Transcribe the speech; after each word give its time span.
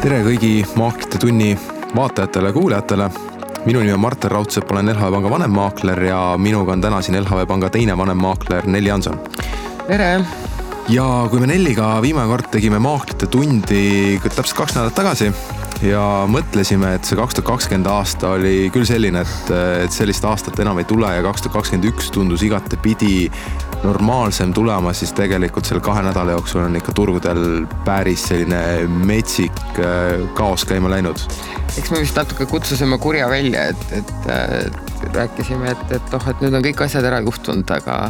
tere 0.00 0.22
kõigi 0.24 0.62
Maaklite 0.80 1.18
tunni 1.20 1.50
vaatajatele 1.92 2.48
ja 2.48 2.54
kuulajatele. 2.56 3.08
minu 3.66 3.80
nimi 3.80 3.92
on 3.92 4.00
Martin 4.00 4.30
Raudsepp, 4.30 4.70
olen 4.72 4.88
LHV 4.88 5.12
Panga 5.12 5.30
vanemmaakler 5.30 6.02
ja 6.02 6.20
minuga 6.38 6.72
on 6.72 6.80
täna 6.80 7.02
siin 7.02 7.20
LHV 7.20 7.46
Panga 7.46 7.68
teine 7.70 7.96
vanemmaakler 7.98 8.66
Nelli 8.66 8.88
Hanson. 8.88 9.20
tere! 9.86 10.24
ja 10.88 11.26
kui 11.30 11.40
me 11.40 11.46
Nelliga 11.46 12.00
viimane 12.02 12.28
kord 12.28 12.48
tegime 12.50 12.78
Maaklite 12.78 13.26
tundi 13.26 14.20
täpselt 14.24 14.56
kaks 14.56 14.74
nädalat 14.74 14.94
tagasi 14.94 15.32
ja 15.84 16.02
mõtlesime, 16.30 16.94
et 16.96 17.08
see 17.08 17.16
kaks 17.18 17.38
tuhat 17.38 17.48
kakskümmend 17.54 17.88
aasta 17.90 18.34
oli 18.36 18.68
küll 18.74 18.86
selline, 18.88 19.22
et, 19.24 19.52
et 19.86 19.94
sellist 19.94 20.24
aastat 20.28 20.58
enam 20.60 20.80
ei 20.80 20.88
tule 20.88 21.08
ja 21.14 21.22
kaks 21.24 21.46
tuhat 21.46 21.60
kakskümmend 21.60 21.88
üks 21.92 22.10
tundus 22.14 22.44
igatepidi 22.46 23.30
normaalsem 23.84 24.52
tulema, 24.56 24.92
siis 24.96 25.14
tegelikult 25.16 25.68
selle 25.68 25.80
kahe 25.84 26.02
nädala 26.04 26.36
jooksul 26.36 26.66
on 26.66 26.76
ikka 26.76 26.92
turgudel 26.96 27.64
päris 27.86 28.26
selline 28.28 28.60
metsik 29.08 29.62
äh, 29.80 30.20
kaos 30.36 30.66
käima 30.68 30.92
läinud. 30.92 31.22
eks 31.78 31.92
me 31.94 32.02
vist 32.02 32.18
natuke 32.18 32.46
kutsusime 32.50 32.98
kurja 33.00 33.30
välja, 33.32 33.70
et, 33.72 33.86
et, 34.02 34.12
et 34.28 35.14
rääkisime, 35.16 35.72
et, 35.72 35.96
et 35.96 36.18
oh, 36.18 36.28
et 36.28 36.44
nüüd 36.44 36.58
on 36.60 36.66
kõik 36.66 36.84
asjad 36.84 37.08
ära 37.08 37.22
juhtunud, 37.24 37.72
aga, 37.80 38.02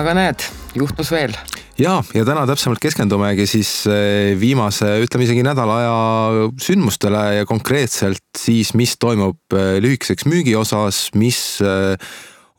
aga 0.00 0.18
näed, 0.18 0.50
juhtus 0.74 1.14
veel 1.14 1.36
ja, 1.80 1.96
ja 2.14 2.24
täna 2.26 2.44
täpsemalt 2.48 2.80
keskendumegi 2.82 3.46
siis 3.48 3.70
eh, 3.90 4.32
viimase, 4.40 4.88
ütleme 5.04 5.26
isegi 5.26 5.44
nädala 5.46 5.76
aja 5.80 6.46
sündmustele 6.62 7.22
ja 7.40 7.48
konkreetselt 7.48 8.24
siis, 8.38 8.72
mis 8.78 8.96
toimub 9.00 9.56
eh, 9.56 9.76
lühikeseks 9.84 10.26
müügi 10.28 10.56
osas, 10.58 11.06
mis 11.18 11.60
eh, 11.64 11.96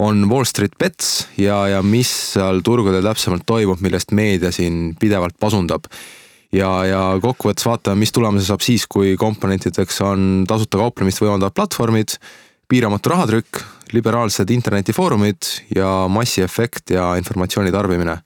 on 0.03 0.27
Wall 0.29 0.45
Street 0.45 0.77
Bets 0.77 1.27
ja, 1.41 1.63
ja 1.71 1.81
mis 1.81 2.09
seal 2.35 2.61
turgudel 2.65 3.05
täpsemalt 3.05 3.47
toimub, 3.49 3.81
millest 3.81 4.13
meedia 4.13 4.51
siin 4.53 4.93
pidevalt 4.99 5.37
pasundab. 5.41 5.89
ja, 6.53 6.69
ja 6.85 7.01
kokkuvõttes 7.21 7.65
vaatame, 7.65 8.05
mis 8.05 8.13
tulemuse 8.13 8.45
saab 8.47 8.61
siis, 8.63 8.85
kui 8.87 9.15
komponentideks 9.19 10.01
on 10.05 10.45
tasuta 10.47 10.79
kauplemist 10.79 11.23
võimaldavad 11.23 11.57
platvormid, 11.57 12.19
piiramatu 12.69 13.09
rahatrükk, 13.09 13.63
liberaalsed 13.95 14.49
internetifoorumid 14.51 15.49
ja 15.75 15.89
massiefekt 16.11 16.91
ja 16.93 17.15
informatsiooni 17.19 17.71
tarbimine 17.73 18.19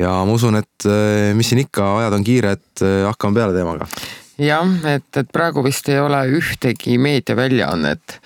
ja 0.00 0.14
ma 0.24 0.36
usun, 0.36 0.58
et 0.60 0.88
eh, 0.88 1.30
mis 1.36 1.50
siin 1.50 1.64
ikka, 1.64 1.86
ajad 2.00 2.16
on 2.16 2.26
kiired, 2.26 2.66
eh, 2.84 3.04
hakkame 3.08 3.40
peale 3.40 3.56
teemaga. 3.56 3.88
jah, 4.40 4.74
et, 4.94 5.08
et 5.20 5.32
praegu 5.32 5.64
vist 5.66 5.88
ei 5.92 6.00
ole 6.00 6.22
ühtegi 6.40 6.96
meediaväljaannet, 7.02 8.20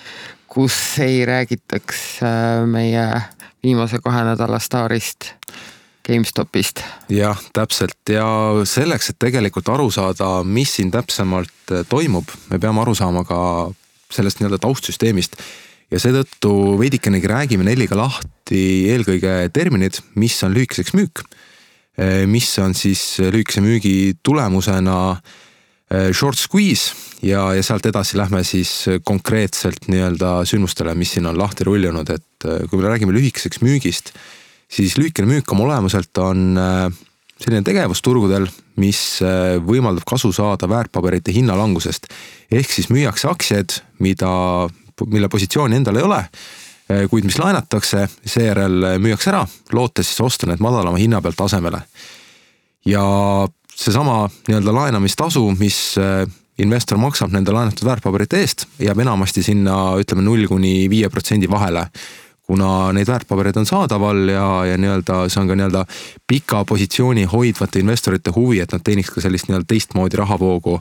kus 0.50 0.76
ei 1.04 1.24
räägitaks 1.28 2.04
eh, 2.22 2.66
meie 2.70 3.08
viimase 3.64 4.00
kahe 4.04 4.26
nädala 4.30 4.60
staarist 4.62 5.32
GameStopist. 6.04 6.84
jah, 7.12 7.40
täpselt 7.56 8.12
ja 8.12 8.26
selleks, 8.68 9.10
et 9.10 9.20
tegelikult 9.26 9.72
aru 9.72 9.90
saada, 9.94 10.36
mis 10.44 10.76
siin 10.78 10.92
täpsemalt 10.94 11.76
toimub, 11.88 12.28
me 12.50 12.60
peame 12.62 12.84
aru 12.84 12.94
saama 12.98 13.24
ka 13.26 13.38
sellest 14.12 14.38
nii-öelda 14.38 14.60
taustsüsteemist 14.62 15.40
ja 15.90 15.98
seetõttu 15.98 16.52
veidikenegi 16.78 17.30
räägime 17.30 17.66
Nelliga 17.66 17.96
lahti 17.98 18.60
eelkõige 18.92 19.48
terminid, 19.56 19.98
mis 20.20 20.36
on 20.46 20.54
lühikeseks 20.54 20.94
müük 20.94 21.24
mis 22.26 22.48
on 22.58 22.74
siis 22.74 23.20
lühikese 23.22 23.62
müügi 23.62 24.16
tulemusena 24.26 24.96
eh, 25.14 26.10
short 26.10 26.40
squeeze 26.40 26.94
ja, 27.22 27.46
ja 27.54 27.62
sealt 27.62 27.86
edasi 27.86 28.18
lähme 28.18 28.42
siis 28.46 28.72
konkreetselt 29.06 29.86
nii-öelda 29.92 30.40
sündmustele, 30.48 30.96
mis 30.98 31.14
siin 31.14 31.28
on 31.30 31.38
lahti 31.38 31.66
rullunud, 31.68 32.10
et 32.10 32.48
eh, 32.48 32.64
kui 32.70 32.80
me 32.80 32.88
räägime 32.88 33.14
lühikeseks 33.14 33.62
müügist, 33.62 34.10
siis 34.66 34.98
lühikene 34.98 35.30
müük 35.30 35.54
oma 35.54 35.68
olemuselt 35.68 36.18
on 36.18 36.58
selline 37.38 37.62
tegevus 37.66 38.00
turgudel, 38.02 38.48
mis 38.80 39.20
võimaldab 39.66 40.06
kasu 40.08 40.32
saada 40.34 40.66
väärtpaberite 40.70 41.34
hinnalangusest. 41.34 42.08
ehk 42.50 42.70
siis 42.70 42.88
müüakse 42.90 43.28
aktsiaid, 43.30 43.76
mida, 44.02 44.30
mille 45.06 45.28
positsiooni 45.30 45.76
endal 45.76 46.00
ei 46.00 46.06
ole 46.06 46.22
Eh, 46.24 46.63
kuid 47.10 47.26
mis 47.26 47.38
laenatakse, 47.40 48.06
seejärel 48.26 48.88
eh, 48.88 48.96
müüakse 49.02 49.32
ära, 49.32 49.44
lootes 49.72 50.10
siis 50.10 50.22
osta 50.24 50.48
need 50.50 50.62
madalama 50.64 51.00
hinna 51.00 51.20
pealt 51.24 51.38
tasemele. 51.38 51.82
ja 52.86 53.04
seesama 53.74 54.28
nii-öelda 54.48 54.74
laenamistasu, 54.74 55.44
mis 55.58 55.78
eh, 55.98 56.26
investor 56.58 56.98
maksab 57.00 57.32
nende 57.34 57.52
laenatud 57.52 57.86
väärtpaberite 57.88 58.40
eest, 58.40 58.66
jääb 58.78 59.00
enamasti 59.02 59.42
sinna 59.42 59.96
ütleme 60.00 60.22
null 60.22 60.46
kuni 60.50 60.90
viie 60.90 61.08
protsendi 61.10 61.50
vahele 61.50 61.88
kuna 62.44 62.92
neid 62.92 63.08
väärtpabereid 63.08 63.56
on 63.56 63.66
saadaval 63.66 64.28
ja, 64.28 64.48
ja 64.68 64.76
nii-öelda 64.76 65.22
see 65.32 65.40
on 65.40 65.48
ka 65.48 65.56
nii-öelda 65.56 65.86
pika 66.28 66.64
positsiooni 66.68 67.24
hoidvate 67.24 67.80
investorite 67.80 68.34
huvi, 68.36 68.60
et 68.60 68.72
nad 68.76 68.84
teeniks 68.84 69.14
ka 69.14 69.24
sellist 69.24 69.48
nii-öelda 69.48 69.70
teistmoodi 69.72 70.20
rahavoogu 70.20 70.78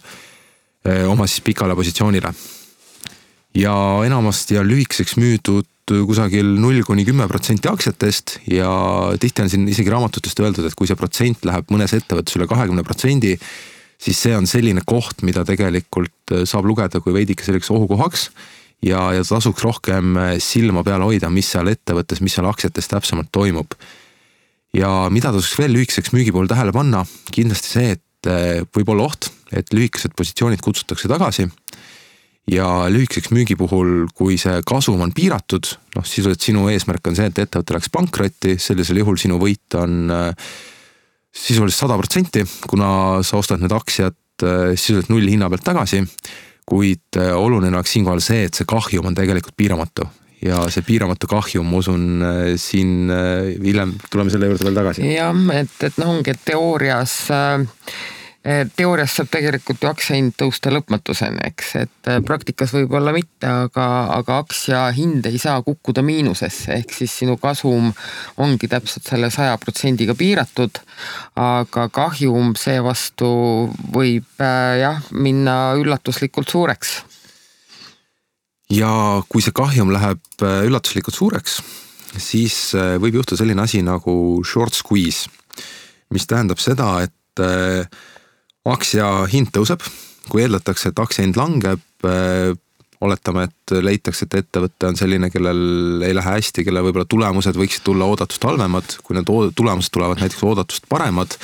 oma 1.07 1.27
siis 1.27 1.39
pikale 1.41 1.75
positsioonile. 1.75 2.33
ja 3.55 3.75
enamasti 4.05 4.57
on 4.57 4.67
lühikeseks 4.67 5.15
müüdud 5.15 5.72
kusagil 5.91 6.47
null 6.61 6.83
kuni 6.87 7.03
kümme 7.07 7.27
protsenti 7.27 7.67
aktsiatest 7.67 8.37
ja 8.51 8.69
tihti 9.19 9.43
on 9.43 9.51
siin 9.51 9.67
isegi 9.67 9.91
raamatutest 9.91 10.39
öeldud, 10.39 10.67
et 10.67 10.75
kui 10.79 10.87
see 10.87 10.97
protsent 10.99 11.43
läheb 11.47 11.71
mõnes 11.73 11.91
ettevõttes 11.97 12.37
üle 12.37 12.47
kahekümne 12.47 12.85
protsendi, 12.87 13.33
siis 13.99 14.21
see 14.23 14.35
on 14.37 14.47
selline 14.49 14.83
koht, 14.87 15.25
mida 15.27 15.43
tegelikult 15.47 16.31
äh, 16.31 16.45
saab 16.49 16.69
lugeda 16.69 17.03
kui 17.03 17.15
veidike 17.15 17.43
selliseks 17.43 17.71
ohukohaks 17.75 18.29
ja, 18.85 19.09
ja 19.17 19.25
tasuks 19.27 19.63
rohkem 19.65 20.15
äh, 20.19 20.31
silma 20.43 20.85
peal 20.87 21.03
hoida, 21.03 21.31
mis 21.33 21.51
seal 21.51 21.71
ettevõttes, 21.73 22.23
mis 22.23 22.37
seal 22.37 22.47
aktsiates 22.47 22.89
täpsemalt 22.91 23.31
toimub. 23.35 23.75
ja 24.73 25.09
mida 25.13 25.33
tasuks 25.35 25.59
veel 25.59 25.75
lühikeseks 25.75 26.15
müügi 26.15 26.31
puhul 26.31 26.47
tähele 26.51 26.71
panna, 26.75 27.03
kindlasti 27.35 27.75
see, 27.75 27.97
et 27.97 28.31
äh, 28.31 28.63
võib 28.71 28.95
olla 28.95 29.11
oht, 29.11 29.33
et 29.51 29.67
lühikesed 29.75 30.15
positsioonid 30.15 30.63
kutsutakse 30.63 31.11
tagasi 31.11 31.49
ja 32.51 32.67
lühikeseks 32.91 33.31
müügi 33.33 33.55
puhul, 33.59 34.07
kui 34.15 34.35
see 34.41 34.59
kasum 34.67 35.01
on 35.03 35.13
piiratud, 35.15 35.69
noh 35.95 36.07
sisuliselt 36.07 36.43
sinu 36.43 36.67
eesmärk 36.71 37.07
on 37.07 37.17
see, 37.17 37.29
et 37.31 37.43
ettevõte 37.45 37.75
läheks 37.75 37.91
pankrotti, 37.93 38.57
sellisel 38.59 38.99
juhul 38.99 39.19
sinu 39.19 39.39
võit 39.41 39.77
on 39.79 40.11
äh, 40.11 40.49
sisuliselt 41.31 41.85
sada 41.85 41.99
protsenti, 41.99 42.43
kuna 42.69 43.21
sa 43.23 43.39
ostad 43.39 43.63
need 43.63 43.75
aktsiad 43.75 44.17
äh, 44.43 44.73
sisuliselt 44.75 45.13
null 45.13 45.29
hinna 45.29 45.49
pealt 45.51 45.63
tagasi. 45.69 46.03
kuid 46.67 47.19
äh, 47.19 47.31
oluline 47.35 47.75
oleks 47.75 47.95
siinkohal 47.95 48.21
see, 48.23 48.45
et 48.47 48.55
see 48.55 48.67
kahjum 48.67 49.07
on 49.09 49.15
tegelikult 49.15 49.55
piiramatu 49.59 50.07
ja 50.43 50.61
see 50.71 50.83
piiramatu 50.83 51.27
kahjum, 51.31 51.67
ma 51.71 51.79
usun, 51.79 52.23
siin 52.59 53.07
hiljem 53.63 53.93
tuleme 54.11 54.31
selle 54.31 54.49
juurde 54.49 54.67
veel 54.67 54.75
tagasi. 54.75 55.05
jah, 55.13 55.39
et, 55.55 55.77
et 55.87 56.01
noh, 56.03 56.11
ongi, 56.17 56.35
et 56.35 56.43
teoorias 56.51 57.15
äh 57.31 58.19
teoorias 58.43 59.13
saab 59.15 59.29
tegelikult 59.31 59.83
ju 59.83 59.87
aktsia 59.87 60.17
hind 60.17 60.33
tõusta 60.35 60.71
lõpmatuseni, 60.73 61.39
eks, 61.47 61.69
et 61.79 62.09
eh, 62.11 62.19
praktikas 62.27 62.73
võib-olla 62.75 63.13
mitte, 63.15 63.47
aga, 63.47 63.85
aga 64.17 64.39
aktsia 64.43 64.81
hind 64.95 65.23
ei 65.29 65.39
saa 65.39 65.61
kukkuda 65.63 66.03
miinusesse, 66.03 66.73
ehk 66.75 66.91
siis 66.91 67.15
sinu 67.21 67.37
kasum 67.39 67.93
ongi 68.43 68.67
täpselt 68.67 69.07
selle 69.07 69.31
saja 69.31 69.55
protsendiga 69.61 70.15
piiratud. 70.19 70.81
aga 71.39 71.87
kahjum 71.89 72.53
seevastu 72.59 73.31
võib 73.95 74.27
eh, 74.43 74.75
jah, 74.83 74.99
minna 75.11 75.57
üllatuslikult 75.79 76.51
suureks. 76.51 76.99
ja 78.75 79.23
kui 79.29 79.41
see 79.41 79.55
kahjum 79.55 79.95
läheb 79.95 80.43
üllatuslikult 80.43 81.15
suureks, 81.15 81.61
siis 82.19 82.73
võib 82.75 83.21
juhtuda 83.21 83.39
selline 83.39 83.63
asi 83.63 83.79
nagu 83.81 84.43
short 84.43 84.75
squeeze, 84.75 85.31
mis 86.11 86.27
tähendab 86.27 86.59
seda, 86.59 86.97
et 87.07 87.39
aktsia 88.65 89.07
hind 89.31 89.51
tõuseb, 89.55 89.83
kui 90.29 90.43
eeldatakse, 90.45 90.91
et 90.91 90.99
aktsia 90.99 91.25
hind 91.25 91.39
langeb, 91.39 91.83
äh, 92.07 92.53
oletame, 93.03 93.47
et 93.49 93.73
leitakse, 93.83 94.25
et 94.25 94.39
ettevõte 94.39 94.87
on 94.87 94.97
selline, 94.99 95.29
kellel 95.33 96.03
ei 96.05 96.15
lähe 96.15 96.37
hästi, 96.37 96.63
kelle 96.63 96.83
võib-olla 96.85 97.07
tulemused 97.09 97.57
võiksid 97.59 97.83
tulla 97.83 98.07
oodatust 98.07 98.43
halvemad, 98.47 98.97
kui 99.03 99.17
need 99.17 99.27
tulemused 99.57 99.91
tulevad 99.93 100.21
näiteks 100.23 100.43
oodatust 100.47 100.87
paremad, 100.91 101.35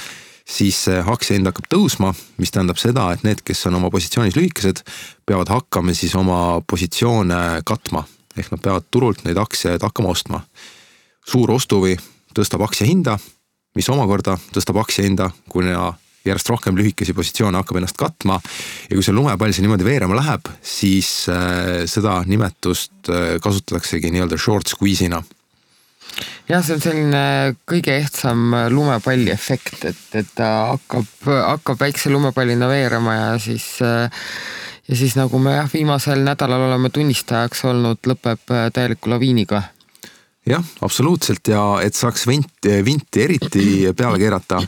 siis 0.49 0.85
aktsia 0.87 1.37
hind 1.37 1.49
hakkab 1.49 1.67
tõusma, 1.71 2.13
mis 2.41 2.53
tähendab 2.55 2.79
seda, 2.81 3.09
et 3.13 3.25
need, 3.27 3.43
kes 3.45 3.65
on 3.69 3.77
oma 3.79 3.91
positsioonis 3.93 4.37
lühikesed, 4.39 4.81
peavad 5.27 5.51
hakkama 5.51 5.93
siis 5.97 6.15
oma 6.15 6.61
positsioone 6.67 7.61
katma. 7.65 8.05
ehk 8.37 8.51
nad 8.53 8.61
peavad 8.63 8.85
turult 8.91 9.25
neid 9.25 9.37
aktsiaid 9.37 9.83
hakkama 9.83 10.09
ostma. 10.09 10.41
suur 11.25 11.51
ostuhuvi 11.51 11.97
tõstab 12.33 12.63
aktsia 12.63 12.87
hinda, 12.87 13.17
mis 13.75 13.89
omakorda 13.89 14.37
tõstab 14.53 14.79
aktsia 14.79 15.03
hinda, 15.03 15.29
kuna 15.49 15.93
järjest 16.31 16.51
rohkem 16.51 16.77
lühikesi 16.79 17.15
positsioone 17.17 17.59
hakkab 17.61 17.81
ennast 17.81 17.97
katma. 17.99 18.39
ja 18.89 18.95
kui 18.95 19.05
see 19.05 19.15
lumepall 19.15 19.55
siin 19.55 19.67
niimoodi 19.67 19.87
veerema 19.87 20.17
läheb, 20.19 20.51
siis 20.61 21.11
äh, 21.31 21.83
seda 21.89 22.19
nimetust 22.29 23.11
äh, 23.11 23.35
kasutataksegi 23.43 24.11
nii-öelda 24.13 24.39
short 24.39 24.71
squeeze'ina 24.71 25.21
jah, 26.49 26.63
see 26.63 26.75
on 26.75 26.83
selline 26.83 27.23
kõige 27.69 27.95
ehtsam 27.99 28.53
lumepalli 28.73 29.33
efekt, 29.33 29.83
et, 29.89 30.05
et 30.17 30.31
ta 30.35 30.49
hakkab, 30.75 31.27
hakkab 31.27 31.83
väikse 31.85 32.11
lumepallina 32.13 32.69
veerema 32.71 33.17
ja 33.17 33.27
siis 33.41 33.75
ja 33.79 34.95
siis 34.95 35.15
nagu 35.19 35.39
me 35.41 35.57
jah, 35.59 35.69
viimasel 35.73 36.23
nädalal 36.25 36.69
oleme 36.69 36.89
tunnistajaks 36.93 37.65
olnud, 37.69 38.01
lõpeb 38.09 38.57
täieliku 38.73 39.13
laviiniga 39.13 39.61
jah, 40.47 40.63
absoluutselt 40.85 41.47
ja 41.51 41.63
et 41.83 41.97
saaks 41.97 42.27
vinti, 42.29 42.79
vinti 42.85 43.23
eriti 43.25 43.65
peale 43.97 44.19
keerata, 44.21 44.61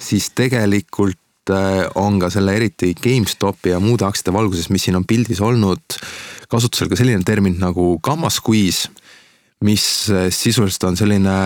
siis 0.00 0.30
tegelikult 0.36 1.52
on 1.94 2.18
ka 2.18 2.30
selle 2.32 2.56
eriti 2.58 2.92
GameStopi 2.98 3.70
ja 3.70 3.80
muude 3.82 4.06
aktsiate 4.06 4.34
valguses, 4.34 4.70
mis 4.74 4.86
siin 4.86 4.98
on 4.98 5.04
pildis 5.06 5.40
olnud, 5.44 5.98
kasutusel 6.50 6.90
ka 6.90 6.98
selline 6.98 7.22
termin 7.26 7.58
nagu 7.62 7.96
gamma 8.02 8.30
squeeze, 8.34 8.90
mis 9.66 9.84
sisuliselt 10.34 10.88
on 10.90 10.98
selline 10.98 11.36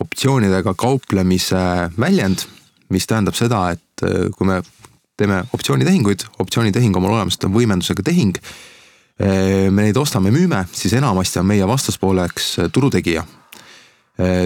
optsioonidega 0.00 0.72
kauplemise 0.78 1.60
väljend, 2.00 2.46
mis 2.94 3.06
tähendab 3.06 3.36
seda, 3.36 3.66
et 3.76 4.06
kui 4.36 4.48
me 4.48 4.62
teeme 5.18 5.42
optsioonitehinguid, 5.52 6.24
optsioonitehing 6.38 6.96
omal 6.96 7.18
olemuselt 7.18 7.48
on 7.48 7.56
võimendusega 7.56 8.04
tehing. 8.06 8.38
Me 9.18 9.82
neid 9.82 9.96
ostame-müüme, 9.98 10.62
siis 10.72 10.92
enamasti 10.94 11.40
on 11.40 11.46
meie 11.50 11.66
vastaspooleks 11.66 12.52
turutegija 12.72 13.24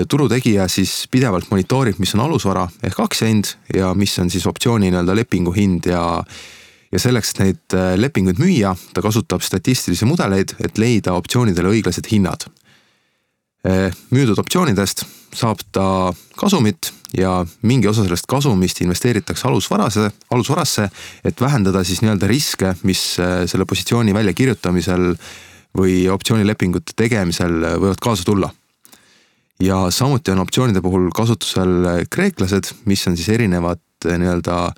turutegija 0.08 0.66
siis 0.68 1.06
pidevalt 1.10 1.50
monitoorib, 1.50 1.96
mis 2.00 2.12
on 2.16 2.26
alusvara 2.26 2.66
ehk 2.84 2.98
aktsia 3.00 3.28
hind 3.30 3.54
ja 3.74 3.94
mis 3.96 4.18
on 4.20 4.28
siis 4.32 4.44
optsiooni 4.46 4.90
nii-öelda 4.90 5.16
lepingu 5.16 5.52
hind 5.56 5.88
ja 5.88 6.02
ja 6.92 7.00
selleks, 7.00 7.30
et 7.32 7.38
neid 7.40 7.74
lepinguid 7.96 8.36
müüa, 8.36 8.74
ta 8.92 9.00
kasutab 9.00 9.40
statistilisi 9.40 10.04
mudeleid, 10.04 10.52
et 10.60 10.76
leida 10.76 11.14
optsioonidele 11.16 11.70
õiglased 11.72 12.08
hinnad. 12.12 12.44
Müüdud 14.12 14.36
optsioonidest 14.42 15.06
saab 15.32 15.62
ta 15.72 15.86
kasumit 16.36 16.90
ja 17.18 17.42
mingi 17.62 17.88
osa 17.88 18.04
sellest 18.06 18.26
kasumist 18.30 18.80
investeeritakse 18.80 19.48
alusvarase, 19.48 20.10
alusvarasse, 20.30 20.88
et 21.24 21.40
vähendada 21.40 21.84
siis 21.84 22.00
nii-öelda 22.02 22.30
riske, 22.30 22.74
mis 22.88 23.02
selle 23.18 23.68
positsiooni 23.68 24.14
väljakirjutamisel 24.14 25.12
või 25.78 26.06
optsioonilepingute 26.12 26.96
tegemisel 26.96 27.60
võivad 27.80 28.00
kaasa 28.02 28.24
tulla 28.24 28.50
ja 29.62 29.86
samuti 29.90 30.30
on 30.30 30.42
optsioonide 30.42 30.80
puhul 30.80 31.10
kasutusel 31.14 32.06
kreeklased, 32.10 32.72
mis 32.84 33.06
on 33.06 33.16
siis 33.16 33.28
erinevad 33.28 33.80
nii-öelda 34.04 34.72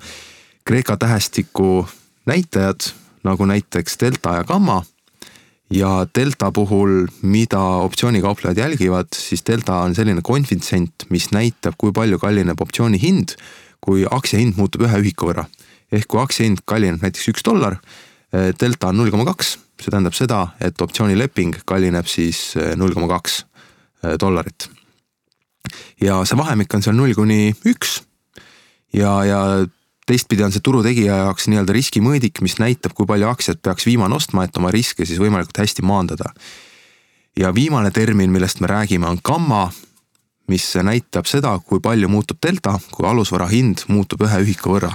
Kreeka 0.65 0.97
tähestiku 0.97 1.87
näitajad, 2.25 2.89
nagu 3.23 3.45
näiteks 3.45 3.99
delta 4.01 4.33
ja 4.39 4.43
gamma. 4.43 4.83
Ja 5.75 5.91
delta 6.15 6.51
puhul, 6.55 7.05
mida 7.21 7.59
optsioonikauplejad 7.83 8.57
jälgivad, 8.57 9.11
siis 9.15 9.43
delta 9.47 9.81
on 9.83 9.95
selline 9.95 10.23
konfitsient, 10.23 11.07
mis 11.11 11.29
näitab, 11.35 11.75
kui 11.77 11.91
palju 11.95 12.19
kallineb 12.21 12.61
optsiooni 12.61 13.01
hind, 13.01 13.35
kui 13.83 14.05
aktsia 14.09 14.39
hind 14.39 14.55
muutub 14.59 14.85
ühe 14.87 15.01
ühiku 15.03 15.31
võrra. 15.31 15.45
ehk 15.91 16.07
kui 16.09 16.19
aktsia 16.19 16.47
hind 16.47 16.63
kallineb 16.65 17.03
näiteks 17.03 17.27
üks 17.31 17.43
dollar, 17.45 17.77
eh, 18.33 18.53
delta 18.59 18.89
on 18.89 18.97
null 18.97 19.11
koma 19.11 19.25
kaks, 19.25 19.57
see 19.81 19.91
tähendab 19.91 20.15
seda, 20.15 20.47
et 20.59 20.81
optsioonileping 20.81 21.59
kallineb 21.65 22.07
siis 22.07 22.55
eh, 22.55 22.73
null 22.75 22.95
koma 22.95 23.11
kaks 23.11 23.43
dollarit 24.21 24.67
ja 26.01 26.19
see 26.27 26.37
vahemik 26.37 26.73
on 26.75 26.83
seal 26.85 26.97
null 26.97 27.15
kuni 27.17 27.53
üks. 27.67 28.01
ja, 28.93 29.23
ja 29.27 29.39
teistpidi 30.05 30.43
on 30.45 30.53
see 30.53 30.63
turutegija 30.63 31.17
jaoks 31.23 31.49
nii-öelda 31.49 31.73
riskimõõdik, 31.75 32.41
mis 32.45 32.59
näitab, 32.61 32.93
kui 32.97 33.07
palju 33.09 33.29
aktsiat 33.29 33.61
peaks 33.65 33.87
viimane 33.87 34.15
ostma, 34.15 34.45
et 34.45 34.57
oma 34.57 34.71
riske 34.73 35.05
siis 35.05 35.21
võimalikult 35.21 35.63
hästi 35.63 35.85
maandada. 35.85 36.33
ja 37.35 37.51
viimane 37.53 37.91
termin, 37.91 38.31
millest 38.31 38.59
me 38.59 38.67
räägime, 38.67 39.07
on 39.07 39.19
gamma, 39.23 39.71
mis 40.47 40.75
näitab 40.75 41.25
seda, 41.25 41.57
kui 41.59 41.79
palju 41.79 42.09
muutub 42.09 42.37
delta, 42.43 42.79
kui 42.91 43.07
alusvara 43.07 43.47
hind 43.47 43.83
muutub 43.87 44.21
ühe 44.21 44.43
ühiku 44.45 44.75
võrra. 44.77 44.93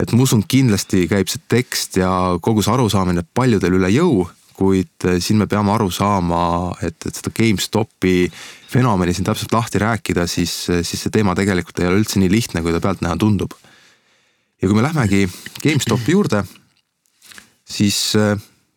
et 0.00 0.12
ma 0.12 0.22
usun, 0.22 0.42
kindlasti 0.42 1.06
käib 1.08 1.28
see 1.28 1.40
tekst 1.48 1.96
ja 1.96 2.10
kogu 2.40 2.62
see 2.62 2.72
arusaamine 2.72 3.24
paljudel 3.34 3.78
üle 3.80 3.90
jõu 3.90 4.26
kuid 4.58 5.06
siin 5.22 5.38
me 5.38 5.46
peame 5.46 5.70
aru 5.70 5.86
saama, 5.94 6.74
et, 6.82 6.98
et 7.06 7.14
seda 7.14 7.30
GameStopi 7.30 8.26
fenomeni 8.68 9.14
siin 9.14 9.28
täpselt 9.28 9.54
lahti 9.54 9.78
rääkida, 9.78 10.26
siis, 10.26 10.66
siis 10.66 11.04
see 11.04 11.14
teema 11.14 11.36
tegelikult 11.38 11.78
ei 11.78 11.86
ole 11.86 12.00
üldse 12.02 12.18
nii 12.18 12.30
lihtne, 12.32 12.62
kui 12.64 12.74
ta 12.74 12.82
pealtnäha 12.82 13.14
tundub. 13.20 13.54
Ja 14.62 14.68
kui 14.68 14.76
me 14.76 14.82
lähmegi 14.82 15.26
GameStopi 15.62 16.14
juurde, 16.14 16.42
siis 17.68 17.98
eh, 18.18 18.34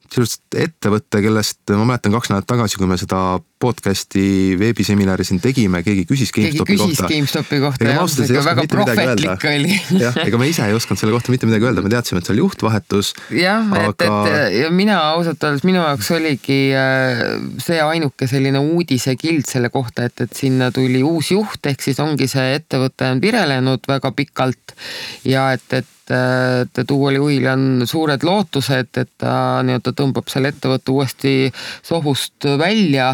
sisuliselt 0.09 0.59
ettevõte, 0.67 1.21
kellest 1.23 1.73
ma 1.73 1.85
mäletan 1.93 2.13
kaks 2.15 2.31
nädalat 2.31 2.49
tagasi, 2.49 2.79
kui 2.79 2.89
me 2.89 2.99
seda 2.99 3.39
podcast'i 3.61 4.57
veebiseminari 4.59 5.25
siin 5.27 5.41
tegime, 5.43 5.83
keegi 5.85 6.05
küsis 6.09 6.33
GameStopi 6.35 6.73
keegi 6.73 6.81
kohta. 6.81 7.09
GameStopi 7.11 7.59
kohta 7.63 7.87
jah, 7.87 8.15
ega 8.25 8.43
väga 8.47 8.65
prohvetlik 8.71 9.45
oli 9.51 9.77
jah, 10.01 10.19
ega 10.25 10.41
me 10.41 10.49
ise 10.49 10.65
ei 10.67 10.77
osanud 10.77 11.01
selle 11.01 11.15
kohta 11.15 11.33
mitte 11.33 11.49
midagi 11.49 11.69
öelda, 11.69 11.85
me 11.85 11.93
teadsime, 11.93 12.21
et 12.21 12.29
see 12.29 12.35
oli 12.35 12.43
juhtvahetus. 12.45 13.13
jah 13.37 13.71
aga..., 13.77 13.93
et, 13.93 14.05
et 14.09 14.57
ja 14.61 14.73
mina 14.73 14.97
ausalt 15.13 15.47
öeldes 15.47 15.65
minu 15.67 15.83
jaoks 15.83 16.11
oligi 16.17 16.59
äh, 16.77 17.23
see 17.61 17.79
ainuke 17.85 18.29
selline 18.29 18.61
uudisekild 18.73 19.47
selle 19.49 19.71
kohta, 19.73 20.09
et, 20.09 20.25
et 20.25 20.35
sinna 20.37 20.71
tuli 20.75 21.03
uus 21.05 21.31
juht, 21.35 21.61
ehk 21.71 21.85
siis 21.85 22.01
ongi 22.03 22.29
see 22.31 22.57
ettevõte 22.59 23.13
on 23.13 23.23
virelenud 23.23 23.87
väga 23.89 24.13
pikalt 24.17 24.77
ja 25.27 25.51
et, 25.55 25.67
et 25.77 25.97
et 26.11 26.91
uuel 26.91 27.19
juhil 27.19 27.45
on 27.51 27.61
suured 27.87 28.23
lootused, 28.25 28.89
et 28.99 29.11
ta 29.21 29.61
nii-öelda 29.65 29.93
tõmbab 29.95 30.31
selle 30.31 30.51
ettevõtte 30.51 30.91
uuesti 30.91 31.35
sohust 31.87 32.49
välja. 32.59 33.13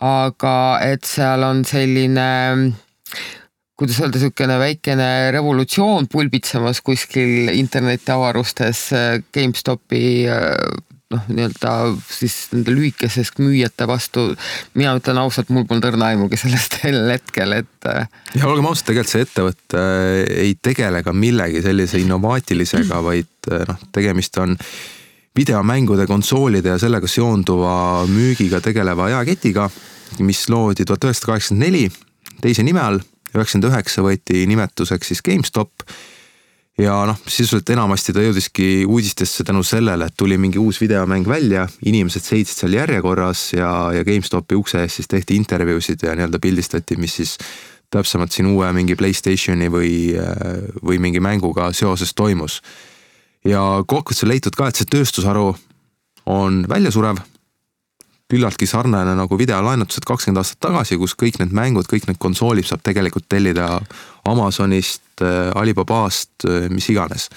Aga 0.00 0.56
et 0.86 1.04
seal 1.08 1.44
on 1.46 1.64
selline 1.68 2.28
kuidas 3.76 4.00
öelda, 4.00 4.16
niisugune 4.16 4.58
väikene 4.60 5.08
revolutsioon 5.36 6.08
pulbitsemas 6.12 6.80
kuskil 6.84 7.50
internetiavarustes 7.52 8.86
GameStopi 9.36 10.04
noh, 11.12 11.22
nii-öelda 11.30 11.72
siis 12.10 12.34
nende 12.52 12.74
lühikesest 12.74 13.38
müüjate 13.42 13.86
vastu. 13.88 14.26
mina 14.74 14.96
ütlen 14.98 15.20
ausalt, 15.20 15.50
mul 15.54 15.66
polnud 15.68 15.86
õrna 15.90 16.10
aimugi 16.12 16.38
sellest 16.40 16.78
sel 16.80 16.98
hetkel, 17.10 17.54
et. 17.60 17.88
Äh, 17.90 18.08
ja 18.34 18.48
olgem 18.50 18.68
ausad, 18.70 18.88
tegelikult 18.90 19.14
see 19.14 19.26
ettevõte 19.26 19.80
äh, 19.80 20.20
ei 20.46 20.58
tegele 20.62 21.02
ka 21.06 21.14
millegi 21.16 21.62
sellise 21.64 22.02
innovaatilisega, 22.02 23.00
vaid 23.06 23.50
äh, 23.52 23.66
noh, 23.70 23.88
tegemist 23.94 24.38
on 24.42 24.58
videomängude, 25.36 26.06
konsoolide 26.08 26.74
ja 26.74 26.78
sellega 26.80 27.08
seonduva 27.10 28.06
müügiga 28.10 28.60
tegeleva 28.64 29.10
jaeketiga, 29.12 29.68
mis 30.24 30.46
loodi 30.48 30.86
tuhat 30.86 31.04
üheksasada 31.04 31.32
kaheksakümmend 31.32 31.66
neli 31.66 31.86
teise 32.42 32.64
nime 32.66 32.82
all, 32.82 33.00
üheksakümmend 33.34 33.70
üheksa 33.70 34.04
võeti 34.04 34.44
nimetuseks 34.48 35.12
siis 35.12 35.24
GameStop 35.24 35.86
ja 36.80 36.96
noh, 37.08 37.18
sisuliselt 37.24 37.70
enamasti 37.72 38.12
ta 38.12 38.24
jõudiski 38.24 38.84
uudistesse 38.84 39.44
tänu 39.46 39.62
sellele, 39.64 40.08
et 40.08 40.16
tuli 40.16 40.36
mingi 40.40 40.60
uus 40.60 40.80
videomäng 40.80 41.28
välja, 41.28 41.66
inimesed 41.88 42.24
seisid 42.24 42.52
seal 42.52 42.76
järjekorras 42.76 43.48
ja, 43.56 43.70
ja 43.96 44.04
GameStopi 44.04 44.58
ukse 44.58 44.82
ees 44.84 45.00
siis 45.00 45.08
tehti 45.08 45.38
intervjuusid 45.40 46.04
ja 46.04 46.16
nii-öelda 46.16 46.40
pildistati, 46.42 46.98
mis 47.00 47.16
siis 47.20 47.36
täpsemalt 47.90 48.34
siin 48.34 48.50
uue 48.50 48.68
mingi 48.76 48.96
Playstationi 48.98 49.70
või, 49.72 49.94
või 50.84 51.00
mingi 51.00 51.22
mänguga 51.22 51.70
seoses 51.76 52.12
toimus. 52.14 52.60
Ja 53.46 53.62
kokkuvõttes 53.86 54.26
on 54.26 54.32
leitud 54.32 54.58
ka, 54.58 54.68
et 54.68 54.80
see 54.80 54.90
tööstusharu 54.90 55.48
on 56.26 56.64
väljasurev 56.68 57.22
küllaltki 58.30 58.66
sarnane 58.66 59.14
nagu 59.14 59.38
videolaenutused 59.38 60.06
kakskümmend 60.06 60.40
aastat 60.42 60.58
tagasi, 60.66 60.98
kus 60.98 61.14
kõik 61.18 61.38
need 61.38 61.54
mängud, 61.54 61.86
kõik 61.86 62.08
need 62.08 62.18
konsoolid 62.22 62.66
saab 62.66 62.82
tegelikult 62.86 63.28
tellida 63.30 63.68
Amazonist, 64.26 65.04
äh, 65.22 65.52
Alibabast, 65.54 66.32
äh, 66.44 66.66
mis 66.70 66.88
iganes. 66.90 67.30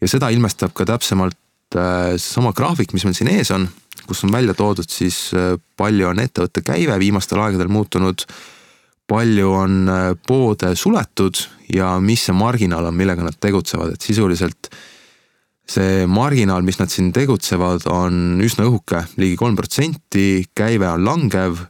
ja 0.00 0.08
seda 0.08 0.30
ilmestab 0.32 0.72
ka 0.72 0.86
täpsemalt 0.86 1.36
äh, 1.76 2.14
seesama 2.14 2.54
graafik, 2.56 2.94
mis 2.94 3.04
meil 3.04 3.18
siin 3.18 3.32
ees 3.34 3.50
on, 3.50 3.66
kus 4.06 4.24
on 4.24 4.32
välja 4.32 4.54
toodud 4.54 4.88
siis 4.88 5.32
palju 5.76 6.08
on 6.08 6.22
ettevõtte 6.22 6.62
käive 6.62 6.98
viimastel 6.98 7.42
aegadel 7.42 7.68
muutunud, 7.68 8.22
palju 9.10 9.50
on 9.52 9.90
poode 10.26 10.72
suletud 10.78 11.42
ja 11.74 11.96
mis 12.00 12.24
see 12.28 12.34
marginaal 12.34 12.86
on, 12.86 12.96
millega 12.96 13.26
nad 13.26 13.36
tegutsevad, 13.38 13.94
et 13.94 14.06
sisuliselt 14.06 14.70
see 15.70 16.06
marginaal, 16.10 16.64
mis 16.66 16.80
nad 16.80 16.90
siin 16.90 17.12
tegutsevad, 17.14 17.86
on 17.90 18.40
üsna 18.42 18.66
õhuke 18.66 19.04
ligi, 19.20 19.36
kolm 19.38 19.56
protsenti, 19.58 20.46
käive 20.56 20.88
on 20.90 21.04
langev 21.06 21.60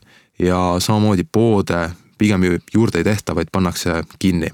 ja 0.40 0.61
samamoodi 0.80 1.26
poode 1.28 1.88
pigem 2.21 2.45
juurde 2.73 3.00
ei 3.00 3.07
tehta, 3.07 3.35
vaid 3.37 3.52
pannakse 3.52 4.02
kinni. 4.19 4.50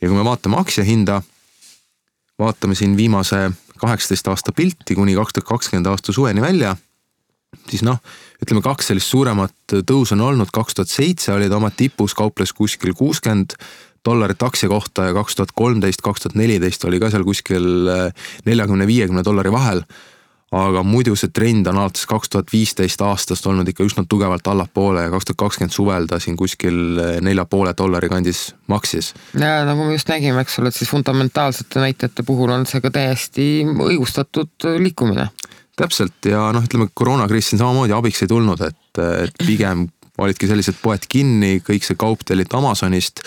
ja 0.00 0.08
kui 0.08 0.16
me 0.16 0.24
vaatame 0.26 0.58
aktsia 0.58 0.84
hinda, 0.84 1.20
vaatame 2.38 2.74
siin 2.74 2.96
viimase 2.96 3.50
kaheksateist 3.80 4.28
aasta 4.28 4.52
pilti 4.52 4.94
kuni 4.94 5.14
kaks 5.14 5.34
tuhat 5.34 5.48
kakskümmend 5.48 5.86
aasta 5.90 6.12
suveni 6.12 6.42
välja, 6.42 6.76
siis 7.70 7.82
noh, 7.86 7.98
ütleme 8.42 8.62
kaks 8.62 8.90
sellist 8.90 9.10
suuremat 9.10 9.78
tõusu 9.86 10.14
on 10.18 10.26
olnud, 10.28 10.50
kaks 10.54 10.78
tuhat 10.78 10.90
seitse 10.90 11.32
oli 11.34 11.48
ta 11.50 11.58
oma 11.58 11.70
tipus, 11.74 12.14
kauples 12.14 12.52
kuskil 12.52 12.94
kuuskümmend 12.94 13.56
dollarit 14.04 14.42
aktsia 14.42 14.68
kohta 14.68 15.08
ja 15.08 15.14
kaks 15.16 15.36
tuhat 15.36 15.52
kolmteist, 15.54 16.02
kaks 16.02 16.24
tuhat 16.24 16.38
neliteist 16.38 16.84
oli 16.84 17.00
ka 17.00 17.10
seal 17.12 17.24
kuskil 17.26 17.88
eh, 17.88 18.26
neljakümne, 18.48 18.86
viiekümne 18.86 19.24
dollari 19.24 19.52
vahel. 19.52 19.84
aga 20.54 20.84
muidu 20.86 21.16
see 21.18 21.32
trend 21.34 21.66
on 21.66 21.80
alates 21.82 22.04
kaks 22.06 22.30
tuhat 22.30 22.52
viisteist 22.52 23.00
aastast 23.02 23.46
olnud 23.50 23.66
ikka 23.66 23.82
üsna 23.82 24.04
tugevalt 24.08 24.46
allapoole 24.46 25.02
ja 25.02 25.10
kaks 25.10 25.26
tuhat 25.26 25.40
kakskümmend 25.40 25.74
suvel 25.74 26.06
ta 26.06 26.20
siin 26.22 26.36
kuskil 26.36 27.00
eh, 27.02 27.16
nelja 27.24 27.44
poole 27.44 27.72
dollari 27.78 28.08
kandis 28.08 28.52
maksis. 28.66 29.14
ja 29.34 29.64
nagu 29.66 29.88
me 29.88 29.96
just 29.96 30.12
nägime, 30.12 30.44
eks 30.44 30.58
ole, 30.60 30.70
et 30.70 30.78
siis 30.78 30.90
fundamentaalsete 30.90 31.82
näitajate 31.82 32.22
puhul 32.22 32.54
on 32.54 32.68
see 32.70 32.84
ka 32.84 32.92
täiesti 32.94 33.48
õigustatud 33.66 34.68
liikumine 34.78 35.28
täpselt 35.76 36.30
ja 36.30 36.52
noh, 36.54 36.62
ütleme 36.62 36.86
koroonakriis 36.94 37.50
siin 37.50 37.58
samamoodi 37.58 37.96
abiks 37.96 38.22
ei 38.22 38.30
tulnud, 38.30 38.60
et, 38.62 39.02
et 39.24 39.42
pigem 39.46 39.88
olidki 40.22 40.46
sellised 40.46 40.78
poed 40.82 41.08
kinni, 41.10 41.56
kõik 41.66 41.82
see 41.82 41.98
kaup 41.98 42.22
telliti 42.26 42.54
Amazonist 42.54 43.24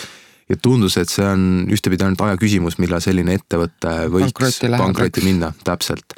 ja 0.48 0.60
tundus, 0.62 0.98
et 1.00 1.12
see 1.12 1.26
on 1.28 1.42
ühtepidi 1.74 2.06
ainult 2.06 2.24
aja 2.28 2.38
küsimus, 2.40 2.78
millal 2.82 3.04
selline 3.04 3.36
ettevõte 3.40 3.96
võiks 4.14 4.62
Pankrotti 4.78 5.26
minna, 5.26 5.52
täpselt. 5.68 6.16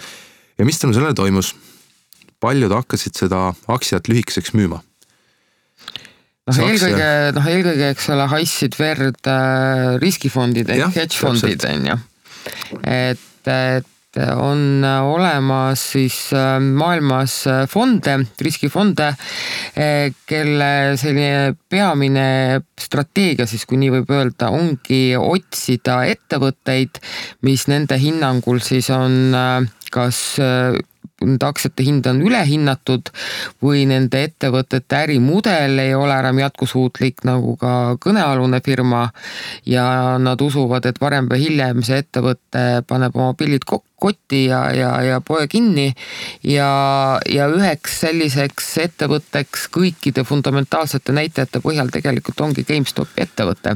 ja 0.57 0.67
mis 0.67 0.79
tänu 0.81 0.95
sellele 0.97 1.17
toimus? 1.17 1.55
paljud 2.39 2.71
hakkasid 2.71 3.17
seda 3.19 3.49
aktsiat 3.67 4.07
lühikeseks 4.07 4.53
müüma 4.55 4.79
noh, 6.47 6.59
eelkõige, 6.65 7.09
noh 7.35 7.47
eelkõige, 7.51 7.89
eks 7.93 8.09
ole, 8.15 8.27
haissid 8.31 8.77
verd 8.79 9.29
äh, 9.29 9.95
riskifondid 10.01 10.71
ehk 10.75 10.95
hedge 10.95 11.19
fondid 11.19 11.59
täpselt. 11.61 11.75
on 11.75 11.89
ju. 11.91 11.97
et, 12.87 13.49
et 13.51 13.95
on 14.17 14.81
olemas 15.03 15.83
siis 15.91 16.33
äh, 16.33 16.57
maailmas 16.59 17.47
äh, 17.47 17.67
fonde, 17.69 18.15
riskifonde, 18.41 19.11
kelle 20.25 20.69
selline 20.97 21.53
peamine 21.69 22.61
strateegia 22.79 23.45
siis, 23.47 23.67
kui 23.69 23.77
nii 23.79 23.91
võib 23.99 24.13
öelda, 24.15 24.49
ongi 24.49 25.13
otsida 25.19 26.01
ettevõtteid, 26.09 26.99
mis 27.45 27.67
nende 27.69 27.99
hinnangul 28.01 28.63
siis 28.65 28.89
on 28.93 29.35
äh, 29.37 29.69
kas 29.93 30.39
äh, 30.41 30.77
nende 31.21 31.45
aktsiate 31.45 31.83
hind 31.83 32.07
on 32.09 32.21
ülehinnatud 32.23 33.11
või 33.63 33.85
nende 33.89 34.21
ettevõtete 34.27 35.01
ärimudel 35.03 35.79
ei 35.81 35.93
ole 35.95 36.15
enam 36.19 36.39
jätkusuutlik, 36.39 37.23
nagu 37.27 37.55
ka 37.59 37.97
kõnealune 38.03 38.61
firma. 38.65 39.09
ja 39.65 40.17
nad 40.19 40.41
usuvad, 40.41 40.85
et 40.85 41.01
varem 41.01 41.27
või 41.29 41.43
hiljem 41.47 41.83
see 41.83 41.99
ettevõte 42.03 42.83
paneb 42.87 43.15
oma 43.15 43.33
pillid 43.33 43.65
kok- 43.65 43.85
kotti 43.99 44.45
ja, 44.45 44.61
ja, 44.75 44.91
ja 45.03 45.21
poe 45.21 45.47
kinni. 45.47 45.93
ja, 46.43 47.19
ja 47.29 47.47
üheks 47.51 47.99
selliseks 48.05 48.71
ettevõtteks 48.85 49.67
kõikide 49.75 50.23
fundamentaalsete 50.23 51.15
näitajate 51.15 51.59
põhjal 51.63 51.91
tegelikult 51.91 52.41
ongi 52.41 52.63
GameStopi 52.63 53.27
ettevõte. 53.27 53.75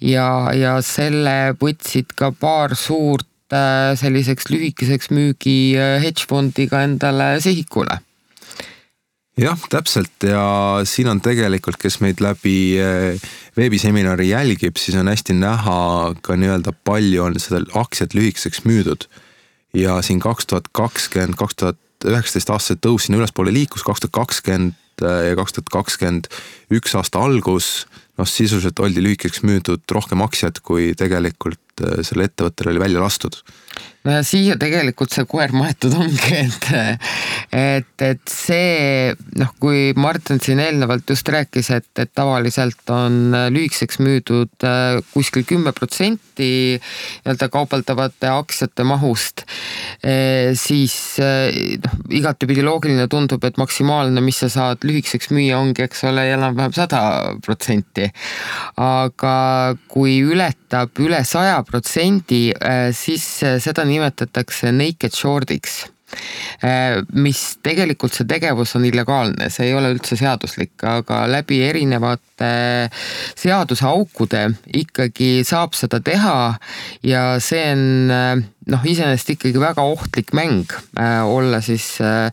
ja, 0.00 0.50
ja 0.54 0.76
selle 0.82 1.54
võtsid 1.60 2.14
ka 2.16 2.32
paar 2.32 2.76
suurt 2.76 3.28
selliseks 3.52 4.50
lühikeseks 4.50 5.12
müügi 5.14 5.76
äh, 5.78 6.00
hedge 6.02 6.26
fondi 6.28 6.66
ka 6.70 6.82
endale 6.86 7.36
sihikule. 7.40 8.00
jah, 9.36 9.60
täpselt 9.70 10.24
ja 10.24 10.80
siin 10.88 11.10
on 11.12 11.20
tegelikult, 11.20 11.76
kes 11.76 12.00
meid 12.00 12.22
läbi 12.24 12.78
eh, 12.80 13.20
veebiseminari 13.56 14.30
jälgib, 14.30 14.80
siis 14.80 14.96
on 14.96 15.10
hästi 15.12 15.36
näha 15.36 16.14
ka 16.24 16.38
nii-öelda 16.40 16.72
palju 16.88 17.22
on 17.22 17.36
seda 17.40 17.60
aktsiat 17.76 18.16
lühikeseks 18.16 18.64
müüdud. 18.64 19.06
ja 19.76 20.00
siin 20.02 20.20
kaks 20.20 20.46
tuhat 20.46 20.72
kakskümmend, 20.72 21.36
kaks 21.36 21.60
tuhat 21.60 21.78
üheksateist 22.04 22.50
aastased 22.50 22.80
tõus 22.80 23.06
sinna 23.06 23.20
ülespoole 23.20 23.52
liikus, 23.52 23.84
kaks 23.84 24.00
tuhat 24.06 24.16
kakskümmend 24.16 24.74
ja 25.04 25.36
kaks 25.36 25.52
tuhat 25.52 25.68
kakskümmend 25.72 26.32
üks 26.72 26.96
aasta 26.96 27.20
algus, 27.20 27.84
noh 28.16 28.28
sisuliselt 28.28 28.80
oldi 28.80 29.04
lühikeseks 29.04 29.44
müüdud 29.44 29.84
rohkem 29.92 30.24
aktsiat, 30.24 30.64
kui 30.64 30.94
tegelikult 30.96 31.60
eh, 31.84 32.02
sellel 32.06 32.30
ettevõttel 32.30 32.72
oli 32.72 32.82
välja 32.82 33.02
lastud 33.02 33.40
no 34.06 34.14
ja 34.14 34.22
siia 34.26 34.56
tegelikult 34.60 35.12
see 35.14 35.26
koer 35.28 35.52
maetud 35.56 35.94
ongi, 35.98 36.36
et, 36.38 36.68
et, 37.50 38.04
et 38.06 38.22
see 38.30 39.12
noh, 39.40 39.50
kui 39.62 39.90
Martin 39.98 40.40
siin 40.42 40.62
eelnevalt 40.62 41.10
just 41.10 41.28
rääkis, 41.32 41.72
et, 41.74 41.90
et 41.98 42.12
tavaliselt 42.14 42.94
on 42.94 43.34
lühikeseks 43.52 43.98
müüdud 44.04 44.66
äh, 44.66 45.00
kuskil 45.12 45.46
kümme 45.48 45.74
protsenti 45.76 46.22
nii-öelda 46.36 47.48
kaubeldavate 47.52 48.28
aktsiate 48.30 48.84
mahust, 48.86 49.42
siis 50.60 50.96
äh, 51.22 51.78
noh, 51.82 51.98
igatepidi 52.14 52.64
loogiline 52.66 53.08
tundub, 53.10 53.44
et 53.48 53.58
maksimaalne, 53.60 54.22
mis 54.24 54.38
sa 54.44 54.50
saad 54.52 54.86
lühikeseks 54.86 55.32
müüa, 55.34 55.58
ongi, 55.58 55.86
eks 55.86 56.04
ole, 56.10 56.28
enam-vähem 56.36 56.74
sada 56.76 57.00
protsenti. 57.44 58.10
aga 58.76 59.36
kui 59.90 60.18
ületab 60.22 60.98
üle 61.02 61.22
saja 61.26 61.58
protsendi, 61.66 62.50
siis 62.96 63.24
seda 63.64 63.86
nimetatakse 63.96 64.72
naked 64.72 65.16
short'iks 65.16 65.86
mis 67.12 67.40
tegelikult 67.66 68.14
see 68.14 68.28
tegevus 68.30 68.76
on 68.78 68.84
illegaalne, 68.88 69.48
see 69.52 69.70
ei 69.70 69.74
ole 69.76 69.90
üldse 69.96 70.16
seaduslik, 70.16 70.74
aga 70.86 71.24
läbi 71.28 71.58
erinevate 71.66 72.50
seaduseaukude 73.36 74.44
ikkagi 74.82 75.30
saab 75.46 75.74
seda 75.76 76.00
teha 76.04 76.36
ja 77.06 77.24
see 77.42 77.64
on 77.72 78.44
noh, 78.70 78.86
iseenesest 78.86 79.34
ikkagi 79.36 79.60
väga 79.62 79.84
ohtlik 79.86 80.32
mäng 80.36 80.72
äh, 80.98 81.22
olla 81.22 81.60
siis 81.64 81.96
äh, 82.02 82.30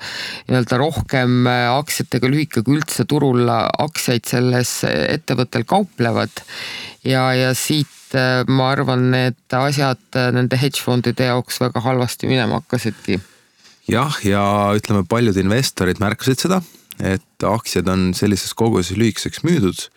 nii-öelda 0.48 0.80
rohkem 0.82 1.48
äh, 1.50 1.68
aktsiatega 1.74 2.30
lühike, 2.30 2.63
kui 2.65 2.80
üldse 2.80 3.06
turul 3.10 3.50
aktsiaid 3.50 4.25
selles 4.30 4.80
ettevõttel 4.89 5.68
kauplevad. 5.70 6.44
ja, 7.06 7.27
ja 7.38 7.53
siit 7.58 8.18
äh, 8.18 8.42
ma 8.48 8.72
arvan, 8.74 9.12
need 9.13 9.58
asjad 9.60 10.01
äh, 10.18 10.32
nende 10.36 10.60
hedge 10.62 10.82
fondide 10.82 11.30
jaoks 11.30 11.62
väga 11.62 11.86
halvasti 11.86 12.32
minema 12.32 12.62
hakkasidki 12.62 13.22
jah, 13.90 14.18
ja 14.25 14.44
ütleme, 14.78 15.04
paljud 15.10 15.38
investorid 15.40 16.02
märkasid 16.04 16.46
seda, 16.46 16.62
et 17.04 17.48
aktsiad 17.48 17.90
on 17.92 18.12
sellises 18.18 18.54
koguses 18.58 18.98
lühikeseks 19.00 19.44
müüdud. 19.48 19.88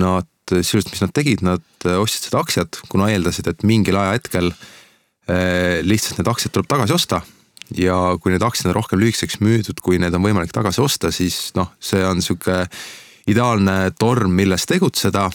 Nad, 0.00 0.28
sisuliselt, 0.48 0.94
mis 0.94 1.04
nad 1.04 1.12
tegid, 1.14 1.44
nad 1.44 1.86
ostsid 1.98 2.28
seda 2.28 2.40
aktsiat, 2.42 2.80
kuna 2.92 3.10
eeldasid, 3.12 3.50
et 3.50 3.62
mingil 3.68 3.98
ajahetkel 4.00 4.50
eh, 4.52 5.80
lihtsalt 5.84 6.20
need 6.20 6.32
aktsiad 6.32 6.54
tuleb 6.54 6.70
tagasi 6.70 6.96
osta. 6.96 7.22
ja 7.72 7.94
kui 8.20 8.34
need 8.34 8.42
aktsiad 8.44 8.68
on 8.68 8.76
rohkem 8.76 9.00
lühikeseks 9.00 9.38
müüdud, 9.40 9.78
kui 9.80 9.96
need 10.00 10.12
on 10.12 10.24
võimalik 10.24 10.52
tagasi 10.52 10.82
osta, 10.82 11.08
siis 11.12 11.54
noh, 11.56 11.70
see 11.80 12.02
on 12.04 12.20
sihuke 12.20 12.66
ideaalne 13.32 13.94
torm, 13.98 14.34
milles 14.36 14.66
tegutseda. 14.66 15.30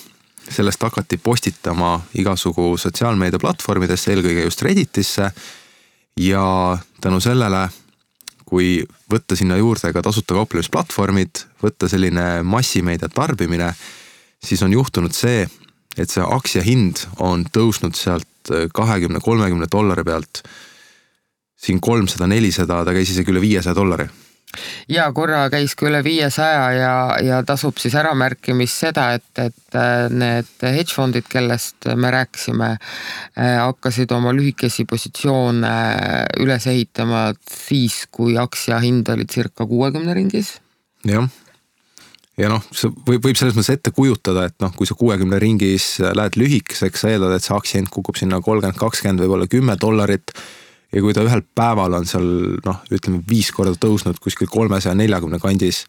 sellest 0.47 0.79
hakati 0.83 1.17
postitama 1.17 2.01
igasugu 2.15 2.77
sotsiaalmeedia 2.79 3.39
platvormidesse, 3.39 4.13
eelkõige 4.13 4.45
just 4.45 4.61
Redditisse 4.63 5.31
ja 6.17 6.77
tänu 7.01 7.19
sellele, 7.23 7.67
kui 8.47 8.81
võtta 9.11 9.35
sinna 9.35 9.57
juurde 9.59 9.91
ka 9.93 10.01
tasuta 10.01 10.37
kauplemisplatvormid, 10.37 11.43
võtta 11.63 11.89
selline 11.91 12.43
massimeedia 12.47 13.09
tarbimine, 13.13 13.71
siis 14.43 14.63
on 14.63 14.73
juhtunud 14.73 15.15
see, 15.15 15.47
et 15.97 16.09
see 16.09 16.23
aktsia 16.23 16.63
hind 16.65 17.03
on 17.23 17.45
tõusnud 17.53 17.97
sealt 17.97 18.53
kahekümne, 18.73 19.19
kolmekümne 19.19 19.67
dollari 19.71 20.05
pealt 20.07 20.43
siin 21.57 21.81
kolmsada, 21.81 22.27
nelisada, 22.29 22.83
ta 22.85 22.93
käis 22.95 23.11
isegi 23.11 23.33
üle 23.33 23.41
viiesaja 23.43 23.75
dollari 23.75 24.07
ja 24.89 25.07
korra 25.15 25.45
käis 25.53 25.75
ka 25.77 25.87
üle 25.89 26.01
viiesaja 26.05 26.67
ja, 26.75 26.93
ja 27.23 27.39
tasub 27.47 27.77
siis 27.81 27.95
äramärkimist 27.99 28.85
seda, 28.85 29.09
et, 29.17 29.27
et 29.41 29.77
äh, 29.77 30.07
need 30.11 30.51
hedge 30.63 30.95
fondid, 30.95 31.27
kellest 31.29 31.89
me 31.95 32.11
rääkisime, 32.13 32.69
hakkasid 33.37 34.11
oma 34.15 34.33
lühikesi 34.35 34.87
positsioone 34.89 35.73
üles 36.43 36.69
ehitama 36.71 37.29
siis, 37.49 38.05
kui 38.11 38.37
aktsia 38.39 38.79
hind 38.83 39.09
oli 39.13 39.27
circa 39.29 39.67
kuuekümne 39.67 40.15
ringis. 40.17 40.55
jah, 41.07 41.27
ja 42.37 42.51
noh, 42.51 42.63
see 42.71 42.91
võib, 42.93 43.25
võib 43.25 43.39
selles 43.39 43.57
mõttes 43.57 43.73
ette 43.73 43.93
kujutada, 43.95 44.47
et 44.49 44.55
noh, 44.63 44.73
kui 44.77 44.89
sa 44.89 44.97
kuuekümne 44.97 45.39
ringis 45.41 45.97
lähed 45.99 46.37
lühikeseks, 46.39 47.03
sa 47.03 47.11
eeldad, 47.11 47.35
et 47.35 47.45
see 47.45 47.55
aktsia 47.57 47.81
hind 47.81 47.91
kukub 47.93 48.19
sinna 48.19 48.41
kolmkümmend, 48.43 48.79
kakskümmend, 48.79 49.23
võib-olla 49.23 49.49
kümme 49.51 49.77
dollarit 49.81 50.33
ja 50.93 51.03
kui 51.03 51.15
ta 51.15 51.23
ühel 51.25 51.43
päeval 51.55 51.97
on 51.99 52.07
seal 52.07 52.27
noh, 52.63 52.83
ütleme 52.93 53.21
viis 53.27 53.49
korda 53.55 53.75
tõusnud 53.79 54.19
kuskil 54.23 54.49
kolmesaja 54.51 54.95
neljakümne 54.97 55.39
kandis, 55.43 55.83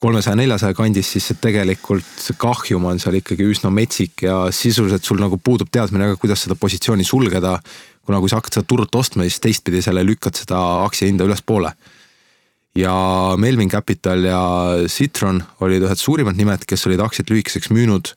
kolmesaja 0.00 0.36
neljasaja 0.38 0.76
kandis, 0.76 1.10
siis 1.12 1.30
see 1.30 1.38
tegelikult 1.40 2.08
see 2.20 2.36
kahjum 2.40 2.86
on 2.88 3.00
seal 3.00 3.16
ikkagi 3.20 3.46
üsna 3.48 3.72
metsik 3.72 4.24
ja 4.26 4.42
sisuliselt 4.54 5.06
sul 5.06 5.20
nagu 5.20 5.38
puudub 5.40 5.70
teadmine, 5.72 6.12
kuidas 6.20 6.44
seda 6.46 6.56
positsiooni 6.56 7.04
sulgeda. 7.04 7.58
kuna 8.04 8.18
kui 8.18 8.30
sa 8.32 8.40
hakkad 8.40 8.56
seda 8.56 8.66
turult 8.66 8.94
ostma, 8.96 9.22
siis 9.22 9.38
teistpidi 9.40 9.82
selle 9.84 10.02
lükkad 10.02 10.34
seda 10.34 10.58
aktsia 10.84 11.06
hinda 11.06 11.24
ülespoole. 11.24 11.72
ja 12.74 12.94
Melvin 13.36 13.70
Capital 13.70 14.24
ja 14.24 14.42
Citron 14.86 15.42
olid 15.60 15.82
ühed 15.82 15.98
suurimad 15.98 16.36
nimed, 16.36 16.64
kes 16.66 16.86
olid 16.86 17.00
aktsiat 17.00 17.30
lühikeseks 17.30 17.70
müünud 17.70 18.14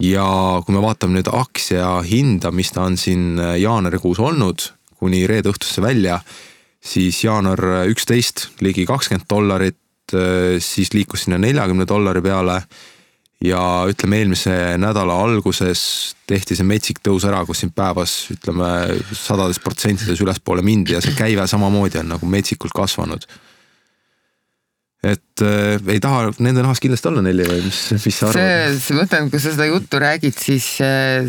ja 0.00 0.26
kui 0.66 0.74
me 0.74 0.82
vaatame 0.82 1.18
nüüd 1.18 1.28
aktsia 1.30 2.00
hinda, 2.02 2.50
mis 2.50 2.72
ta 2.72 2.82
on 2.82 2.96
siin 2.96 3.38
jaanuarikuus 3.38 4.18
olnud 4.18 4.73
kuni 5.04 5.24
reede 5.30 5.52
õhtusse 5.52 5.84
välja, 5.84 6.18
siis 6.84 7.20
jaanuar 7.24 7.86
üksteist 7.92 8.48
ligi 8.64 8.86
kakskümmend 8.88 9.28
dollarit, 9.30 9.80
siis 10.60 10.92
liikus 10.92 11.24
sinna 11.24 11.38
neljakümne 11.40 11.86
dollari 11.88 12.24
peale. 12.24 12.62
ja 13.44 13.60
ütleme, 13.90 14.22
eelmise 14.22 14.52
nädala 14.80 15.18
alguses 15.20 15.80
tehti 16.26 16.56
see 16.56 16.64
metsik 16.64 17.02
tõus 17.04 17.26
ära, 17.28 17.42
kus 17.44 17.60
siin 17.60 17.72
päevas 17.76 18.30
ütleme 18.32 18.68
sadades 19.12 19.58
protsentides 19.60 20.22
ülespoole 20.24 20.62
mindi 20.64 20.94
ja 20.94 21.00
see 21.04 21.12
käive 21.18 21.44
samamoodi 21.46 22.00
on 22.00 22.14
nagu 22.14 22.30
metsikult 22.30 22.72
kasvanud 22.72 23.26
et 25.04 25.42
äh, 25.44 25.78
ei 25.92 26.00
taha 26.02 26.30
nende 26.42 26.62
nahas 26.64 26.80
kindlasti 26.82 27.10
olla 27.10 27.24
Nelli 27.24 27.46
või 27.48 27.62
mis, 27.66 27.80
mis 27.94 28.18
sa 28.18 28.30
arvad? 28.30 28.78
see, 28.78 28.94
ma 28.96 29.04
mõtlen, 29.04 29.30
kui 29.32 29.42
sa 29.42 29.54
seda 29.54 29.68
juttu 29.68 30.00
räägid, 30.02 30.38
siis, 30.40 30.68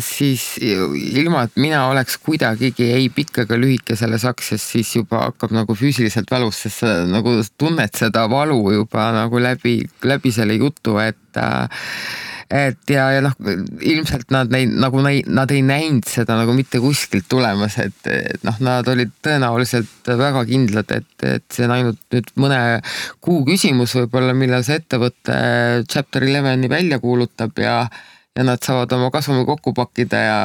siis 0.06 0.46
ilma, 0.62 1.46
et 1.46 1.58
mina 1.60 1.86
oleks 1.90 2.18
kuidagigi 2.24 2.90
ei 2.96 3.10
pikk 3.12 3.44
ega 3.44 3.58
lühike 3.60 3.98
selles 3.98 4.24
aktsias, 4.28 4.64
siis 4.74 4.94
juba 4.98 5.26
hakkab 5.26 5.54
nagu 5.56 5.76
füüsiliselt 5.78 6.30
valus, 6.32 6.62
sest 6.66 6.84
sa 6.84 6.94
nagu 7.10 7.36
tunned 7.58 7.98
seda 7.98 8.26
valu 8.32 8.60
juba 8.74 9.10
nagu 9.16 9.42
läbi, 9.42 9.78
läbi 10.06 10.32
selle 10.34 10.56
jutu, 10.60 10.96
et 11.02 11.40
et 12.50 12.90
ja, 12.92 13.08
ja 13.14 13.22
noh, 13.24 13.34
ilmselt 13.82 14.30
nad 14.34 14.52
ei, 14.54 14.68
nagu 14.70 15.02
neid, 15.04 15.28
nad 15.32 15.50
ei 15.54 15.62
näinud 15.66 16.06
seda 16.10 16.36
nagu 16.38 16.54
mitte 16.56 16.80
kuskilt 16.82 17.28
tulemas, 17.30 17.78
et, 17.82 17.98
et 18.10 18.44
noh, 18.46 18.58
nad 18.64 18.88
olid 18.92 19.14
tõenäoliselt 19.24 20.10
väga 20.20 20.44
kindlad, 20.48 20.92
et, 20.94 21.14
et 21.26 21.46
see 21.52 21.66
on 21.66 21.76
ainult 21.76 22.02
nüüd 22.14 22.34
mõne 22.42 22.60
kuu 23.24 23.42
küsimus 23.48 23.96
võib-olla, 23.98 24.36
millal 24.36 24.66
see 24.66 24.78
ettevõte 24.82 25.38
chapter 25.90 26.26
eleveni 26.26 26.70
välja 26.72 27.00
kuulutab 27.02 27.58
ja 27.62 27.80
ja 28.36 28.44
nad 28.44 28.60
saavad 28.60 28.92
oma 28.92 29.08
kasumi 29.10 29.46
kokku 29.48 29.72
pakkida 29.72 30.18
ja 30.20 30.40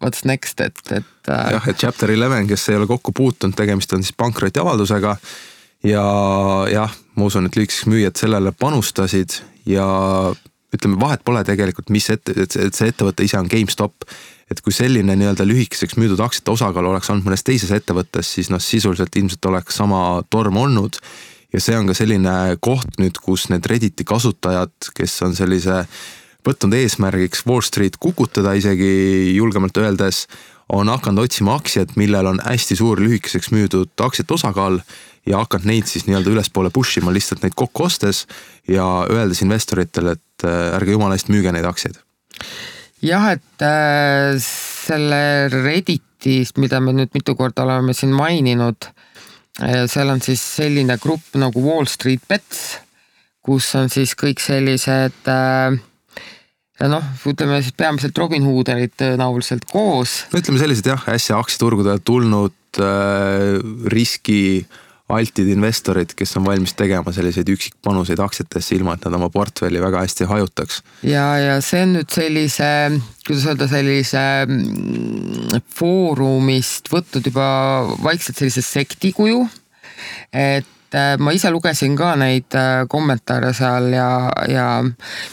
what's 0.00 0.24
next, 0.24 0.60
et, 0.60 0.80
et. 0.88 1.28
Äh, 1.28 1.50
jah, 1.52 1.68
et 1.68 1.76
chapter 1.76 2.10
eleven, 2.10 2.48
kes 2.48 2.64
ei 2.70 2.78
ole 2.80 2.88
kokku 2.88 3.12
puutunud, 3.12 3.52
tegemist 3.56 3.92
on 3.92 4.04
siis 4.04 4.16
pankrotiavaldusega 4.16 5.16
ja 5.84 6.06
jah, 6.72 6.96
ma 7.16 7.28
usun, 7.28 7.48
et 7.48 7.58
lühikeseks 7.58 7.90
müüjad 7.92 8.16
sellele 8.16 8.54
panustasid 8.56 9.36
ja 9.68 9.86
ütleme, 10.74 10.98
vahet 11.00 11.22
pole 11.26 11.42
tegelikult, 11.46 11.90
mis 11.94 12.08
ette, 12.10 12.34
et 12.42 12.74
see 12.74 12.90
ettevõte 12.90 13.26
ise 13.26 13.38
on 13.38 13.50
GameStop. 13.50 14.08
et 14.46 14.60
kui 14.62 14.70
selline 14.70 15.16
nii-öelda 15.18 15.42
lühikeseks 15.42 15.96
müüdud 15.98 16.20
aktsiate 16.22 16.52
osakaal 16.52 16.86
oleks 16.86 17.08
olnud 17.10 17.26
mõnes 17.26 17.42
teises 17.42 17.72
ettevõttes, 17.74 18.28
siis 18.36 18.46
noh, 18.46 18.62
sisuliselt 18.62 19.16
ilmselt 19.18 19.46
oleks 19.50 19.74
sama 19.74 20.22
torm 20.30 20.56
olnud. 20.56 20.98
ja 21.52 21.60
see 21.60 21.78
on 21.78 21.86
ka 21.86 21.94
selline 21.94 22.56
koht 22.60 22.98
nüüd, 22.98 23.18
kus 23.22 23.48
need 23.50 23.66
Redditi 23.66 24.04
kasutajad, 24.04 24.92
kes 24.94 25.22
on 25.22 25.34
sellise 25.34 25.86
võtnud 26.46 26.74
eesmärgiks 26.78 27.42
Wall 27.46 27.64
Street 27.66 27.96
kukutada 27.98 28.54
isegi 28.54 29.34
julgemalt 29.34 29.76
öeldes, 29.82 30.26
on 30.68 30.88
hakanud 30.90 31.26
otsima 31.26 31.54
aktsiat, 31.58 31.96
millel 31.96 32.26
on 32.26 32.40
hästi 32.42 32.76
suur 32.78 33.00
lühikeseks 33.02 33.52
müüdud 33.54 33.90
aktsiate 34.02 34.34
osakaal 34.34 34.80
ja 35.26 35.42
hakanud 35.42 35.68
neid 35.68 35.90
siis 35.90 36.06
nii-öelda 36.06 36.32
ülespoole 36.36 36.70
push 36.74 37.00
ima 37.00 37.14
lihtsalt 37.14 37.42
neid 37.44 37.56
kokku 37.58 37.86
ostes 37.88 38.24
ja 38.70 38.86
öeldes 39.10 39.42
investoritele, 39.44 40.16
et 40.16 40.46
äh, 40.46 40.76
ärge 40.78 40.94
jumala 40.96 41.18
eest 41.18 41.30
müüge 41.32 41.52
neid 41.54 41.66
aktsiaid. 41.68 41.98
jah, 43.02 43.30
et 43.34 43.66
äh, 43.66 44.36
selle 44.40 45.22
Redditist, 45.52 46.60
mida 46.62 46.80
me 46.80 46.94
nüüd 46.96 47.12
mitu 47.14 47.36
korda 47.38 47.66
oleme 47.66 47.94
siin 47.96 48.14
maininud 48.16 48.90
äh,, 49.62 49.84
seal 49.90 50.14
on 50.14 50.22
siis 50.24 50.42
selline 50.60 50.98
grupp 51.02 51.36
nagu 51.38 51.64
Wall 51.64 51.90
Street 51.90 52.22
Bets, 52.28 52.78
kus 53.46 53.74
on 53.78 53.90
siis 53.92 54.14
kõik 54.18 54.42
sellised 54.42 55.30
äh, 55.30 55.76
noh, 56.84 57.12
ütleme 57.26 57.60
siis 57.64 57.74
peamiselt 57.76 58.18
Robinhooderid 58.18 58.94
tõenäoliselt 59.00 59.66
koos. 59.70 60.24
no 60.32 60.42
ütleme 60.42 60.62
sellised 60.62 60.86
jah, 60.86 61.06
äsja 61.10 61.38
aktsiaturgudele 61.40 62.02
tulnud 62.04 62.82
äh, 62.82 63.56
riski 63.90 64.66
altid 65.08 65.50
investorid, 65.52 66.14
kes 66.18 66.34
on 66.38 66.46
valmis 66.48 66.74
tegema 66.74 67.12
selliseid 67.14 67.48
üksikpanuseid 67.54 68.20
aktsiatesse, 68.22 68.74
ilma 68.74 68.96
et 68.96 69.04
nad 69.06 69.14
oma 69.18 69.28
portfelli 69.30 69.82
väga 69.82 70.02
hästi 70.02 70.26
hajutaks. 70.26 70.80
ja, 71.06 71.26
ja 71.38 71.58
see 71.62 71.84
on 71.86 71.94
nüüd 71.98 72.10
sellise, 72.10 72.70
kuidas 73.26 73.46
öelda, 73.46 73.68
sellise 73.70 74.24
mm, 74.48 75.62
foorumist 75.78 76.90
võtnud 76.90 77.30
juba 77.30 77.46
vaikselt 78.02 78.42
sellise 78.42 78.66
sekti 78.66 79.12
kuju. 79.14 79.44
et 80.34 80.98
äh, 80.98 81.14
ma 81.22 81.34
ise 81.36 81.54
lugesin 81.54 81.94
ka 81.98 82.16
neid 82.18 82.58
äh, 82.58 82.82
kommentaare 82.90 83.54
seal 83.54 83.92
ja, 83.94 84.10
ja 84.50 84.68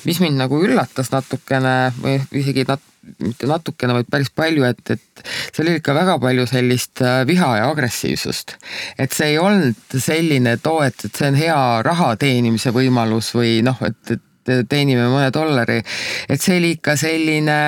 mis 0.06 0.22
mind 0.22 0.38
nagu 0.38 0.62
üllatas 0.62 1.10
natukene 1.13 1.77
või 1.98 2.20
isegi 2.44 2.70
nat-, 2.70 2.92
mitte 3.24 3.48
natukene, 3.50 3.95
vaid 3.98 4.10
päris 4.12 4.31
palju, 4.36 4.65
et, 4.67 4.81
et 4.95 5.24
seal 5.53 5.67
oli 5.67 5.79
ikka 5.81 5.95
väga 5.98 6.17
palju 6.24 6.45
sellist 6.50 7.03
äh, 7.03 7.22
viha 7.27 7.50
ja 7.60 7.69
agressiivsust. 7.72 8.55
et 8.98 9.15
see 9.15 9.33
ei 9.33 9.39
olnud 9.41 9.98
selline, 9.98 10.57
et 10.57 10.67
oo, 10.69 10.81
et, 10.86 11.05
et 11.05 11.22
see 11.22 11.31
on 11.31 11.39
hea 11.39 11.60
raha 11.86 12.13
teenimise 12.22 12.74
võimalus 12.75 13.33
või 13.36 13.60
noh, 13.65 13.79
et, 13.88 14.15
et 14.15 14.65
teenime 14.69 15.07
mõne 15.12 15.31
dollari. 15.36 15.81
et 16.29 16.41
see 16.41 16.60
oli 16.60 16.75
ikka 16.77 16.98
selline 17.00 17.60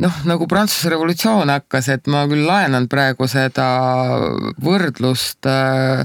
noh, 0.00 0.16
nagu 0.28 0.46
Prantsuse 0.50 0.90
revolutsioon 0.92 1.52
hakkas, 1.52 1.90
et 1.94 2.08
ma 2.10 2.24
küll 2.30 2.46
laenan 2.48 2.88
praegu 2.90 3.28
seda 3.30 3.66
võrdlust 4.64 5.48
äh, 5.50 6.02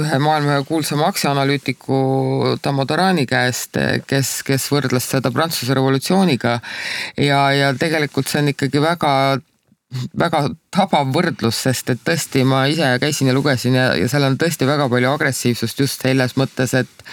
ühe 0.00 0.20
maailma 0.22 0.58
ühe 0.58 0.66
kuulsama 0.68 1.08
aktsiaanalüütiku 1.12 2.56
Tammo 2.64 2.86
Tarani 2.88 3.26
käest, 3.28 3.78
kes, 4.08 4.34
kes 4.46 4.68
võrdles 4.72 5.08
seda 5.14 5.32
Prantsuse 5.34 5.76
revolutsiooniga. 5.78 6.58
ja, 7.16 7.44
ja 7.56 7.72
tegelikult 7.78 8.30
see 8.30 8.42
on 8.42 8.52
ikkagi 8.54 8.82
väga 8.82 9.12
väga 10.18 10.46
tabav 10.72 11.12
võrdlus, 11.14 11.58
sest 11.66 11.92
et 11.92 12.00
tõesti, 12.04 12.44
ma 12.48 12.64
ise 12.70 12.88
käisin 13.02 13.28
ja 13.30 13.36
lugesin 13.36 13.76
ja, 13.76 13.86
ja 13.98 14.08
seal 14.10 14.26
on 14.26 14.38
tõesti 14.40 14.68
väga 14.68 14.88
palju 14.92 15.10
agressiivsust 15.12 15.84
just 15.84 16.04
selles 16.04 16.36
mõttes, 16.40 16.74
et 16.78 17.08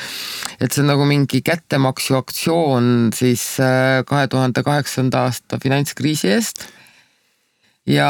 et 0.59 0.71
see 0.71 0.83
on 0.83 0.91
nagu 0.91 1.05
mingi 1.07 1.41
kättemaksu 1.45 2.17
aktsioon 2.19 3.13
siis 3.15 3.43
äh, 3.63 4.01
kahe 4.07 4.27
tuhande 4.31 4.63
kaheksanda 4.65 5.25
aasta 5.27 5.59
finantskriisi 5.61 6.31
eest 6.35 6.65
ja, 7.89 8.09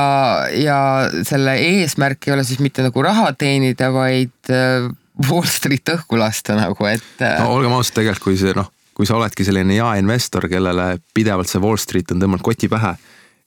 ja 0.54 0.80
selle 1.28 1.56
eesmärk 1.62 2.28
ei 2.28 2.36
ole 2.36 2.46
siis 2.48 2.62
mitte 2.64 2.86
nagu 2.86 3.04
raha 3.06 3.32
teenida, 3.38 3.92
vaid 3.96 4.54
äh, 4.54 4.90
Wall 5.30 5.48
Street 5.50 5.96
õhku 5.96 6.20
lasta 6.20 6.56
nagu, 6.58 6.90
et. 6.90 7.16
Äh, 7.22 7.40
no 7.42 7.56
olgem 7.58 7.76
ausad, 7.76 7.98
tegelikult 8.00 8.32
kui 8.32 8.40
see 8.40 8.56
noh, 8.58 8.70
kui 8.98 9.08
sa 9.08 9.18
oledki 9.18 9.46
selline 9.48 9.78
jaeinvestor, 9.78 10.50
kellele 10.52 10.92
pidevalt 11.16 11.52
see 11.52 11.62
Wall 11.64 11.80
Street 11.82 12.14
on 12.14 12.22
tõmmanud 12.22 12.46
koti 12.46 12.70
pähe 12.72 12.96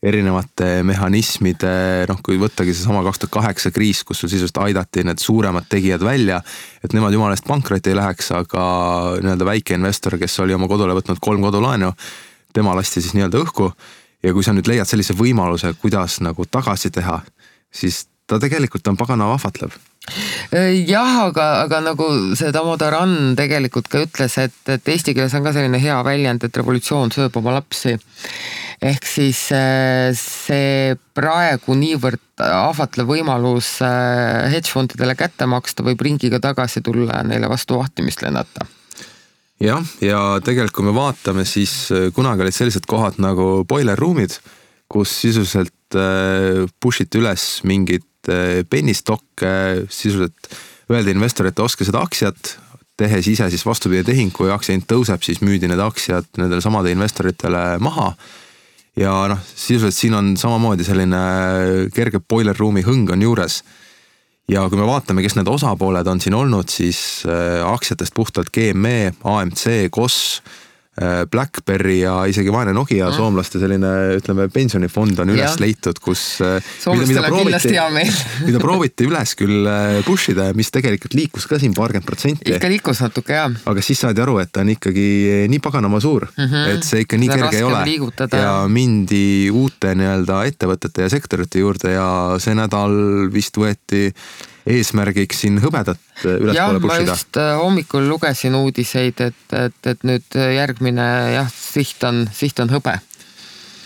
erinevate 0.03 0.83
mehhanismide, 0.87 1.73
noh, 2.11 2.19
kui 2.27 2.39
võttagi 2.41 2.75
seesama 2.75 3.05
kaks 3.07 3.23
tuhat 3.23 3.35
kaheksa 3.37 3.71
kriis, 3.75 4.03
kus 4.07 4.23
sul 4.23 4.31
sisuliselt 4.33 4.59
aidati 4.65 5.05
need 5.07 5.23
suuremad 5.23 5.69
tegijad 5.71 6.03
välja, 6.03 6.41
et 6.83 6.97
nemad 6.97 7.15
jumala 7.15 7.37
eest 7.37 7.47
pankrotti 7.47 7.93
ei 7.93 7.99
läheks, 7.99 8.33
aga 8.35 8.65
nii-öelda 9.23 9.47
väike 9.47 9.79
investor, 9.79 10.19
kes 10.19 10.41
oli 10.43 10.57
oma 10.59 10.67
kodule 10.71 10.97
võtnud 10.99 11.23
kolm 11.23 11.47
kodulaenu, 11.47 11.93
tema 12.53 12.75
lasti 12.79 13.03
siis 13.03 13.15
nii-öelda 13.19 13.45
õhku. 13.45 13.71
ja 14.23 14.33
kui 14.33 14.45
sa 14.47 14.53
nüüd 14.55 14.69
leiad 14.71 14.87
sellise 14.87 15.15
võimaluse, 15.19 15.73
kuidas 15.83 16.21
nagu 16.23 16.47
tagasi 16.47 16.91
teha, 16.95 17.21
siis 17.75 18.07
ta 18.27 18.39
tegelikult 18.43 18.87
on 18.87 18.99
pagana 18.99 19.27
vahvatlev 19.31 19.75
jah, 20.87 21.13
aga, 21.29 21.47
aga 21.63 21.79
nagu 21.85 22.09
see 22.39 22.51
Tamo 22.55 22.75
Taran 22.81 23.37
tegelikult 23.39 23.89
ka 23.93 24.03
ütles, 24.03 24.35
et, 24.43 24.59
et 24.67 24.91
eesti 24.91 25.15
keeles 25.15 25.35
on 25.39 25.47
ka 25.47 25.55
selline 25.55 25.79
hea 25.81 26.01
väljend, 26.05 26.45
et 26.45 26.59
revolutsioon 26.59 27.15
sööb 27.15 27.37
oma 27.39 27.55
lapsi. 27.57 27.95
Ehk 28.83 29.07
siis 29.07 29.45
äh, 29.55 30.11
see 30.19 30.97
praegu 31.15 31.77
niivõrd 31.79 32.43
ahvatlev 32.43 33.13
võimalus 33.13 33.77
äh, 33.87 34.51
hedgefondidele 34.51 35.15
kätte 35.19 35.47
maksta 35.47 35.87
võib 35.87 36.03
ringiga 36.03 36.43
tagasi 36.43 36.83
tulla 36.83 37.21
ja 37.21 37.29
neile 37.29 37.51
vastu 37.51 37.79
vahtimist 37.79 38.25
lennata. 38.27 38.67
Jah, 39.63 39.87
ja 40.03 40.19
tegelikult 40.43 40.75
kui 40.81 40.89
me 40.89 40.97
vaatame, 40.97 41.47
siis 41.47 41.77
äh, 41.95 42.09
kunagi 42.15 42.43
olid 42.43 42.59
sellised 42.59 42.91
kohad 42.91 43.23
nagu 43.23 43.63
boiler 43.71 43.99
room'id, 43.99 44.35
kus 44.91 45.15
sisuliselt 45.23 45.71
push 46.81 47.05
iti 47.05 47.21
üles 47.21 47.61
mingit 48.29 48.71
penny 48.71 48.95
stock'e, 48.95 49.87
sisuliselt 49.89 50.53
öeldi 50.91 51.11
investoritele, 51.11 51.65
ostke 51.65 51.85
seda 51.85 52.03
aktsiat, 52.03 52.59
tehes 52.97 53.27
ise 53.27 53.49
siis 53.51 53.65
vastupidi 53.67 54.05
tehing, 54.05 54.33
kui 54.33 54.51
aktsia 54.51 54.75
hind 54.75 54.87
tõuseb, 54.87 55.23
siis 55.23 55.41
müüdi 55.43 55.69
need 55.69 55.81
aktsiad 55.81 56.25
nendele 56.39 56.61
samade 56.61 56.93
investoritele 56.93 57.79
maha 57.81 58.13
ja 58.97 59.27
noh, 59.29 59.39
sisuliselt 59.55 59.97
siin 59.97 60.15
on 60.15 60.37
samamoodi 60.37 60.85
selline 60.85 61.23
kerge 61.95 62.21
boiler 62.21 62.57
room'i 62.57 62.83
hõng 62.83 63.11
on 63.13 63.23
juures. 63.23 63.63
ja 64.49 64.69
kui 64.69 64.77
me 64.77 64.87
vaatame, 64.87 65.23
kes 65.23 65.37
need 65.37 65.49
osapooled 65.49 66.07
on 66.07 66.21
siin 66.21 66.35
olnud, 66.35 66.69
siis 66.69 67.25
aktsiatest 67.65 68.15
puhtalt 68.15 68.51
GME, 68.53 69.15
AMC, 69.25 69.89
KOS 69.91 70.43
Blackberry 71.33 72.03
ja 72.03 72.19
isegi 72.29 72.53
vaene 72.53 72.75
Nokia 72.77 73.07
mm. 73.07 73.17
soomlaste 73.17 73.61
selline, 73.63 73.93
ütleme, 74.19 74.45
pensionifond 74.53 75.23
on 75.25 75.33
üles 75.33 75.47
ja. 75.47 75.53
leitud, 75.63 75.97
kus. 76.05 76.21
Äh, 76.45 76.59
soomlastel 76.83 77.25
on 77.31 77.37
kindlasti 77.39 77.73
hea 77.73 77.87
meel 77.95 78.11
mida 78.47 78.61
prooviti 78.61 79.07
üles 79.09 79.33
küll 79.39 79.65
äh, 79.73 80.03
push 80.05 80.35
ida, 80.35 80.51
mis 80.59 80.69
tegelikult 80.75 81.17
liikus 81.17 81.49
ka 81.49 81.57
siin 81.63 81.73
paarkümmend 81.77 82.09
protsenti. 82.09 82.53
ikka 82.53 82.69
liikus 82.69 83.01
natuke 83.07 83.39
jah. 83.39 83.57
aga 83.73 83.85
siis 83.85 84.05
saadi 84.05 84.21
aru, 84.21 84.37
et 84.45 84.53
ta 84.53 84.67
on 84.67 84.75
ikkagi 84.75 85.09
nii 85.49 85.65
paganama 85.65 86.03
suur 86.05 86.29
mm, 86.29 86.45
-hmm. 86.45 86.77
et 86.77 86.85
see 86.85 87.07
ikka 87.07 87.21
nii 87.23 87.33
Seda 87.33 87.41
kerge 87.41 87.57
ei 87.57 87.67
ole. 87.71 88.39
Ja 88.43 88.55
mindi 88.69 89.25
uute 89.49 89.95
nii-öelda 89.97 90.43
ettevõtete 90.51 91.07
ja 91.07 91.13
sektorite 91.13 91.65
juurde 91.65 91.97
ja 91.97 92.09
see 92.43 92.53
nädal 92.59 93.31
vist 93.33 93.57
võeti 93.57 94.11
eesmärgiks 94.69 95.43
siin 95.43 95.59
hõbedat 95.63 96.01
äh, 96.23 96.37
ülespoole 96.39 96.83
push 96.83 97.03
ida? 97.03 97.15
just 97.17 97.39
äh, 97.41 97.55
hommikul 97.59 98.07
lugesin 98.09 98.55
uudiseid, 98.59 99.23
et, 99.25 99.57
et, 99.59 99.89
et 99.91 100.05
nüüd 100.07 100.37
järgmine 100.39 101.07
jah, 101.35 101.49
siht 101.51 102.05
on, 102.07 102.25
siht 102.35 102.61
on 102.63 102.71
hõbe 102.73 102.95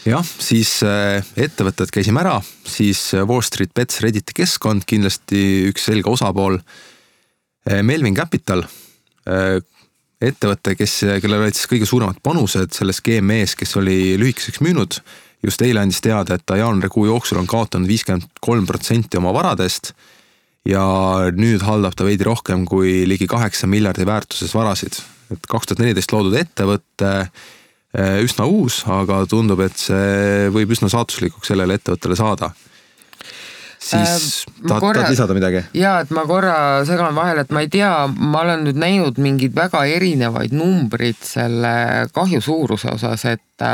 jah, 0.06 0.26
siis 0.38 0.78
äh, 0.86 1.22
ettevõtted 1.46 1.92
käisime 1.94 2.20
ära, 2.24 2.36
siis 2.68 3.08
Wall 3.16 3.44
Street 3.46 3.72
Bets 3.76 4.02
Redditi 4.04 4.36
keskkond 4.36 4.84
kindlasti 4.88 5.70
üks 5.72 5.88
selge 5.90 6.12
osapool. 6.12 6.60
Melvin 7.66 8.14
Capital, 8.14 8.60
ettevõte, 10.22 10.76
kes, 10.78 10.92
kellel 11.18 11.40
olid 11.42 11.56
siis 11.58 11.66
kõige 11.66 11.88
suuremad 11.90 12.20
panused 12.22 12.70
selles 12.76 13.00
GME-s, 13.02 13.56
kes 13.58 13.74
oli 13.80 14.14
lühikeseks 14.20 14.62
müünud. 14.62 15.00
just 15.42 15.62
eile 15.66 15.82
andis 15.82 15.98
teada, 16.00 16.38
et 16.38 16.46
ta 16.46 16.60
jaanuarikuu 16.60 17.08
jooksul 17.08 17.40
on 17.40 17.46
kaotanud 17.50 17.90
viiskümmend 17.90 18.38
kolm 18.40 18.68
protsenti 18.70 19.18
oma 19.18 19.34
varadest 19.34 19.90
ja 20.66 20.86
nüüd 21.36 21.64
haldab 21.66 21.96
ta 21.96 22.06
veidi 22.06 22.26
rohkem 22.26 22.64
kui 22.68 23.04
ligi 23.08 23.28
kaheksa 23.30 23.68
miljardi 23.70 24.06
väärtuses 24.06 24.54
varasid. 24.54 24.98
et 25.32 25.46
kaks 25.50 25.66
tuhat 25.66 25.82
neliteist 25.82 26.12
loodud 26.14 26.36
ettevõte, 26.38 27.12
üsna 28.22 28.46
uus, 28.46 28.82
aga 28.86 29.24
tundub, 29.30 29.62
et 29.64 29.78
see 29.80 30.50
võib 30.54 30.74
üsna 30.76 30.90
saatuslikuks 30.92 31.50
sellele 31.50 31.78
ettevõttele 31.80 32.18
saada 32.18 32.52
siis 33.86 34.46
äh, 34.48 34.68
tahad, 34.68 34.82
tahad 34.82 35.10
lisada 35.10 35.34
midagi? 35.36 35.62
ja, 35.76 36.00
et 36.02 36.12
ma 36.14 36.26
korra 36.28 36.58
segan 36.88 37.14
vahele, 37.16 37.46
et 37.46 37.54
ma 37.54 37.62
ei 37.64 37.70
tea, 37.72 37.92
ma 38.06 38.42
olen 38.44 38.66
nüüd 38.66 38.78
näinud 38.80 39.20
mingeid 39.22 39.54
väga 39.56 39.84
erinevaid 39.90 40.54
numbreid 40.56 41.20
selle 41.24 41.74
kahju 42.14 42.42
suuruse 42.44 42.92
osas, 42.94 43.26
et, 43.30 43.66